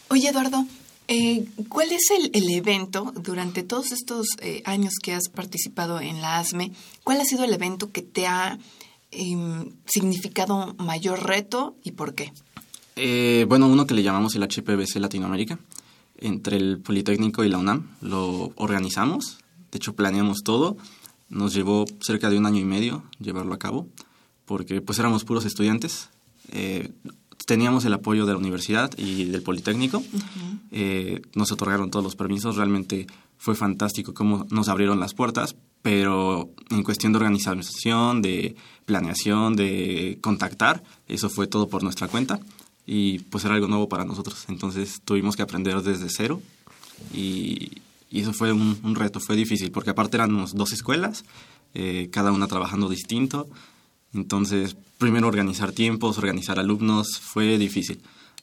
Oye, 0.09 0.29
Eduardo, 0.29 0.65
eh, 1.09 1.45
¿cuál 1.69 1.91
es 1.93 2.11
el, 2.19 2.31
el 2.33 2.49
evento 2.51 3.13
durante 3.23 3.63
todos 3.63 3.93
estos 3.93 4.27
eh, 4.41 4.63
años 4.65 4.95
que 5.03 5.15
has 5.15 5.29
participado 5.29 6.01
en 6.01 6.21
la 6.21 6.39
ASME? 6.39 6.73
¿Cuál 7.05 7.21
ha 7.21 7.25
sido 7.25 7.45
el 7.45 7.53
evento 7.53 7.91
que 7.93 8.03
te 8.03 8.27
ha 8.27 8.59
em, 9.11 9.71
significado 9.87 10.75
mayor 10.79 11.25
reto 11.27 11.77
y 11.85 11.93
por 11.93 12.15
qué? 12.15 12.33
Eh, 12.97 13.45
bueno, 13.49 13.69
uno 13.69 13.87
que 13.87 13.95
le 13.95 14.03
llamamos 14.03 14.35
el 14.35 14.43
HPBC 14.43 14.97
Latinoamérica, 14.97 15.59
entre 16.19 16.57
el 16.57 16.79
Politécnico 16.81 17.45
y 17.45 17.49
la 17.49 17.59
UNAM, 17.59 17.89
lo 18.01 18.53
organizamos, 18.57 19.39
de 19.71 19.77
hecho 19.77 19.95
planeamos 19.95 20.39
todo, 20.45 20.77
nos 21.29 21.55
llevó 21.55 21.85
cerca 22.01 22.31
de 22.31 22.39
un 22.39 22.47
año 22.47 22.61
y 22.61 22.65
medio 22.65 23.05
llevarlo 23.21 23.55
a 23.55 23.59
cabo, 23.59 23.87
porque 24.45 24.81
pues 24.81 24.99
éramos 24.99 25.25
puros 25.25 25.45
estudiantes, 25.45 26.09
eh, 26.51 26.91
teníamos 27.47 27.85
el 27.85 27.95
apoyo 27.95 28.27
de 28.27 28.33
la 28.33 28.39
universidad 28.39 28.91
y 28.97 29.25
del 29.25 29.43
Politécnico, 29.43 30.03
eh, 30.71 31.23
nos 31.35 31.53
otorgaron 31.53 31.91
todos 31.91 32.05
los 32.05 32.17
permisos, 32.17 32.57
realmente 32.57 33.07
fue 33.39 33.55
fantástico 33.55 34.15
cómo 34.15 34.47
nos 34.51 34.69
abrieron 34.69 35.01
las 35.01 35.15
puertas, 35.15 35.55
pero 35.83 36.51
en 36.71 36.83
cuestión 36.83 37.13
de 37.13 37.19
organización, 37.19 38.21
de 38.21 38.57
planeación, 38.85 39.55
de 39.55 40.19
contactar, 40.21 40.83
eso 41.07 41.31
fue 41.31 41.47
todo 41.47 41.69
por 41.69 41.83
nuestra 41.83 42.09
cuenta. 42.09 42.41
Y 42.85 43.19
pues 43.19 43.45
era 43.45 43.55
algo 43.55 43.69
nuevo 43.69 43.89
para 43.89 44.07
nosotros, 44.07 44.47
entonces 44.49 45.03
tuvimos 45.05 45.37
que 45.37 45.43
aprender 45.43 45.83
desde 45.83 46.09
cero 46.09 46.41
y, 47.13 47.71
y 48.11 48.21
eso 48.21 48.33
fue 48.33 48.53
un, 48.53 48.79
un 48.83 48.95
reto, 48.95 49.21
fue 49.21 49.37
difícil, 49.37 49.71
porque 49.71 49.91
aparte 49.91 50.17
éramos 50.17 50.55
dos 50.55 50.73
escuelas, 50.73 51.25
eh, 51.75 52.09
cada 52.13 52.33
una 52.33 52.47
trabajando 52.47 52.89
distinto, 52.89 53.49
entonces 54.15 54.77
primero 54.99 55.29
organizar 55.29 55.73
tiempos, 55.73 56.19
organizar 56.19 56.59
alumnos, 56.59 57.21
fue 57.21 57.59
difícil. 57.59 58.01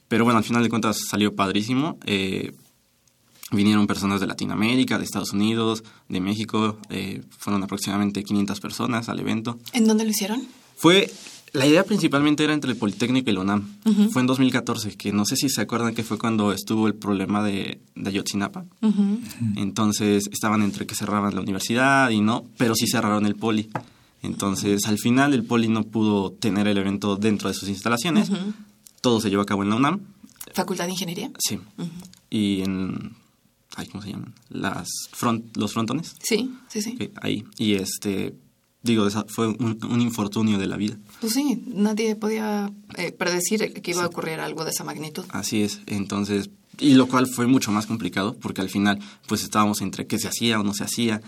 Pero 0.08 0.24
bueno, 0.24 0.38
al 0.38 0.44
final 0.44 0.62
de 0.62 0.68
cuentas 0.68 0.98
salió 1.08 1.34
padrísimo. 1.34 1.98
eh, 2.06 2.52
vinieron 3.52 3.86
personas 3.86 4.20
de 4.20 4.26
Latinoamérica, 4.26 4.98
de 4.98 5.04
Estados 5.04 5.32
Unidos, 5.32 5.84
de 6.08 6.20
México, 6.20 6.78
eh, 6.90 7.22
fueron 7.38 7.62
aproximadamente 7.62 8.24
500 8.24 8.60
personas 8.60 9.08
al 9.08 9.20
evento. 9.20 9.58
¿En 9.72 9.86
dónde 9.86 10.04
lo 10.04 10.10
hicieron? 10.10 10.46
Fue, 10.76 11.10
la 11.56 11.66
idea 11.66 11.84
principalmente 11.84 12.44
era 12.44 12.52
entre 12.52 12.70
el 12.70 12.76
Politécnico 12.76 13.30
y 13.30 13.32
la 13.32 13.40
UNAM. 13.40 13.66
Fue 14.10 14.20
en 14.20 14.26
2014, 14.26 14.96
que 14.96 15.12
no 15.12 15.24
sé 15.24 15.36
si 15.36 15.48
se 15.48 15.62
acuerdan 15.62 15.94
que 15.94 16.04
fue 16.04 16.18
cuando 16.18 16.52
estuvo 16.52 16.86
el 16.86 16.94
problema 16.94 17.42
de, 17.42 17.80
de 17.94 18.08
Ayotzinapa. 18.10 18.64
Entonces 19.56 20.28
estaban 20.30 20.62
entre 20.62 20.86
que 20.86 20.94
cerraban 20.94 21.34
la 21.34 21.40
universidad 21.40 22.10
y 22.10 22.20
no, 22.20 22.44
pero 22.58 22.74
sí 22.74 22.86
cerraron 22.86 23.26
el 23.26 23.36
poli. 23.36 23.70
Entonces 24.22 24.84
al 24.86 24.98
final 24.98 25.34
el 25.34 25.44
poli 25.44 25.68
no 25.68 25.84
pudo 25.84 26.30
tener 26.32 26.66
el 26.68 26.78
evento 26.78 27.16
dentro 27.16 27.48
de 27.48 27.54
sus 27.54 27.68
instalaciones. 27.68 28.30
Todo 29.00 29.20
se 29.20 29.30
llevó 29.30 29.42
a 29.42 29.46
cabo 29.46 29.62
en 29.62 29.70
la 29.70 29.76
UNAM. 29.76 30.00
¿Facultad 30.52 30.84
de 30.84 30.92
Ingeniería? 30.92 31.30
Sí. 31.38 31.58
Y 32.30 32.62
en... 32.62 33.14
ay, 33.76 33.86
¿Cómo 33.88 34.02
se 34.02 34.10
llaman? 34.10 34.34
Las 34.48 34.88
front, 35.12 35.56
los 35.56 35.72
frontones. 35.72 36.14
Sí, 36.22 36.54
sí, 36.68 36.82
sí. 36.82 37.10
Ahí. 37.20 37.44
Y 37.58 37.74
este... 37.74 38.34
Digo, 38.86 39.06
esa- 39.06 39.26
fue 39.28 39.48
un, 39.48 39.78
un 39.90 40.00
infortunio 40.00 40.58
de 40.58 40.66
la 40.66 40.76
vida. 40.76 40.96
Pues 41.20 41.32
sí, 41.34 41.62
nadie 41.66 42.14
podía 42.16 42.70
eh, 42.96 43.12
predecir 43.12 43.72
que 43.82 43.90
iba 43.90 44.04
a 44.04 44.06
ocurrir 44.06 44.40
algo 44.40 44.64
de 44.64 44.70
esa 44.70 44.84
magnitud. 44.84 45.24
Así 45.30 45.62
es. 45.62 45.80
Entonces, 45.86 46.48
y 46.78 46.94
lo 46.94 47.06
cual 47.08 47.26
fue 47.26 47.46
mucho 47.46 47.72
más 47.72 47.86
complicado 47.86 48.36
porque 48.40 48.60
al 48.60 48.68
final 48.70 48.98
pues 49.26 49.42
estábamos 49.42 49.80
entre 49.82 50.06
qué 50.06 50.18
se 50.18 50.28
hacía 50.28 50.60
o 50.60 50.62
no 50.62 50.72
se 50.74 50.84
hacía. 50.84 51.20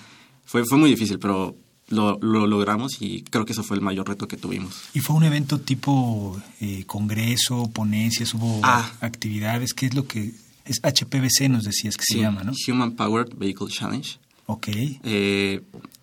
Fue, 0.44 0.64
fue 0.64 0.78
muy 0.78 0.90
difícil, 0.90 1.18
pero 1.18 1.54
lo, 1.88 2.18
lo 2.20 2.46
logramos 2.46 3.00
y 3.00 3.22
creo 3.22 3.44
que 3.44 3.52
eso 3.52 3.62
fue 3.62 3.76
el 3.76 3.82
mayor 3.82 4.08
reto 4.08 4.28
que 4.28 4.36
tuvimos. 4.36 4.74
¿Y 4.94 5.00
fue 5.00 5.16
un 5.16 5.24
evento 5.24 5.58
tipo 5.58 6.40
eh, 6.60 6.84
congreso, 6.86 7.70
ponencias, 7.72 8.34
hubo 8.34 8.60
Ah. 8.62 8.90
actividades? 9.00 9.72
¿Qué 9.74 9.86
es 9.86 9.94
lo 9.94 10.06
que 10.06 10.32
es 10.66 10.80
HPVC 10.82 11.48
nos 11.48 11.64
decías 11.64 11.96
que 11.96 12.04
se 12.06 12.18
llama, 12.20 12.44
no? 12.44 12.52
Human 12.68 12.92
Powered 12.92 13.34
Vehicle 13.36 13.68
Challenge. 13.68 14.18
Ok. 14.46 14.68
Eh, 14.70 15.62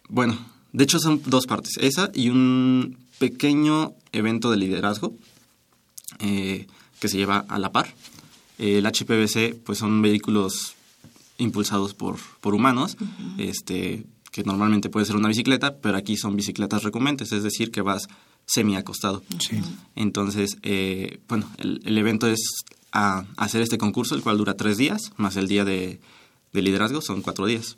bueno, 0.10 0.38
de 0.76 0.84
hecho 0.84 1.00
son 1.00 1.22
dos 1.26 1.48
partes. 1.48 1.78
Esa 1.78 2.12
y 2.14 2.30
un 2.30 2.98
pequeño 3.18 3.94
evento 4.12 4.52
de 4.52 4.58
liderazgo 4.58 5.14
eh, 6.20 6.68
que 7.00 7.08
se 7.08 7.18
lleva 7.18 7.46
a 7.48 7.60
la 7.60 7.72
par. 7.72 7.94
Eh, 8.60 8.80
el 8.80 8.86
HPVC 8.86 9.56
pues 9.64 9.78
son 9.78 10.02
vehículos 10.02 10.74
impulsados 11.38 11.94
por, 11.94 12.18
por 12.42 12.54
humanos, 12.54 12.98
este, 13.38 14.06
que 14.32 14.44
normalmente 14.44 14.90
puede 14.90 15.06
ser 15.06 15.16
una 15.16 15.30
bicicleta, 15.30 15.78
pero 15.78 15.98
aquí 15.98 16.18
son 16.18 16.36
bicicletas 16.36 16.84
recumbentes, 16.84 17.32
es 17.32 17.44
decir, 17.44 17.72
que 17.72 17.82
vas 17.82 18.08
semi 18.46 18.76
acostado. 18.76 19.24
Sí. 19.40 19.62
Entonces, 19.96 20.58
eh, 20.62 21.20
bueno, 21.30 21.50
el, 21.58 21.82
el 21.86 21.98
evento 21.98 22.28
es 22.28 22.40
a 22.92 23.26
hacer 23.38 23.62
este 23.62 23.78
concurso, 23.78 24.16
el 24.16 24.22
cual 24.22 24.38
dura 24.38 24.56
tres 24.56 24.78
días, 24.78 25.12
más 25.18 25.36
el 25.38 25.48
día 25.48 25.64
de, 25.66 26.00
de 26.54 26.62
liderazgo 26.62 27.02
son 27.02 27.22
cuatro 27.22 27.46
días. 27.46 27.78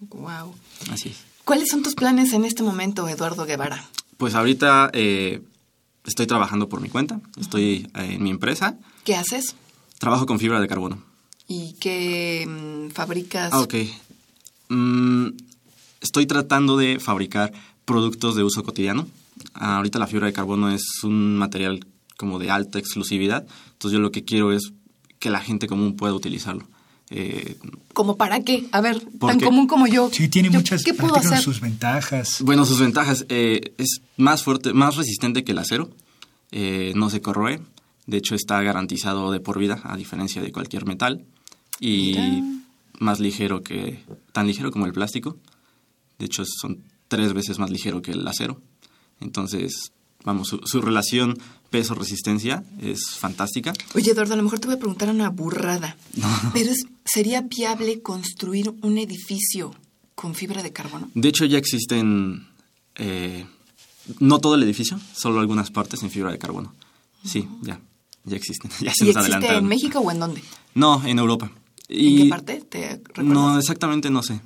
Wow. 0.00 0.54
Así 0.90 1.10
es. 1.10 1.33
¿Cuáles 1.44 1.68
son 1.68 1.82
tus 1.82 1.94
planes 1.94 2.32
en 2.32 2.44
este 2.44 2.62
momento, 2.62 3.08
Eduardo 3.08 3.44
Guevara? 3.44 3.88
Pues 4.16 4.34
ahorita 4.34 4.90
eh, 4.94 5.42
estoy 6.06 6.26
trabajando 6.26 6.68
por 6.68 6.80
mi 6.80 6.88
cuenta, 6.88 7.20
estoy 7.38 7.88
en 7.94 8.22
mi 8.22 8.30
empresa, 8.30 8.76
¿Qué 9.04 9.14
haces? 9.14 9.54
trabajo 9.98 10.26
con 10.26 10.38
fibra 10.38 10.60
de 10.60 10.68
carbono. 10.68 11.02
¿Y 11.46 11.74
qué 11.74 12.46
mm, 12.48 12.90
fabricas? 12.92 13.52
Ah, 13.52 13.60
ok. 13.60 13.74
Mm, 14.70 15.28
estoy 16.00 16.26
tratando 16.26 16.76
de 16.78 16.98
fabricar 16.98 17.52
productos 17.84 18.34
de 18.36 18.42
uso 18.42 18.62
cotidiano. 18.62 19.06
Ah, 19.52 19.76
ahorita 19.76 19.98
la 19.98 20.06
fibra 20.06 20.26
de 20.26 20.32
carbono 20.32 20.70
es 20.70 20.82
un 21.02 21.36
material 21.36 21.84
como 22.16 22.38
de 22.38 22.50
alta 22.50 22.78
exclusividad, 22.78 23.44
entonces 23.72 23.92
yo 23.92 23.98
lo 23.98 24.12
que 24.12 24.24
quiero 24.24 24.52
es 24.52 24.72
que 25.18 25.28
la 25.30 25.40
gente 25.40 25.66
común 25.66 25.96
pueda 25.96 26.14
utilizarlo. 26.14 26.66
Eh, 27.16 27.56
¿Como 27.92 28.16
para 28.16 28.40
qué? 28.40 28.66
A 28.72 28.80
ver, 28.80 29.00
tan 29.20 29.38
común 29.38 29.68
como 29.68 29.86
yo. 29.86 30.10
Sí, 30.12 30.28
tiene 30.28 30.50
yo, 30.50 30.58
muchas, 30.58 30.82
¿Qué 30.82 30.94
puedo 30.94 31.14
hacer? 31.14 31.38
sus 31.38 31.60
ventajas. 31.60 32.42
bueno, 32.42 32.66
sus 32.66 32.80
ventajas 32.80 33.24
eh, 33.28 33.72
es 33.78 34.00
más 34.16 34.42
fuerte, 34.42 34.72
más 34.72 34.96
resistente 34.96 35.44
que 35.44 35.52
el 35.52 35.58
acero, 35.58 35.92
eh, 36.50 36.92
no 36.96 37.10
se 37.10 37.20
corroe, 37.20 37.60
de 38.08 38.16
hecho 38.16 38.34
está 38.34 38.60
garantizado 38.62 39.30
de 39.30 39.38
por 39.38 39.60
vida, 39.60 39.80
a 39.84 39.96
diferencia 39.96 40.42
de 40.42 40.50
cualquier 40.50 40.86
metal, 40.86 41.24
y 41.78 42.16
más 42.98 43.20
ligero 43.20 43.62
que, 43.62 44.02
tan 44.32 44.48
ligero 44.48 44.72
como 44.72 44.86
el 44.86 44.92
plástico, 44.92 45.38
de 46.18 46.26
hecho 46.26 46.42
son 46.44 46.82
tres 47.06 47.32
veces 47.32 47.60
más 47.60 47.70
ligero 47.70 48.02
que 48.02 48.10
el 48.10 48.26
acero, 48.26 48.60
entonces, 49.20 49.92
vamos, 50.24 50.48
su, 50.48 50.58
su 50.64 50.80
relación 50.80 51.38
peso-resistencia 51.78 52.62
es 52.80 53.00
fantástica. 53.18 53.72
Oye, 53.96 54.12
Eduardo, 54.12 54.34
a 54.34 54.36
lo 54.36 54.44
mejor 54.44 54.60
te 54.60 54.68
voy 54.68 54.76
a 54.76 54.78
preguntar 54.78 55.10
una 55.10 55.28
burrada. 55.30 55.96
Pero 56.52 56.70
es, 56.70 56.84
¿sería 57.04 57.40
viable 57.42 58.00
construir 58.00 58.72
un 58.82 58.96
edificio 58.98 59.74
con 60.14 60.36
fibra 60.36 60.62
de 60.62 60.72
carbono? 60.72 61.10
De 61.14 61.28
hecho, 61.28 61.44
ya 61.46 61.58
existen, 61.58 62.46
eh, 62.94 63.44
no 64.20 64.38
todo 64.38 64.54
el 64.54 64.62
edificio, 64.62 65.00
solo 65.16 65.40
algunas 65.40 65.72
partes 65.72 66.00
en 66.04 66.10
fibra 66.10 66.30
de 66.30 66.38
carbono. 66.38 66.72
Sí, 67.24 67.48
ya, 67.62 67.80
ya 68.24 68.36
existen. 68.36 68.70
Ya 68.80 68.92
se 68.94 69.04
¿Y 69.04 69.08
nos 69.08 69.16
existe 69.16 69.20
adelantaron. 69.20 69.64
en 69.64 69.68
México 69.68 69.98
o 69.98 70.10
en 70.12 70.20
dónde? 70.20 70.42
No, 70.74 71.04
en 71.04 71.18
Europa. 71.18 71.50
¿En 71.88 72.00
Y- 72.08 72.22
qué 72.22 72.28
parte? 72.30 72.60
¿Te 72.68 72.96
recuerdas? 73.04 73.24
No, 73.34 73.58
exactamente 73.58 74.10
no 74.10 74.22
sé. 74.22 74.40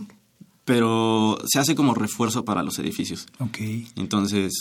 Pero 0.69 1.39
se 1.47 1.59
hace 1.59 1.75
como 1.75 1.95
refuerzo 1.95 2.45
para 2.45 2.63
los 2.63 2.79
edificios. 2.79 3.27
Ok. 3.39 3.57
Entonces, 3.97 4.53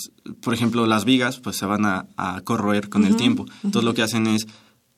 por 0.41 0.53
ejemplo, 0.53 0.86
las 0.88 1.03
vigas 1.03 1.39
pues 1.39 1.58
se 1.58 1.66
van 1.66 1.86
a, 1.86 2.05
a 2.16 2.39
corroer 2.45 2.88
con 2.88 3.03
el 3.05 3.18
tiempo. 3.18 3.45
Entonces 3.62 3.84
lo 3.84 3.93
que 3.93 4.03
hacen 4.03 4.26
es 4.26 4.47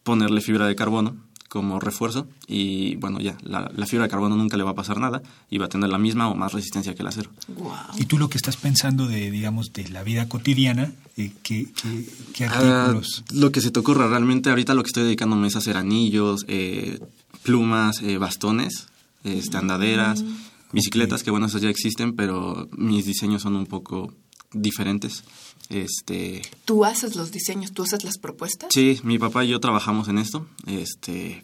ponerle 0.03 0.39
fibra 0.41 0.67
de 0.67 0.75
carbono 0.75 1.15
como 1.47 1.79
refuerzo 1.79 2.27
y 2.45 2.95
bueno, 2.97 3.19
ya, 3.19 3.35
la, 3.41 3.71
la 3.75 3.87
fibra 3.87 4.03
de 4.05 4.11
carbono 4.11 4.35
nunca 4.35 4.55
le 4.55 4.61
va 4.63 4.69
a 4.69 4.75
pasar 4.75 4.99
nada 4.99 5.23
y 5.49 5.57
va 5.57 5.65
a 5.65 5.69
tener 5.69 5.89
la 5.89 5.97
misma 5.97 6.27
o 6.29 6.35
más 6.35 6.53
resistencia 6.53 6.93
que 6.93 7.01
el 7.01 7.07
acero. 7.07 7.31
Guau. 7.47 7.75
Y 7.97 8.05
tú 8.05 8.19
lo 8.19 8.29
que 8.29 8.37
estás 8.37 8.55
pensando 8.55 9.07
de, 9.07 9.31
digamos, 9.31 9.73
de 9.73 9.89
la 9.89 10.03
vida 10.03 10.29
cotidiana, 10.29 10.91
eh, 11.17 11.31
¿qué, 11.41 11.65
qué, 11.81 12.05
qué 12.35 12.45
Ah, 12.45 12.81
artículos? 12.83 13.23
lo 13.33 13.51
que 13.51 13.61
se 13.61 13.71
te 13.71 13.79
ocurra, 13.79 14.07
realmente 14.07 14.51
ahorita 14.51 14.75
lo 14.75 14.83
que 14.83 14.89
estoy 14.89 15.05
dedicándome 15.05 15.47
es 15.47 15.55
a 15.55 15.57
hacer 15.57 15.75
anillos, 15.75 16.45
eh, 16.47 16.99
plumas, 17.41 18.03
eh, 18.03 18.19
bastones, 18.19 18.85
este, 19.23 19.57
andaderas, 19.57 20.23
bicicletas, 20.71 21.23
que 21.23 21.31
bueno, 21.31 21.47
esas 21.47 21.61
ya 21.61 21.69
existen, 21.69 22.15
pero 22.15 22.67
mis 22.77 23.05
diseños 23.05 23.41
son 23.43 23.55
un 23.55 23.65
poco 23.65 24.13
diferentes. 24.53 25.23
Este, 25.69 26.41
¿Tú 26.65 26.85
haces 26.85 27.15
los 27.15 27.31
diseños? 27.31 27.71
¿Tú 27.71 27.83
haces 27.83 28.03
las 28.03 28.17
propuestas? 28.17 28.69
sí, 28.73 28.99
mi 29.03 29.19
papá 29.19 29.45
y 29.45 29.49
yo 29.49 29.59
trabajamos 29.59 30.07
en 30.07 30.17
esto. 30.17 30.47
Este, 30.65 31.43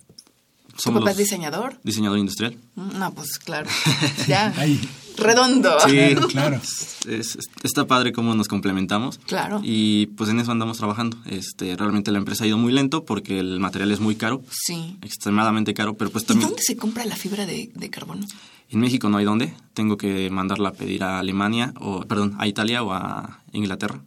¿Tu 0.83 0.91
papá 0.93 1.11
es 1.11 1.17
diseñador? 1.17 1.79
diseñador 1.83 2.17
industrial. 2.19 2.57
Mm, 2.75 2.97
No, 2.99 3.13
pues 3.13 3.37
claro. 3.39 3.69
Ya. 4.27 4.53
Ay. 4.57 4.79
Redondo. 5.17 5.77
Sí, 5.87 5.97
claro. 6.29 6.57
Es- 6.57 7.05
es- 7.07 7.37
está 7.63 7.85
padre 7.87 8.11
cómo 8.11 8.33
nos 8.35 8.47
complementamos. 8.49 9.19
Claro. 9.19 9.61
Y 9.63 10.07
pues 10.07 10.29
en 10.29 10.39
eso 10.41 10.51
andamos 10.51 10.77
trabajando. 10.77 11.17
Este, 11.27 11.77
realmente 11.77 12.11
la 12.11 12.17
empresa 12.17 12.43
ha 12.43 12.47
ido 12.47 12.57
muy 12.57 12.73
lento 12.73 13.05
porque 13.05 13.39
el 13.39 13.59
material 13.61 13.91
es 13.91 13.99
muy 14.01 14.15
caro. 14.15 14.43
Sí. 14.51 14.97
extremadamente 15.03 15.73
caro, 15.73 15.93
pero 15.95 16.09
pues 16.09 16.23
¿Y 16.25 16.27
también 16.27 16.49
dónde 16.49 16.63
se 16.63 16.75
compra 16.75 17.05
la 17.05 17.15
fibra 17.15 17.45
de, 17.45 17.71
de 17.73 17.89
carbono? 17.89 18.25
En 18.69 18.79
México 18.79 19.09
no 19.09 19.17
hay 19.17 19.25
dónde. 19.25 19.53
Tengo 19.73 19.97
que 19.97 20.29
mandarla 20.29 20.69
a 20.69 20.73
pedir 20.73 21.03
a 21.03 21.19
Alemania, 21.19 21.73
o 21.79 22.01
perdón, 22.01 22.35
a 22.39 22.47
Italia 22.47 22.83
o 22.83 22.93
a 22.93 23.41
Inglaterra. 23.51 24.01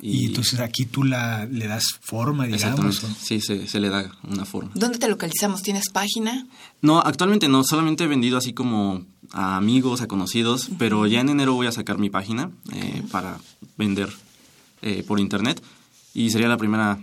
Y, 0.00 0.26
entonces 0.26 0.60
aquí 0.60 0.84
tú 0.84 1.02
la, 1.02 1.46
le 1.46 1.66
das 1.66 1.98
forma, 2.00 2.46
digamos. 2.46 2.64
Exactamente. 2.64 3.20
Sí, 3.20 3.40
se, 3.40 3.66
se 3.66 3.80
le 3.80 3.88
da 3.88 4.10
una 4.22 4.44
forma. 4.44 4.70
¿Dónde 4.74 4.98
te 4.98 5.08
localizamos? 5.08 5.62
¿Tienes 5.62 5.90
página? 5.90 6.46
No, 6.82 7.00
actualmente 7.00 7.48
no, 7.48 7.64
solamente 7.64 8.04
he 8.04 8.06
vendido 8.06 8.38
así 8.38 8.52
como 8.52 9.04
a 9.32 9.56
amigos, 9.56 10.00
a 10.00 10.06
conocidos, 10.06 10.70
pero 10.78 11.06
ya 11.06 11.20
en 11.20 11.30
enero 11.30 11.54
voy 11.54 11.66
a 11.66 11.72
sacar 11.72 11.98
mi 11.98 12.10
página 12.10 12.50
eh, 12.72 13.02
para 13.10 13.38
vender 13.76 14.08
eh, 14.82 15.02
por 15.06 15.18
internet 15.18 15.60
y 16.14 16.30
sería 16.30 16.48
la 16.48 16.56
primera 16.56 16.98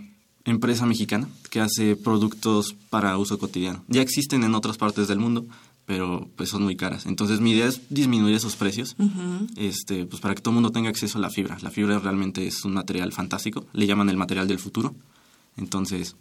empresa 0.46 0.86
mexicana 0.86 1.28
que 1.50 1.60
hace 1.60 1.96
productos 1.96 2.74
para 2.88 3.18
uso 3.18 3.38
cotidiano. 3.38 3.84
Ya 3.88 4.00
existen 4.00 4.44
en 4.44 4.54
otras 4.54 4.78
partes 4.78 5.08
del 5.08 5.18
mundo, 5.18 5.44
pero 5.86 6.28
pues 6.36 6.50
son 6.50 6.64
muy 6.64 6.76
caras. 6.76 7.06
Entonces 7.06 7.40
mi 7.40 7.52
idea 7.52 7.66
es 7.66 7.80
disminuir 7.88 8.34
esos 8.34 8.56
precios, 8.56 8.96
este, 9.56 10.04
pues 10.04 10.20
para 10.20 10.34
que 10.34 10.42
todo 10.42 10.50
el 10.50 10.56
mundo 10.56 10.72
tenga 10.72 10.90
acceso 10.90 11.18
a 11.18 11.20
la 11.20 11.30
fibra. 11.30 11.56
La 11.62 11.70
fibra 11.70 11.98
realmente 11.98 12.46
es 12.46 12.64
un 12.64 12.74
material 12.74 13.12
fantástico, 13.12 13.64
le 13.72 13.86
llaman 13.86 14.10
el 14.10 14.16
material 14.16 14.48
del 14.48 14.58
futuro. 14.58 14.94
Entonces, 15.56 16.16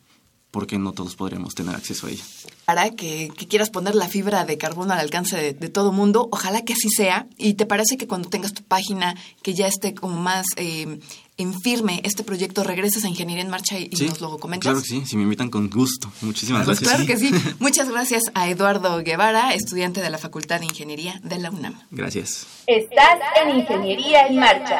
¿por 0.56 0.68
qué 0.68 0.80
no 0.80 0.94
todos 0.94 1.18
podríamos 1.18 1.54
tener 1.54 1.76
acceso 1.76 2.08
a 2.08 2.12
ella? 2.12 2.24
Para 2.64 2.90
que, 2.92 3.30
que 3.36 3.46
quieras 3.46 3.70
poner 3.70 3.94
la 3.94 4.08
fibra 4.08 4.46
de 4.46 4.58
carbono 4.58 4.94
al 4.94 5.00
alcance 5.02 5.36
de, 5.36 5.52
de 5.52 5.68
todo 5.68 5.92
mundo, 5.92 6.30
ojalá 6.32 6.62
que 6.64 6.72
así 6.72 6.88
sea. 6.90 7.28
¿Y 7.38 7.56
te 7.56 7.66
parece 7.66 7.98
que 7.98 8.08
cuando 8.08 8.30
tengas 8.30 8.54
tu 8.54 8.64
página, 8.64 9.16
que 9.44 9.54
ya 9.54 9.68
esté 9.68 9.94
como 9.94 10.16
más 10.18 10.46
eh, 10.56 11.02
en 11.38 11.60
firme 11.60 12.00
este 12.06 12.24
proyecto, 12.24 12.64
regreses 12.64 13.04
a 13.04 13.10
Ingeniería 13.10 13.44
en 13.44 13.50
Marcha 13.50 13.78
y, 13.78 13.90
y 13.92 13.98
Sí, 13.98 14.08
nos 14.08 14.22
lo 14.22 14.38
comentas? 14.40 14.64
Claro 14.72 14.82
que 14.82 14.88
sí, 14.88 15.04
si 15.06 15.18
me 15.18 15.24
invitan 15.24 15.50
con 15.50 15.70
gusto. 15.70 16.10
Muchísimas 16.22 16.64
Pues 16.64 16.80
gracias. 16.80 16.96
claro 17.04 17.06
que 17.06 17.18
sí. 17.20 17.54
Muchas 17.60 17.90
gracias 17.90 18.24
a 18.34 18.48
Eduardo 18.50 19.04
Guevara, 19.04 19.54
estudiante 19.54 20.00
de 20.02 20.10
la 20.10 20.18
Facultad 20.18 20.62
de 20.62 20.68
Ingeniería 20.68 21.20
de 21.22 21.38
la 21.38 21.52
UNAM. 21.52 21.78
Gracias. 21.92 22.48
Estás 22.66 23.20
en 23.44 23.60
Ingeniería 23.60 24.28
en 24.28 24.38
Marcha. 24.38 24.80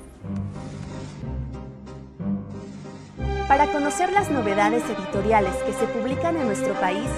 Para 3.51 3.69
conocer 3.69 4.13
las 4.13 4.31
novedades 4.31 4.81
editoriales 4.85 5.53
que 5.65 5.73
se 5.73 5.85
publican 5.85 6.37
en 6.37 6.45
nuestro 6.45 6.73
país, 6.79 7.09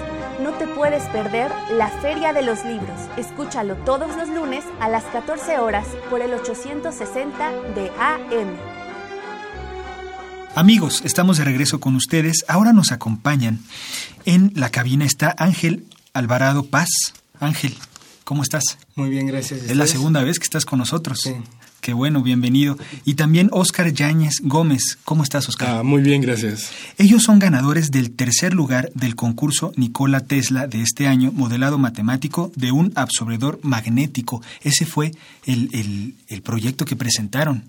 no 0.42 0.50
te 0.54 0.66
puedes 0.66 1.04
perder 1.10 1.52
la 1.70 1.86
Feria 1.86 2.32
de 2.32 2.42
los 2.42 2.64
Libros. 2.64 2.98
Escúchalo 3.16 3.76
todos 3.84 4.16
los 4.16 4.28
lunes 4.28 4.64
a 4.80 4.88
las 4.88 5.04
14 5.04 5.60
horas 5.60 5.86
por 6.10 6.22
el 6.22 6.34
860 6.34 7.52
de 7.76 7.88
AM. 8.00 8.56
Amigos, 10.56 11.02
estamos 11.04 11.38
de 11.38 11.44
regreso 11.44 11.78
con 11.78 11.94
ustedes. 11.94 12.44
Ahora 12.48 12.72
nos 12.72 12.90
acompañan. 12.90 13.60
En 14.24 14.50
la 14.56 14.70
cabina 14.70 15.04
está 15.04 15.36
Ángel 15.38 15.84
Alvarado 16.14 16.64
Paz. 16.64 16.88
Ángel, 17.38 17.76
¿cómo 18.24 18.42
estás? 18.42 18.76
Muy 18.96 19.08
bien, 19.08 19.28
gracias. 19.28 19.60
¿Y 19.68 19.70
Es 19.70 19.76
la 19.76 19.86
segunda 19.86 20.24
vez 20.24 20.40
que 20.40 20.44
estás 20.46 20.64
con 20.64 20.80
nosotros. 20.80 21.20
Sí. 21.22 21.36
Qué 21.84 21.92
bueno, 21.92 22.22
bienvenido. 22.22 22.78
Y 23.04 23.12
también 23.12 23.50
Óscar 23.52 23.92
Yáñez 23.92 24.40
Gómez. 24.42 24.96
¿Cómo 25.04 25.22
estás, 25.22 25.50
Óscar? 25.50 25.68
Ah, 25.68 25.82
muy 25.82 26.00
bien, 26.00 26.22
gracias. 26.22 26.70
Ellos 26.96 27.22
son 27.24 27.38
ganadores 27.38 27.90
del 27.90 28.10
tercer 28.12 28.54
lugar 28.54 28.90
del 28.94 29.14
concurso 29.16 29.70
Nikola 29.76 30.20
Tesla 30.20 30.66
de 30.66 30.80
este 30.80 31.06
año, 31.08 31.30
modelado 31.30 31.76
matemático 31.76 32.50
de 32.56 32.72
un 32.72 32.90
absorbedor 32.94 33.60
magnético. 33.62 34.40
Ese 34.62 34.86
fue 34.86 35.10
el, 35.44 35.68
el- 35.74 36.14
el 36.28 36.40
proyecto 36.40 36.86
que 36.86 36.96
presentaron. 36.96 37.64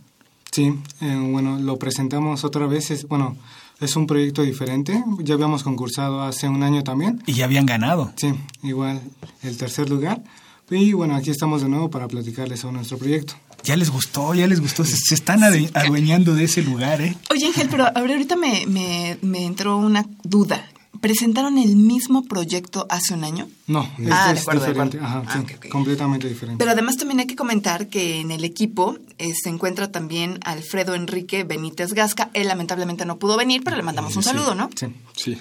Sí, 0.49 0.73
eh, 1.01 1.29
bueno, 1.31 1.59
lo 1.59 1.77
presentamos 1.77 2.45
otra 2.45 2.67
vez. 2.67 2.91
Es, 2.91 3.09
bueno, 3.09 3.35
es 3.81 3.97
un 3.97 4.07
proyecto 4.07 4.43
diferente. 4.43 5.03
Ya 5.19 5.33
habíamos 5.33 5.61
concursado 5.63 6.21
hace 6.23 6.47
un 6.47 6.63
año 6.63 6.83
también. 6.83 7.21
Y 7.25 7.33
ya 7.33 7.43
habían 7.43 7.65
ganado. 7.65 8.13
Sí, 8.15 8.33
igual 8.63 9.01
el 9.43 9.57
tercer 9.57 9.89
lugar. 9.89 10.23
Y 10.71 10.93
bueno, 10.93 11.15
aquí 11.15 11.29
estamos 11.31 11.61
de 11.61 11.67
nuevo 11.69 11.91
para 11.91 12.07
platicarles 12.07 12.61
sobre 12.61 12.77
nuestro 12.77 12.97
proyecto. 12.97 13.35
Ya 13.65 13.75
les 13.75 13.89
gustó, 13.89 14.33
ya 14.33 14.47
les 14.47 14.61
gustó. 14.61 14.85
Se, 14.85 14.95
se 14.95 15.15
están 15.15 15.43
adueñando 15.43 16.35
de 16.35 16.43
ese 16.45 16.61
lugar, 16.61 17.01
¿eh? 17.01 17.15
Oye, 17.31 17.47
Ángel, 17.47 17.67
pero 17.69 17.85
a 17.85 18.01
ver, 18.01 18.11
ahorita 18.11 18.35
me, 18.35 18.65
me, 18.67 19.17
me 19.21 19.43
entró 19.45 19.77
una 19.77 20.05
duda. 20.23 20.69
¿presentaron 21.01 21.59
el 21.59 21.75
mismo 21.75 22.23
proyecto 22.23 22.87
hace 22.89 23.13
un 23.13 23.23
año? 23.25 23.47
No, 23.67 23.83
este 23.99 24.09
Ah, 24.11 24.29
de 24.33 24.39
es 24.39 24.41
acuerdo, 24.41 24.61
de 24.61 24.67
diferente. 24.69 24.97
acuerdo. 24.97 25.17
Ajá, 25.19 25.39
Ah, 25.39 25.43
sí, 25.61 25.69
completamente 25.69 26.27
diferente. 26.27 26.57
Pero 26.57 26.71
además 26.71 26.97
también 26.97 27.19
hay 27.19 27.27
que 27.27 27.35
comentar 27.35 27.89
que 27.89 28.21
en 28.21 28.31
el 28.31 28.43
equipo 28.43 28.97
eh, 29.19 29.33
se 29.35 29.49
encuentra 29.49 29.91
también 29.91 30.39
Alfredo 30.45 30.95
Enrique 30.95 31.43
Benítez 31.43 31.93
Gasca. 31.93 32.31
Él 32.33 32.47
lamentablemente 32.47 33.05
no 33.05 33.17
pudo 33.17 33.37
venir, 33.37 33.61
pero 33.63 33.75
le 33.77 33.83
mandamos 33.83 34.15
un 34.15 34.23
Sí, 34.23 34.29
saludo, 34.29 34.55
¿no? 34.55 34.69
Sí. 34.75 34.87
Sí. 35.15 35.37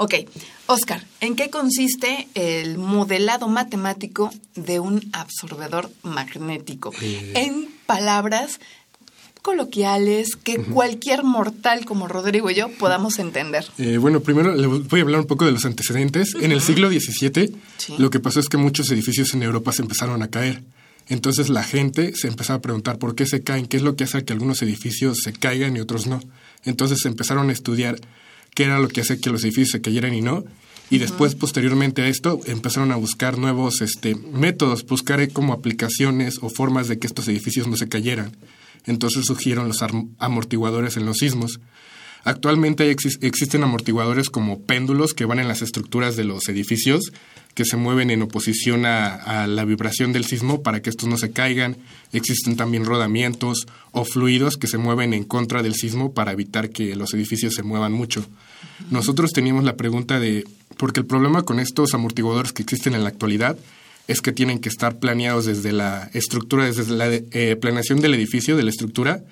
Ok, 0.00 0.14
Oscar, 0.66 1.04
¿en 1.20 1.34
qué 1.34 1.50
consiste 1.50 2.28
el 2.34 2.78
modelado 2.78 3.48
matemático 3.48 4.30
de 4.54 4.78
un 4.78 5.08
absorbedor 5.12 5.90
magnético? 6.04 6.92
Eh. 7.02 7.32
En 7.34 7.68
palabras 7.84 8.60
coloquiales 9.42 10.36
que 10.36 10.58
cualquier 10.58 11.24
mortal 11.24 11.84
como 11.84 12.06
Rodrigo 12.06 12.50
y 12.50 12.54
yo 12.54 12.68
podamos 12.78 13.18
entender. 13.18 13.64
Eh, 13.78 13.96
bueno, 13.98 14.20
primero 14.20 14.54
le 14.54 14.66
voy 14.66 15.00
a 15.00 15.02
hablar 15.02 15.20
un 15.20 15.26
poco 15.26 15.46
de 15.46 15.52
los 15.52 15.64
antecedentes. 15.64 16.34
En 16.40 16.52
el 16.52 16.60
siglo 16.60 16.88
XVII, 16.90 17.56
Sí. 17.78 17.94
lo 17.98 18.10
que 18.10 18.20
pasó 18.20 18.40
es 18.40 18.48
que 18.48 18.56
muchos 18.56 18.90
edificios 18.90 19.34
en 19.34 19.42
Europa 19.42 19.72
se 19.72 19.82
empezaron 19.82 20.22
a 20.22 20.28
caer. 20.28 20.62
Entonces 21.08 21.48
la 21.48 21.62
gente 21.64 22.14
se 22.14 22.28
empezaba 22.28 22.58
a 22.58 22.62
preguntar 22.62 22.98
por 22.98 23.14
qué 23.14 23.24
se 23.26 23.42
caen, 23.42 23.66
qué 23.66 23.78
es 23.78 23.82
lo 23.82 23.96
que 23.96 24.04
hace 24.04 24.24
que 24.24 24.32
algunos 24.32 24.60
edificios 24.62 25.18
se 25.24 25.32
caigan 25.32 25.76
y 25.76 25.80
otros 25.80 26.06
no. 26.06 26.20
Entonces 26.64 27.04
empezaron 27.06 27.48
a 27.48 27.52
estudiar 27.52 27.98
qué 28.58 28.64
era 28.64 28.80
lo 28.80 28.88
que 28.88 29.02
hace 29.02 29.20
que 29.20 29.30
los 29.30 29.44
edificios 29.44 29.70
se 29.70 29.80
cayeran 29.80 30.14
y 30.14 30.20
no. 30.20 30.44
Y 30.90 30.98
después, 30.98 31.36
posteriormente 31.36 32.02
a 32.02 32.08
esto, 32.08 32.40
empezaron 32.44 32.90
a 32.90 32.96
buscar 32.96 33.38
nuevos 33.38 33.82
este, 33.82 34.16
métodos, 34.16 34.84
buscar 34.84 35.20
eh, 35.20 35.28
como 35.28 35.52
aplicaciones 35.52 36.38
o 36.42 36.48
formas 36.50 36.88
de 36.88 36.98
que 36.98 37.06
estos 37.06 37.28
edificios 37.28 37.68
no 37.68 37.76
se 37.76 37.88
cayeran. 37.88 38.36
Entonces 38.84 39.26
surgieron 39.26 39.68
los 39.68 39.84
amortiguadores 40.18 40.96
en 40.96 41.06
los 41.06 41.18
sismos. 41.18 41.60
Actualmente 42.24 42.90
exis- 42.94 43.18
existen 43.22 43.62
amortiguadores 43.62 44.28
como 44.30 44.60
péndulos 44.62 45.14
que 45.14 45.24
van 45.24 45.38
en 45.38 45.48
las 45.48 45.62
estructuras 45.62 46.16
de 46.16 46.24
los 46.24 46.48
edificios, 46.48 47.12
que 47.54 47.64
se 47.64 47.76
mueven 47.76 48.10
en 48.10 48.22
oposición 48.22 48.86
a, 48.86 49.14
a 49.14 49.46
la 49.46 49.64
vibración 49.64 50.12
del 50.12 50.24
sismo 50.24 50.62
para 50.62 50.80
que 50.80 50.90
estos 50.90 51.08
no 51.08 51.16
se 51.16 51.32
caigan. 51.32 51.76
Existen 52.12 52.56
también 52.56 52.84
rodamientos 52.84 53.66
o 53.92 54.04
fluidos 54.04 54.56
que 54.56 54.68
se 54.68 54.78
mueven 54.78 55.12
en 55.12 55.24
contra 55.24 55.62
del 55.62 55.74
sismo 55.74 56.12
para 56.12 56.32
evitar 56.32 56.70
que 56.70 56.94
los 56.94 57.14
edificios 57.14 57.54
se 57.54 57.62
muevan 57.62 57.92
mucho. 57.92 58.24
Nosotros 58.90 59.32
teníamos 59.32 59.64
la 59.64 59.76
pregunta 59.76 60.20
de, 60.20 60.44
porque 60.76 61.00
el 61.00 61.06
problema 61.06 61.42
con 61.42 61.58
estos 61.58 61.94
amortiguadores 61.94 62.52
que 62.52 62.62
existen 62.62 62.94
en 62.94 63.02
la 63.02 63.08
actualidad 63.08 63.56
es 64.06 64.20
que 64.20 64.32
tienen 64.32 64.60
que 64.60 64.68
estar 64.68 64.98
planeados 65.00 65.46
desde 65.46 65.72
la 65.72 66.10
estructura, 66.14 66.64
desde 66.64 66.94
la 66.94 67.12
eh, 67.12 67.56
planeación 67.60 68.00
del 68.00 68.14
edificio, 68.14 68.56
de 68.56 68.62
la 68.62 68.70
estructura, 68.70 69.24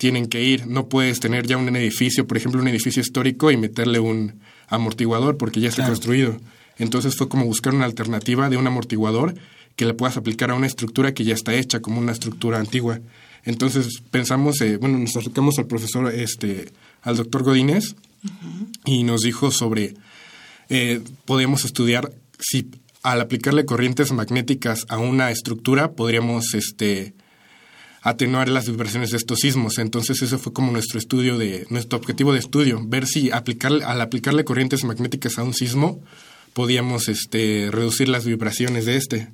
tienen 0.00 0.28
que 0.28 0.42
ir. 0.42 0.66
No 0.66 0.88
puedes 0.88 1.20
tener 1.20 1.46
ya 1.46 1.58
un 1.58 1.76
edificio, 1.76 2.26
por 2.26 2.38
ejemplo, 2.38 2.58
un 2.62 2.68
edificio 2.68 3.02
histórico 3.02 3.50
y 3.50 3.58
meterle 3.58 4.00
un 4.00 4.40
amortiguador 4.68 5.36
porque 5.36 5.60
ya 5.60 5.68
está 5.68 5.82
Claro. 5.82 5.92
construido. 5.92 6.36
Entonces 6.78 7.14
fue 7.16 7.28
como 7.28 7.44
buscar 7.44 7.74
una 7.74 7.84
alternativa 7.84 8.48
de 8.48 8.56
un 8.56 8.66
amortiguador 8.66 9.34
que 9.76 9.84
le 9.84 9.92
puedas 9.92 10.16
aplicar 10.16 10.50
a 10.50 10.54
una 10.54 10.66
estructura 10.66 11.12
que 11.12 11.24
ya 11.24 11.34
está 11.34 11.52
hecha 11.54 11.80
como 11.80 12.00
una 12.00 12.12
estructura 12.12 12.58
antigua. 12.58 12.98
Entonces 13.44 14.00
pensamos, 14.10 14.62
eh, 14.62 14.78
bueno, 14.78 14.96
nos 14.98 15.14
acercamos 15.16 15.58
al 15.58 15.66
profesor, 15.66 16.10
este, 16.14 16.70
al 17.02 17.18
doctor 17.18 17.42
Godínez 17.42 17.94
y 18.86 19.04
nos 19.04 19.20
dijo 19.20 19.50
sobre 19.50 19.94
eh, 20.70 21.02
podemos 21.26 21.66
estudiar 21.66 22.10
si 22.38 22.70
al 23.02 23.20
aplicarle 23.20 23.66
corrientes 23.66 24.12
magnéticas 24.12 24.86
a 24.88 24.96
una 24.96 25.30
estructura 25.30 25.92
podríamos 25.92 26.54
este 26.54 27.12
atenuar 28.02 28.48
las 28.48 28.68
vibraciones 28.68 29.10
de 29.10 29.16
estos 29.16 29.40
sismos. 29.40 29.78
Entonces 29.78 30.22
ese 30.22 30.38
fue 30.38 30.52
como 30.52 30.72
nuestro 30.72 30.98
estudio 30.98 31.38
de 31.38 31.66
nuestro 31.70 31.98
objetivo 31.98 32.32
de 32.32 32.38
estudio, 32.38 32.80
ver 32.84 33.06
si 33.06 33.30
aplicar 33.30 33.72
al 33.84 34.00
aplicarle 34.00 34.44
corrientes 34.44 34.84
magnéticas 34.84 35.38
a 35.38 35.42
un 35.42 35.54
sismo 35.54 36.02
podíamos 36.52 37.08
este 37.08 37.68
reducir 37.70 38.08
las 38.08 38.24
vibraciones 38.24 38.86
de 38.86 38.96
este. 38.96 39.28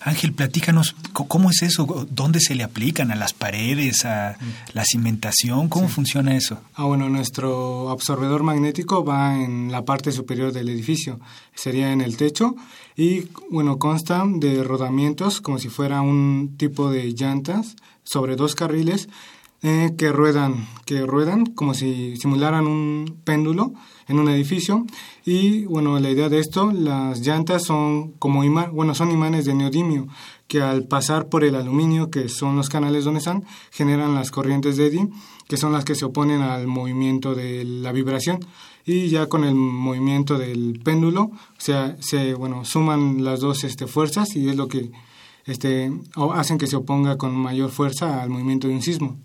Ángel, 0.00 0.32
platícanos, 0.32 0.94
¿cómo 1.12 1.50
es 1.50 1.62
eso? 1.62 2.06
¿Dónde 2.10 2.40
se 2.40 2.54
le 2.54 2.62
aplican? 2.62 3.10
¿A 3.10 3.16
las 3.16 3.32
paredes? 3.32 4.04
¿A 4.04 4.36
la 4.72 4.84
cimentación? 4.84 5.68
¿Cómo 5.68 5.88
funciona 5.88 6.36
eso? 6.36 6.60
Ah, 6.74 6.84
bueno, 6.84 7.08
nuestro 7.08 7.90
absorbedor 7.90 8.42
magnético 8.44 9.04
va 9.04 9.34
en 9.36 9.72
la 9.72 9.84
parte 9.84 10.12
superior 10.12 10.52
del 10.52 10.68
edificio, 10.68 11.18
sería 11.54 11.92
en 11.92 12.00
el 12.00 12.16
techo 12.16 12.54
y, 12.96 13.28
bueno, 13.50 13.78
consta 13.78 14.24
de 14.26 14.62
rodamientos 14.62 15.40
como 15.40 15.58
si 15.58 15.68
fuera 15.68 16.00
un 16.00 16.54
tipo 16.56 16.90
de 16.90 17.12
llantas 17.12 17.74
sobre 18.04 18.36
dos 18.36 18.54
carriles 18.54 19.08
eh, 19.60 19.94
que 19.98 20.12
ruedan, 20.12 20.68
que 20.84 21.04
ruedan 21.04 21.46
como 21.46 21.74
si 21.74 22.16
simularan 22.16 22.68
un 22.68 23.18
péndulo 23.24 23.72
en 24.06 24.20
un 24.20 24.28
edificio. 24.28 24.86
Y 25.24 25.64
bueno 25.64 25.98
la 25.98 26.10
idea 26.10 26.28
de 26.28 26.38
esto 26.38 26.70
las 26.72 27.26
llantas 27.26 27.64
son 27.64 28.12
como 28.12 28.44
imán 28.44 28.72
bueno 28.72 28.94
son 28.94 29.10
imanes 29.10 29.46
de 29.46 29.54
neodimio 29.54 30.06
que 30.46 30.62
al 30.62 30.86
pasar 30.86 31.28
por 31.28 31.42
el 31.42 31.56
aluminio 31.56 32.08
que 32.08 32.28
son 32.28 32.54
los 32.54 32.68
canales 32.68 33.04
donde 33.04 33.18
están 33.18 33.44
generan 33.72 34.14
las 34.14 34.30
corrientes 34.30 34.76
de 34.76 34.86
Eddy 34.86 35.08
que 35.48 35.56
son 35.56 35.72
las 35.72 35.84
que 35.84 35.96
se 35.96 36.04
oponen 36.04 36.40
al 36.40 36.68
movimiento 36.68 37.34
de 37.34 37.64
la 37.64 37.90
vibración. 37.90 38.38
Y 38.86 39.08
ya 39.08 39.26
con 39.26 39.42
el 39.42 39.56
movimiento 39.56 40.38
del 40.38 40.80
péndulo 40.84 41.22
o 41.22 41.32
sea 41.58 41.96
se 41.98 42.34
bueno 42.34 42.64
suman 42.64 43.24
las 43.24 43.40
dos 43.40 43.64
este 43.64 43.88
fuerzas 43.88 44.36
y 44.36 44.48
es 44.48 44.54
lo 44.54 44.68
que 44.68 44.92
este 45.46 45.90
hacen 46.32 46.58
que 46.58 46.68
se 46.68 46.76
oponga 46.76 47.18
con 47.18 47.34
mayor 47.34 47.70
fuerza 47.70 48.22
al 48.22 48.30
movimiento 48.30 48.68
de 48.68 48.74
un 48.74 48.82
sismo 48.82 49.18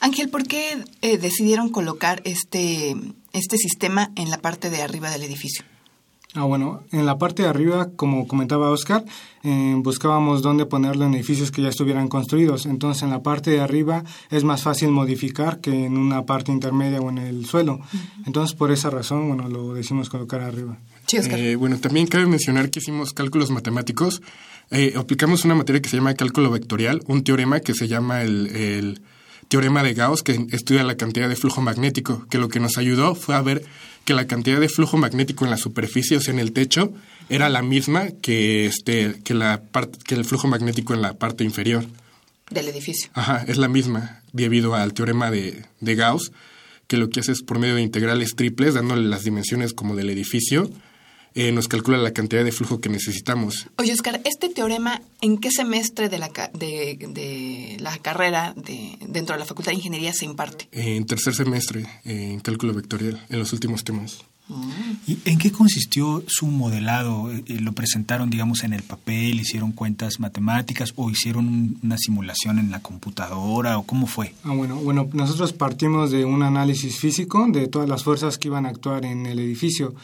Ángel, 0.00 0.28
¿por 0.28 0.44
qué 0.44 0.84
eh, 1.00 1.18
decidieron 1.18 1.68
colocar 1.68 2.22
este, 2.24 2.96
este 3.32 3.56
sistema 3.56 4.10
en 4.16 4.30
la 4.30 4.38
parte 4.38 4.70
de 4.70 4.82
arriba 4.82 5.10
del 5.10 5.22
edificio? 5.22 5.64
Ah, 6.34 6.44
bueno, 6.44 6.82
en 6.92 7.04
la 7.04 7.18
parte 7.18 7.42
de 7.42 7.48
arriba, 7.50 7.90
como 7.94 8.26
comentaba 8.26 8.70
Oscar, 8.70 9.04
eh, 9.42 9.74
buscábamos 9.76 10.40
dónde 10.40 10.64
ponerlo 10.64 11.04
en 11.04 11.12
edificios 11.12 11.50
que 11.50 11.60
ya 11.60 11.68
estuvieran 11.68 12.08
construidos. 12.08 12.64
Entonces, 12.64 13.02
en 13.02 13.10
la 13.10 13.22
parte 13.22 13.50
de 13.50 13.60
arriba 13.60 14.02
es 14.30 14.42
más 14.42 14.62
fácil 14.62 14.88
modificar 14.88 15.60
que 15.60 15.84
en 15.84 15.98
una 15.98 16.24
parte 16.24 16.50
intermedia 16.50 17.00
o 17.00 17.10
en 17.10 17.18
el 17.18 17.44
suelo. 17.44 17.80
Entonces, 18.24 18.56
por 18.56 18.72
esa 18.72 18.88
razón, 18.88 19.28
bueno, 19.28 19.46
lo 19.50 19.74
decimos 19.74 20.08
colocar 20.08 20.40
arriba. 20.40 20.78
Sí, 21.06 21.18
Oscar. 21.18 21.38
Eh, 21.38 21.54
bueno, 21.56 21.78
también 21.78 22.06
cabe 22.06 22.24
mencionar 22.24 22.70
que 22.70 22.78
hicimos 22.78 23.12
cálculos 23.12 23.50
matemáticos. 23.50 24.22
Eh, 24.70 24.94
aplicamos 24.96 25.44
una 25.44 25.54
materia 25.54 25.82
que 25.82 25.90
se 25.90 25.98
llama 25.98 26.14
cálculo 26.14 26.50
vectorial, 26.50 27.02
un 27.08 27.24
teorema 27.24 27.60
que 27.60 27.74
se 27.74 27.88
llama 27.88 28.22
el, 28.22 28.46
el 28.46 29.02
teorema 29.52 29.82
de 29.82 29.92
Gauss, 29.92 30.22
que 30.22 30.46
estudia 30.50 30.82
la 30.82 30.96
cantidad 30.96 31.28
de 31.28 31.36
flujo 31.36 31.60
magnético, 31.60 32.26
que 32.30 32.38
lo 32.38 32.48
que 32.48 32.58
nos 32.58 32.78
ayudó 32.78 33.14
fue 33.14 33.34
a 33.34 33.42
ver 33.42 33.62
que 34.06 34.14
la 34.14 34.26
cantidad 34.26 34.58
de 34.58 34.70
flujo 34.70 34.96
magnético 34.96 35.44
en 35.44 35.50
la 35.50 35.58
superficie, 35.58 36.16
o 36.16 36.22
sea, 36.22 36.32
en 36.32 36.40
el 36.40 36.54
techo, 36.54 36.90
era 37.28 37.50
la 37.50 37.60
misma 37.60 38.08
que, 38.22 38.64
este, 38.64 39.20
que, 39.24 39.34
la 39.34 39.60
que 40.06 40.14
el 40.14 40.24
flujo 40.24 40.48
magnético 40.48 40.94
en 40.94 41.02
la 41.02 41.12
parte 41.12 41.44
inferior. 41.44 41.84
Del 42.48 42.66
edificio. 42.66 43.10
Ajá, 43.12 43.44
es 43.46 43.58
la 43.58 43.68
misma 43.68 44.22
debido 44.32 44.74
al 44.74 44.94
teorema 44.94 45.30
de, 45.30 45.66
de 45.80 45.94
Gauss, 45.96 46.32
que 46.86 46.96
lo 46.96 47.10
que 47.10 47.20
hace 47.20 47.32
es 47.32 47.42
por 47.42 47.58
medio 47.58 47.74
de 47.74 47.82
integrales 47.82 48.34
triples, 48.34 48.72
dándole 48.72 49.06
las 49.06 49.22
dimensiones 49.22 49.74
como 49.74 49.94
del 49.96 50.08
edificio, 50.08 50.70
eh, 51.34 51.52
nos 51.52 51.68
calcula 51.68 51.98
la 51.98 52.12
cantidad 52.12 52.44
de 52.44 52.52
flujo 52.52 52.80
que 52.80 52.88
necesitamos. 52.88 53.68
Oye, 53.78 53.92
Oscar, 53.92 54.20
¿este 54.24 54.48
teorema 54.48 55.02
en 55.20 55.38
qué 55.38 55.50
semestre 55.50 56.08
de 56.08 56.18
la, 56.18 56.28
ca- 56.28 56.50
de, 56.54 56.98
de 57.10 57.76
la 57.80 57.96
carrera 57.98 58.54
de, 58.56 58.98
dentro 59.08 59.34
de 59.34 59.40
la 59.40 59.44
Facultad 59.46 59.72
de 59.72 59.76
Ingeniería 59.76 60.12
se 60.12 60.24
imparte? 60.24 60.68
Eh, 60.72 60.96
en 60.96 61.06
tercer 61.06 61.34
semestre, 61.34 61.86
eh, 62.04 62.32
en 62.32 62.40
cálculo 62.40 62.74
vectorial, 62.74 63.24
en 63.28 63.38
los 63.38 63.52
últimos 63.52 63.84
temas. 63.84 64.18
¿Y 65.06 65.16
en 65.24 65.38
qué 65.38 65.50
consistió 65.50 66.22
su 66.26 66.46
modelado? 66.46 67.32
Eh, 67.32 67.42
¿Lo 67.60 67.72
presentaron, 67.72 68.28
digamos, 68.28 68.64
en 68.64 68.74
el 68.74 68.82
papel? 68.82 69.40
¿Hicieron 69.40 69.72
cuentas 69.72 70.20
matemáticas 70.20 70.92
o 70.96 71.08
hicieron 71.08 71.46
un- 71.48 71.78
una 71.82 71.96
simulación 71.96 72.58
en 72.58 72.70
la 72.70 72.80
computadora? 72.82 73.78
¿O 73.78 73.84
cómo 73.84 74.06
fue? 74.06 74.34
Ah, 74.44 74.52
bueno, 74.52 74.76
bueno, 74.76 75.08
nosotros 75.14 75.52
partimos 75.54 76.10
de 76.10 76.24
un 76.26 76.42
análisis 76.42 76.98
físico 76.98 77.46
de 77.50 77.68
todas 77.68 77.88
las 77.88 78.02
fuerzas 78.02 78.36
que 78.36 78.48
iban 78.48 78.66
a 78.66 78.70
actuar 78.70 79.06
en 79.06 79.24
el 79.26 79.38
edificio, 79.38 79.94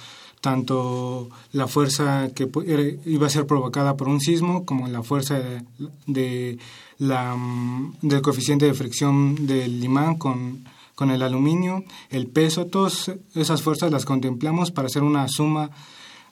tanto 0.41 1.29
la 1.53 1.67
fuerza 1.67 2.31
que 2.35 2.49
era- 2.67 2.97
iba 3.07 3.27
a 3.27 3.31
ser 3.31 3.47
provocada 3.47 3.97
por 3.97 4.09
un 4.09 4.21
sismo 4.21 4.65
como 4.65 4.89
la 4.89 5.03
fuerza 5.03 5.39
de, 5.39 5.63
de 6.07 6.59
la, 6.99 7.35
mm, 7.37 7.99
del 8.03 8.23
coeficiente 8.23 8.67
de 8.67 8.75
fricción 8.75 9.47
del 9.47 9.83
imán 9.83 10.17
con, 10.17 10.65
con 10.95 11.11
el 11.11 11.23
aluminio, 11.23 11.85
el 12.11 12.27
peso, 12.27 12.67
todas 12.67 13.13
esas 13.35 13.63
fuerzas 13.63 13.91
las 13.93 14.05
contemplamos 14.05 14.71
para 14.71 14.87
hacer 14.87 15.03
una 15.03 15.27
suma 15.29 15.71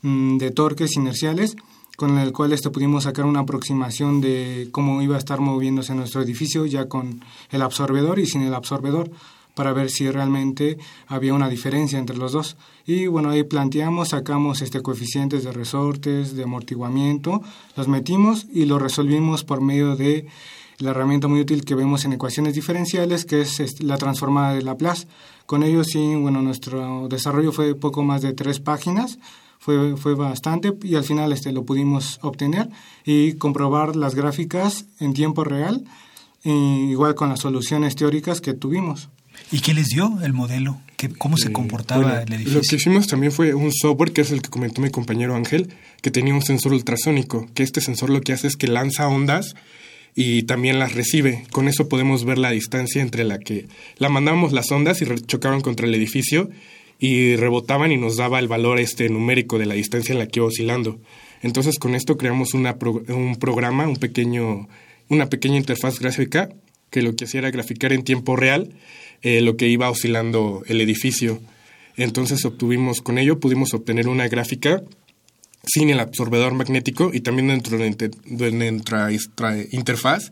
mm, 0.02 0.38
de 0.38 0.50
torques 0.50 0.96
inerciales 0.96 1.56
con 1.96 2.18
el 2.18 2.32
cual 2.32 2.52
este 2.52 2.68
pudimos 2.68 3.04
sacar 3.04 3.24
una 3.24 3.40
aproximación 3.40 4.20
de 4.20 4.68
cómo 4.70 5.00
iba 5.00 5.14
a 5.14 5.18
estar 5.18 5.40
moviéndose 5.40 5.94
nuestro 5.94 6.20
edificio 6.20 6.66
ya 6.66 6.88
con 6.88 7.24
el 7.50 7.62
absorbedor 7.62 8.18
y 8.18 8.26
sin 8.26 8.42
el 8.42 8.52
absorbedor 8.54 9.10
para 9.56 9.72
ver 9.72 9.88
si 9.90 10.08
realmente 10.10 10.76
había 11.08 11.32
una 11.32 11.48
diferencia 11.48 11.98
entre 11.98 12.18
los 12.18 12.32
dos. 12.32 12.58
Y 12.84 13.06
bueno, 13.06 13.30
ahí 13.30 13.42
planteamos, 13.42 14.10
sacamos 14.10 14.60
este 14.60 14.82
coeficientes 14.82 15.44
de 15.44 15.50
resortes, 15.50 16.36
de 16.36 16.42
amortiguamiento, 16.42 17.40
los 17.74 17.88
metimos 17.88 18.46
y 18.52 18.66
lo 18.66 18.78
resolvimos 18.78 19.44
por 19.44 19.62
medio 19.62 19.96
de 19.96 20.26
la 20.78 20.90
herramienta 20.90 21.26
muy 21.26 21.40
útil 21.40 21.64
que 21.64 21.74
vemos 21.74 22.04
en 22.04 22.12
ecuaciones 22.12 22.54
diferenciales, 22.54 23.24
que 23.24 23.40
es 23.40 23.82
la 23.82 23.96
transformada 23.96 24.52
de 24.52 24.60
Laplace. 24.60 25.08
Con 25.46 25.62
ello 25.62 25.84
sí, 25.84 26.14
bueno, 26.16 26.42
nuestro 26.42 27.08
desarrollo 27.08 27.50
fue 27.50 27.74
poco 27.74 28.02
más 28.02 28.20
de 28.20 28.34
tres 28.34 28.60
páginas, 28.60 29.18
fue, 29.58 29.96
fue 29.96 30.14
bastante 30.14 30.76
y 30.82 30.96
al 30.96 31.04
final 31.04 31.32
este, 31.32 31.50
lo 31.50 31.64
pudimos 31.64 32.18
obtener 32.20 32.68
y 33.06 33.32
comprobar 33.34 33.96
las 33.96 34.14
gráficas 34.14 34.84
en 35.00 35.14
tiempo 35.14 35.44
real, 35.44 35.82
igual 36.44 37.14
con 37.14 37.30
las 37.30 37.40
soluciones 37.40 37.96
teóricas 37.96 38.42
que 38.42 38.52
tuvimos. 38.52 39.08
¿Y 39.52 39.60
qué 39.60 39.74
les 39.74 39.86
dio 39.86 40.18
el 40.22 40.32
modelo? 40.32 40.80
¿Qué, 40.96 41.08
¿Cómo 41.08 41.36
se 41.36 41.52
comportaba 41.52 42.22
el 42.22 42.32
edificio? 42.32 42.60
Lo 42.60 42.66
que 42.66 42.76
hicimos 42.76 43.06
también 43.06 43.32
fue 43.32 43.54
un 43.54 43.72
software, 43.72 44.12
que 44.12 44.22
es 44.22 44.30
el 44.30 44.42
que 44.42 44.50
comentó 44.50 44.80
mi 44.80 44.90
compañero 44.90 45.34
Ángel, 45.34 45.68
que 46.02 46.10
tenía 46.10 46.34
un 46.34 46.42
sensor 46.42 46.72
ultrasónico, 46.72 47.48
que 47.54 47.62
este 47.62 47.80
sensor 47.80 48.10
lo 48.10 48.20
que 48.20 48.32
hace 48.32 48.46
es 48.46 48.56
que 48.56 48.66
lanza 48.66 49.06
ondas 49.08 49.54
y 50.14 50.44
también 50.44 50.78
las 50.78 50.94
recibe. 50.94 51.44
Con 51.52 51.68
eso 51.68 51.88
podemos 51.88 52.24
ver 52.24 52.38
la 52.38 52.50
distancia 52.50 53.02
entre 53.02 53.22
la 53.24 53.38
que 53.38 53.68
la 53.98 54.08
mandamos 54.08 54.52
las 54.52 54.72
ondas 54.72 55.02
y 55.02 55.06
chocaban 55.26 55.60
contra 55.60 55.86
el 55.86 55.94
edificio 55.94 56.48
y 56.98 57.36
rebotaban 57.36 57.92
y 57.92 57.98
nos 57.98 58.16
daba 58.16 58.38
el 58.38 58.48
valor 58.48 58.80
este 58.80 59.08
numérico 59.10 59.58
de 59.58 59.66
la 59.66 59.74
distancia 59.74 60.12
en 60.12 60.18
la 60.18 60.26
que 60.26 60.40
iba 60.40 60.46
oscilando. 60.46 60.98
Entonces 61.42 61.78
con 61.78 61.94
esto 61.94 62.16
creamos 62.16 62.54
una 62.54 62.76
un 63.08 63.36
programa, 63.38 63.86
un 63.86 63.96
pequeño, 63.96 64.68
una 65.08 65.28
pequeña 65.28 65.58
interfaz 65.58 66.00
gráfica 66.00 66.48
que 66.90 67.02
lo 67.02 67.14
que 67.14 67.24
hacía 67.24 67.40
era 67.40 67.50
graficar 67.50 67.92
en 67.92 68.02
tiempo 68.02 68.36
real 68.36 68.70
eh, 69.22 69.40
lo 69.40 69.56
que 69.56 69.68
iba 69.68 69.90
oscilando 69.90 70.62
el 70.66 70.80
edificio. 70.80 71.40
Entonces 71.96 72.44
obtuvimos 72.44 73.02
con 73.02 73.18
ello, 73.18 73.40
pudimos 73.40 73.74
obtener 73.74 74.08
una 74.08 74.28
gráfica 74.28 74.82
sin 75.66 75.90
el 75.90 75.98
absorbedor 75.98 76.54
magnético 76.54 77.10
y 77.12 77.20
también 77.20 77.48
dentro 77.48 77.76
de, 77.76 78.12
nuestra 78.52 79.10
interfaz 79.72 80.30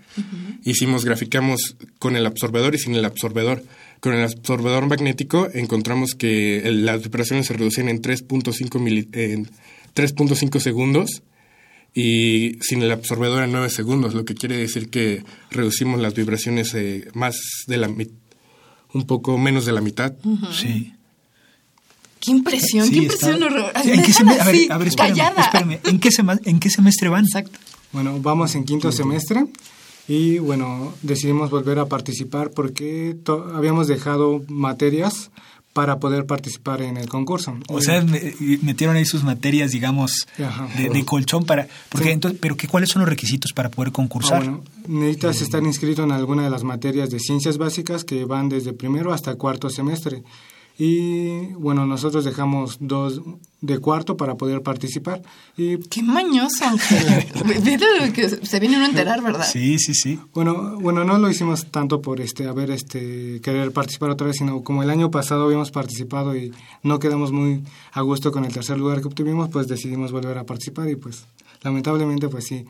hicimos, 0.62 1.04
graficamos 1.04 1.76
con 1.98 2.14
el 2.16 2.24
absorbedor 2.24 2.74
y 2.74 2.78
sin 2.78 2.94
el 2.94 3.04
absorbedor. 3.04 3.62
Con 4.00 4.14
el 4.14 4.22
absorbedor 4.22 4.86
magnético 4.86 5.48
encontramos 5.52 6.14
que 6.14 6.62
las 6.70 7.02
vibraciones 7.02 7.46
se 7.46 7.54
reducían 7.54 7.88
en 7.88 8.00
3.5 8.00 10.60
segundos 10.60 11.22
y 11.94 12.58
sin 12.60 12.82
el 12.82 12.92
absorbedor 12.92 13.44
en 13.44 13.52
9 13.52 13.70
segundos, 13.70 14.14
lo 14.14 14.24
que 14.24 14.34
quiere 14.34 14.56
decir 14.56 14.90
que 14.90 15.22
reducimos 15.50 16.00
las 16.00 16.14
vibraciones 16.14 16.74
eh, 16.74 17.06
más 17.14 17.36
de 17.66 17.76
la 17.76 17.88
un 18.94 19.06
poco 19.06 19.36
menos 19.36 19.66
de 19.66 19.72
la 19.72 19.80
mitad. 19.80 20.12
Sí. 20.52 20.94
Qué 22.20 22.30
impresión, 22.30 22.88
qué 22.88 22.96
impresión. 22.96 23.42
¿En 23.42 24.02
qué 24.02 24.12
a 24.40 24.44
ver, 24.44 24.72
a 24.72 24.78
ver 24.78 24.88
espérame, 24.88 25.80
¿En 25.84 26.00
qué, 26.00 26.08
¿En 26.44 26.60
qué 26.60 26.70
semestre 26.70 27.08
van? 27.10 27.24
Exacto. 27.24 27.58
Bueno, 27.92 28.18
vamos 28.20 28.54
en 28.54 28.64
quinto 28.64 28.90
semestre 28.90 29.46
y 30.08 30.38
bueno, 30.38 30.94
decidimos 31.02 31.50
volver 31.50 31.78
a 31.78 31.86
participar 31.86 32.50
porque 32.50 33.16
habíamos 33.54 33.88
dejado 33.88 34.42
materias 34.48 35.30
para 35.74 35.98
poder 35.98 36.24
participar 36.24 36.80
en 36.82 36.96
el 36.96 37.08
concurso. 37.08 37.58
O 37.68 37.80
sea, 37.80 38.02
metieron 38.62 38.94
ahí 38.94 39.04
sus 39.04 39.24
materias, 39.24 39.72
digamos, 39.72 40.26
de, 40.78 41.04
colchón 41.04 41.44
para... 41.44 41.66
Porque 41.88 42.12
entonces, 42.12 42.38
¿Pero 42.40 42.56
qué, 42.56 42.68
cuáles 42.68 42.90
son 42.90 43.00
los 43.00 43.08
requisitos 43.08 43.52
para 43.52 43.70
poder 43.70 43.90
concursar? 43.90 44.42
Ah, 44.42 44.44
bueno, 44.44 44.64
necesitas 44.86 45.42
estar 45.42 45.62
inscrito 45.64 46.04
en 46.04 46.12
alguna 46.12 46.44
de 46.44 46.50
las 46.50 46.62
materias 46.62 47.10
de 47.10 47.18
ciencias 47.18 47.58
básicas 47.58 48.04
que 48.04 48.24
van 48.24 48.48
desde 48.48 48.72
primero 48.72 49.12
hasta 49.12 49.34
cuarto 49.34 49.68
semestre. 49.68 50.22
Y 50.76 51.52
bueno, 51.54 51.86
nosotros 51.86 52.24
dejamos 52.24 52.78
dos 52.80 53.20
de 53.60 53.78
cuarto 53.78 54.16
para 54.16 54.34
poder 54.34 54.62
participar. 54.62 55.22
Y, 55.56 55.78
¡Qué 55.78 56.02
mañoso, 56.02 56.64
Ángel! 56.64 58.12
que 58.12 58.28
se 58.28 58.60
vienen 58.60 58.82
a 58.82 58.86
enterar, 58.86 59.22
¿verdad? 59.22 59.46
Sí, 59.50 59.78
sí, 59.78 59.94
sí. 59.94 60.18
Bueno, 60.34 60.78
bueno, 60.80 61.04
no 61.04 61.18
lo 61.18 61.30
hicimos 61.30 61.66
tanto 61.70 62.02
por 62.02 62.20
este, 62.20 62.48
haber 62.48 62.72
este, 62.72 63.40
querer 63.40 63.72
participar 63.72 64.10
otra 64.10 64.26
vez, 64.26 64.36
sino 64.36 64.62
como 64.64 64.82
el 64.82 64.90
año 64.90 65.10
pasado 65.10 65.44
habíamos 65.44 65.70
participado 65.70 66.36
y 66.36 66.52
no 66.82 66.98
quedamos 66.98 67.30
muy 67.30 67.62
a 67.92 68.00
gusto 68.00 68.32
con 68.32 68.44
el 68.44 68.52
tercer 68.52 68.76
lugar 68.76 69.00
que 69.00 69.06
obtuvimos, 69.06 69.50
pues 69.50 69.68
decidimos 69.68 70.10
volver 70.10 70.38
a 70.38 70.44
participar 70.44 70.90
y 70.90 70.96
pues 70.96 71.24
lamentablemente 71.62 72.28
pues 72.28 72.46
sí 72.46 72.64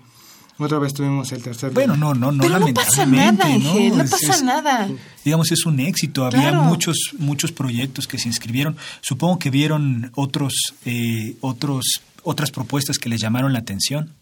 otra 0.59 0.79
vez 0.79 0.95
tuvimos 0.95 1.33
el 1.33 1.43
tercer 1.43 1.73
Bueno, 1.73 1.97
no, 1.97 2.15
no, 2.15 2.31
no, 2.31 2.43
Pero 2.43 2.61
no 2.61 2.75
pasa 2.75 3.07
nada, 3.07 3.47
Ángel, 3.47 3.97
no, 3.97 4.05
pasa 4.05 4.43
nada. 4.43 4.89
Digamos, 5.25 5.51
es 5.51 5.67
un 5.67 5.81
éxito. 5.81 6.25
Había 6.25 6.53
muchos, 6.53 6.97
muchos 7.19 7.51
proyectos 7.51 8.07
que 8.07 8.19
se 8.19 8.29
inscribieron. 8.29 8.77
Supongo 9.01 9.39
que 9.39 9.51
vieron 9.51 10.13
otros, 10.15 10.75
eh, 10.85 11.37
otros, 11.41 12.03
otras 12.23 12.51
propuestas 12.51 12.99
que 12.99 13.09
les 13.09 13.21
llamaron 13.21 13.53
la 13.53 13.61
atención. 13.61 14.13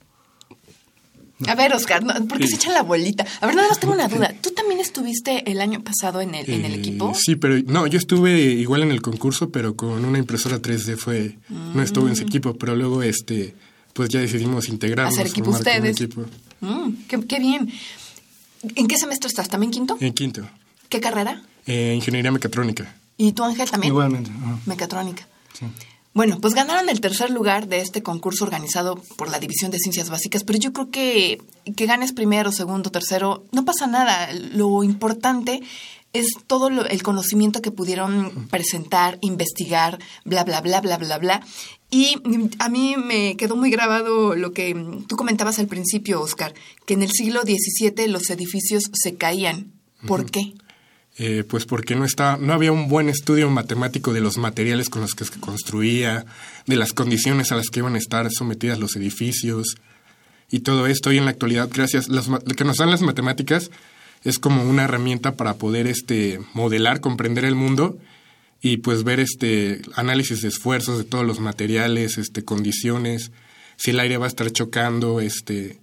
A 1.46 1.54
ver, 1.54 1.74
Oscar, 1.74 2.02
¿por 2.28 2.38
qué 2.38 2.46
se 2.46 2.54
echa 2.54 2.70
la 2.70 2.82
bolita? 2.82 3.26
A 3.40 3.46
ver, 3.46 3.56
nada 3.56 3.68
más 3.68 3.80
tengo 3.80 3.94
una 3.94 4.08
duda. 4.08 4.32
¿Tú 4.40 4.50
también 4.52 4.80
estuviste 4.80 5.50
el 5.50 5.60
año 5.60 5.82
pasado 5.82 6.20
en 6.20 6.34
el, 6.34 6.48
en 6.48 6.64
el 6.64 6.74
equipo? 6.74 7.14
Sí, 7.14 7.36
pero 7.36 7.60
no, 7.66 7.86
yo 7.86 7.98
estuve 7.98 8.40
igual 8.40 8.82
en 8.82 8.92
el 8.92 9.02
concurso, 9.02 9.50
pero 9.50 9.74
con 9.74 10.04
una 10.04 10.18
impresora 10.18 10.62
3D 10.62 10.96
fue, 10.96 11.38
no 11.48 11.82
estuve 11.82 12.06
en 12.06 12.12
ese 12.12 12.24
mm. 12.24 12.28
equipo, 12.28 12.54
pero 12.54 12.76
luego 12.76 13.02
este 13.02 13.54
pues 13.92 14.08
ya 14.08 14.20
decidimos 14.20 14.68
integrarnos. 14.68 15.14
Hacer 15.14 15.28
equipo 15.28 15.50
ustedes. 15.50 15.96
Mm, 16.60 16.92
qué, 17.08 17.38
bien. 17.38 17.72
¿En 18.74 18.86
qué 18.86 18.96
semestre 18.96 19.28
estás? 19.28 19.48
¿También 19.48 19.70
quinto? 19.70 19.96
En 20.00 20.12
quinto. 20.12 20.48
¿Qué 20.88 21.00
carrera? 21.00 21.42
Eh, 21.66 21.92
ingeniería 21.94 22.30
mecatrónica. 22.30 22.94
¿Y 23.16 23.32
tú, 23.32 23.44
Ángel, 23.44 23.70
también? 23.70 23.92
Igualmente. 23.92 24.30
Mecatrónica. 24.66 25.26
Sí. 25.52 25.66
Bueno, 26.14 26.38
pues 26.40 26.54
ganaron 26.54 26.90
el 26.90 27.00
tercer 27.00 27.30
lugar 27.30 27.68
de 27.68 27.80
este 27.80 28.02
concurso 28.02 28.44
organizado 28.44 28.96
por 29.16 29.30
la 29.30 29.38
División 29.38 29.70
de 29.70 29.78
Ciencias 29.78 30.10
Básicas, 30.10 30.44
pero 30.44 30.58
yo 30.58 30.72
creo 30.72 30.90
que 30.90 31.40
que 31.76 31.86
ganes 31.86 32.12
primero, 32.12 32.52
segundo, 32.52 32.90
tercero, 32.90 33.44
no 33.52 33.64
pasa 33.64 33.86
nada. 33.86 34.32
Lo 34.32 34.84
importante 34.84 35.62
es 36.12 36.26
todo 36.46 36.68
el 36.68 37.02
conocimiento 37.02 37.62
que 37.62 37.70
pudieron 37.70 38.48
presentar, 38.48 39.18
investigar, 39.22 39.98
bla, 40.24 40.44
bla, 40.44 40.60
bla, 40.60 40.80
bla, 40.80 40.98
bla, 40.98 41.18
bla. 41.18 41.42
Y 41.90 42.16
a 42.58 42.68
mí 42.68 42.96
me 42.96 43.36
quedó 43.36 43.56
muy 43.56 43.70
grabado 43.70 44.34
lo 44.34 44.52
que 44.52 44.74
tú 45.06 45.16
comentabas 45.16 45.58
al 45.58 45.68
principio, 45.68 46.20
Oscar, 46.20 46.54
que 46.86 46.94
en 46.94 47.02
el 47.02 47.10
siglo 47.10 47.42
XVII 47.42 48.08
los 48.08 48.30
edificios 48.30 48.84
se 48.92 49.14
caían. 49.16 49.72
¿Por 50.06 50.30
qué? 50.30 50.54
Eh, 51.18 51.44
pues 51.46 51.66
porque 51.66 51.94
no, 51.94 52.04
está, 52.04 52.38
no 52.38 52.54
había 52.54 52.72
un 52.72 52.88
buen 52.88 53.08
estudio 53.08 53.50
matemático 53.50 54.14
de 54.14 54.22
los 54.22 54.38
materiales 54.38 54.88
con 54.88 55.02
los 55.02 55.14
que 55.14 55.26
se 55.26 55.38
construía, 55.38 56.24
de 56.66 56.76
las 56.76 56.92
condiciones 56.94 57.52
a 57.52 57.56
las 57.56 57.68
que 57.68 57.80
iban 57.80 57.94
a 57.94 57.98
estar 57.98 58.30
sometidas 58.30 58.78
los 58.78 58.96
edificios 58.96 59.76
y 60.50 60.60
todo 60.60 60.86
esto. 60.86 61.12
Y 61.12 61.18
en 61.18 61.26
la 61.26 61.32
actualidad, 61.32 61.68
gracias, 61.72 62.08
las, 62.08 62.28
lo 62.28 62.40
que 62.40 62.64
nos 62.64 62.78
dan 62.78 62.90
las 62.90 63.02
matemáticas 63.02 63.70
es 64.24 64.38
como 64.38 64.62
una 64.62 64.84
herramienta 64.84 65.36
para 65.36 65.54
poder 65.54 65.86
este, 65.86 66.40
modelar, 66.54 67.00
comprender 67.00 67.44
el 67.44 67.54
mundo 67.54 67.98
y 68.60 68.78
pues 68.78 69.02
ver 69.02 69.20
este 69.20 69.82
análisis 69.94 70.42
de 70.42 70.48
esfuerzos 70.48 70.98
de 70.98 71.04
todos 71.04 71.26
los 71.26 71.40
materiales, 71.40 72.18
este, 72.18 72.44
condiciones, 72.44 73.32
si 73.76 73.90
el 73.90 74.00
aire 74.00 74.18
va 74.18 74.26
a 74.26 74.28
estar 74.28 74.50
chocando, 74.52 75.20
este, 75.20 75.80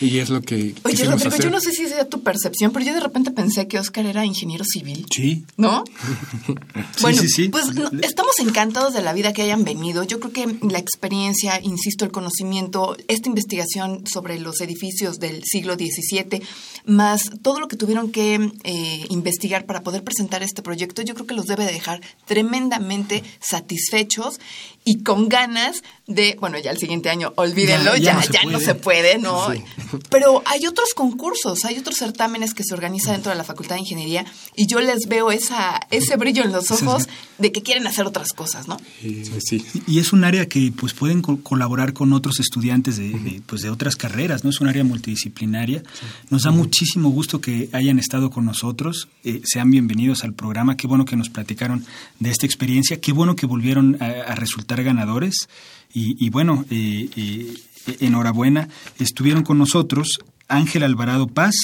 y 0.00 0.18
es 0.18 0.30
lo 0.30 0.42
que. 0.42 0.74
Oye, 0.84 1.04
Rodrigo, 1.04 1.36
yo 1.36 1.50
no 1.50 1.60
sé 1.60 1.72
si 1.72 1.86
sea 1.86 2.08
tu 2.08 2.22
percepción, 2.22 2.72
pero 2.72 2.84
yo 2.84 2.94
de 2.94 3.00
repente 3.00 3.30
pensé 3.30 3.68
que 3.68 3.78
Oscar 3.78 4.06
era 4.06 4.24
ingeniero 4.24 4.64
civil. 4.64 5.06
Sí. 5.10 5.44
¿No? 5.56 5.84
bueno, 7.00 7.20
sí, 7.20 7.28
sí, 7.28 7.48
pues 7.48 7.66
estamos 8.02 8.38
encantados 8.40 8.94
de 8.94 9.02
la 9.02 9.12
vida 9.12 9.32
que 9.32 9.42
hayan 9.42 9.64
venido. 9.64 10.02
Yo 10.04 10.20
creo 10.20 10.32
que 10.32 10.56
la 10.68 10.78
experiencia, 10.78 11.60
insisto, 11.62 12.04
el 12.04 12.10
conocimiento, 12.10 12.96
esta 13.08 13.28
investigación 13.28 14.04
sobre 14.06 14.38
los 14.40 14.60
edificios 14.60 15.18
del 15.18 15.42
siglo 15.44 15.74
XVII, 15.74 16.42
más 16.84 17.30
todo 17.42 17.60
lo 17.60 17.68
que 17.68 17.76
tuvieron 17.76 18.10
que 18.10 18.34
eh, 18.64 19.06
investigar 19.08 19.66
para 19.66 19.82
poder 19.82 20.02
presentar 20.02 20.42
este 20.42 20.62
proyecto, 20.62 21.02
yo 21.02 21.14
creo 21.14 21.26
que 21.26 21.34
los 21.34 21.46
debe 21.46 21.64
dejar 21.64 22.00
tremendamente 22.26 23.22
satisfechos 23.40 24.40
y 24.84 25.02
con 25.02 25.28
ganas 25.28 25.82
de, 26.06 26.36
bueno, 26.40 26.58
ya 26.58 26.70
el 26.70 26.78
siguiente 26.78 27.08
año, 27.08 27.32
olvídenlo, 27.36 27.96
ya, 27.96 28.20
ya, 28.30 28.44
no, 28.44 28.58
se 28.58 28.74
puede, 28.74 29.18
¿no? 29.18 29.48
Pero 30.10 30.42
hay 30.46 30.66
otros 30.66 30.94
concursos, 30.94 31.64
hay 31.64 31.78
otros 31.78 31.96
certámenes 31.96 32.54
que 32.54 32.64
se 32.64 32.74
organizan 32.74 33.14
dentro 33.14 33.30
de 33.30 33.38
la 33.38 33.44
Facultad 33.44 33.76
de 33.76 33.82
Ingeniería 33.82 34.24
y 34.56 34.66
yo 34.66 34.80
les 34.80 35.06
veo 35.06 35.30
esa, 35.30 35.80
ese 35.90 36.16
brillo 36.16 36.42
en 36.42 36.52
los 36.52 36.70
ojos 36.70 37.08
de 37.38 37.52
que 37.52 37.62
quieren 37.62 37.86
hacer 37.86 38.06
otras 38.06 38.32
cosas, 38.32 38.68
¿no? 38.68 38.78
Sí. 39.00 39.64
Y 39.86 39.98
es 39.98 40.12
un 40.12 40.24
área 40.24 40.48
que 40.48 40.72
pues 40.76 40.92
pueden 40.94 41.22
colaborar 41.22 41.92
con 41.92 42.12
otros 42.12 42.40
estudiantes 42.40 42.96
de, 42.96 43.42
pues, 43.46 43.62
de 43.62 43.70
otras 43.70 43.96
carreras, 43.96 44.44
¿no? 44.44 44.50
Es 44.50 44.60
un 44.60 44.68
área 44.68 44.84
multidisciplinaria. 44.84 45.82
Nos 46.30 46.42
da 46.42 46.50
muchísimo 46.50 47.10
gusto 47.10 47.40
que 47.40 47.68
hayan 47.72 47.98
estado 47.98 48.30
con 48.30 48.44
nosotros, 48.44 49.08
eh, 49.24 49.40
sean 49.44 49.70
bienvenidos 49.70 50.24
al 50.24 50.34
programa, 50.34 50.76
qué 50.76 50.86
bueno 50.86 51.04
que 51.04 51.16
nos 51.16 51.30
platicaron 51.30 51.84
de 52.18 52.30
esta 52.30 52.46
experiencia, 52.46 53.00
qué 53.00 53.12
bueno 53.12 53.36
que 53.36 53.46
volvieron 53.46 53.96
a, 54.00 54.34
resultar 54.34 54.71
ganadores 54.80 55.48
y, 55.94 56.30
bueno, 56.30 56.64
eh, 56.70 57.10
eh, 57.16 57.96
enhorabuena, 58.00 58.68
estuvieron 58.98 59.42
con 59.42 59.58
nosotros 59.58 60.20
Ángel 60.48 60.84
Alvarado 60.84 61.26
Paz 61.26 61.54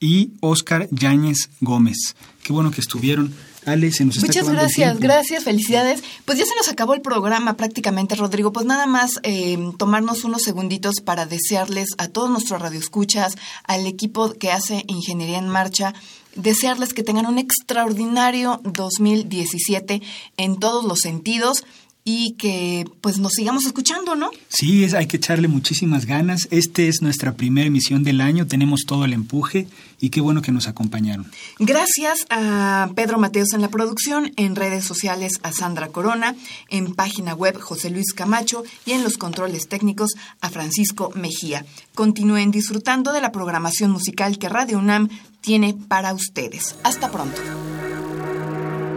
y 0.00 0.32
Óscar 0.40 0.88
Yáñez 0.90 1.48
Gómez. 1.60 2.16
Qué 2.42 2.52
bueno 2.52 2.70
que 2.70 2.80
estuvieron. 2.80 3.34
Ale, 3.64 3.90
se 3.90 4.04
nos 4.04 4.16
está 4.16 4.28
Muchas 4.28 4.48
gracias, 4.48 5.00
gracias, 5.00 5.42
felicidades. 5.42 6.04
Pues 6.24 6.38
ya 6.38 6.44
se 6.44 6.54
nos 6.54 6.68
acabó 6.68 6.94
el 6.94 7.00
programa 7.00 7.56
prácticamente, 7.56 8.14
Rodrigo. 8.14 8.52
Pues 8.52 8.64
nada 8.64 8.86
más 8.86 9.18
eh, 9.24 9.58
tomarnos 9.76 10.22
unos 10.22 10.42
segunditos 10.42 11.00
para 11.04 11.26
desearles 11.26 11.88
a 11.98 12.06
todos 12.06 12.30
nuestros 12.30 12.62
radioescuchas, 12.62 13.36
al 13.64 13.86
equipo 13.86 14.34
que 14.34 14.52
hace 14.52 14.84
Ingeniería 14.86 15.38
en 15.38 15.48
Marcha, 15.48 15.94
desearles 16.36 16.94
que 16.94 17.02
tengan 17.02 17.26
un 17.26 17.38
extraordinario 17.38 18.60
2017 18.62 20.00
en 20.36 20.56
todos 20.58 20.84
los 20.84 21.00
sentidos 21.00 21.64
y 22.08 22.34
que 22.34 22.84
pues 23.00 23.18
nos 23.18 23.32
sigamos 23.32 23.66
escuchando, 23.66 24.14
¿no? 24.14 24.30
Sí, 24.48 24.84
es, 24.84 24.94
hay 24.94 25.08
que 25.08 25.16
echarle 25.16 25.48
muchísimas 25.48 26.06
ganas. 26.06 26.46
Este 26.52 26.86
es 26.86 27.02
nuestra 27.02 27.34
primera 27.34 27.66
emisión 27.66 28.04
del 28.04 28.20
año, 28.20 28.46
tenemos 28.46 28.82
todo 28.86 29.04
el 29.04 29.12
empuje 29.12 29.66
y 30.00 30.10
qué 30.10 30.20
bueno 30.20 30.40
que 30.40 30.52
nos 30.52 30.68
acompañaron. 30.68 31.28
Gracias 31.58 32.24
a 32.30 32.90
Pedro 32.94 33.18
Mateos 33.18 33.52
en 33.54 33.60
la 33.60 33.70
producción, 33.70 34.32
en 34.36 34.54
redes 34.54 34.84
sociales 34.84 35.40
a 35.42 35.50
Sandra 35.50 35.88
Corona, 35.88 36.36
en 36.70 36.94
página 36.94 37.34
web 37.34 37.58
José 37.60 37.90
Luis 37.90 38.12
Camacho 38.12 38.62
y 38.84 38.92
en 38.92 39.02
los 39.02 39.18
controles 39.18 39.66
técnicos 39.66 40.12
a 40.40 40.48
Francisco 40.48 41.10
Mejía. 41.16 41.66
Continúen 41.96 42.52
disfrutando 42.52 43.12
de 43.12 43.20
la 43.20 43.32
programación 43.32 43.90
musical 43.90 44.38
que 44.38 44.48
Radio 44.48 44.78
UNAM 44.78 45.08
tiene 45.40 45.74
para 45.74 46.14
ustedes. 46.14 46.76
Hasta 46.84 47.10
pronto. 47.10 47.42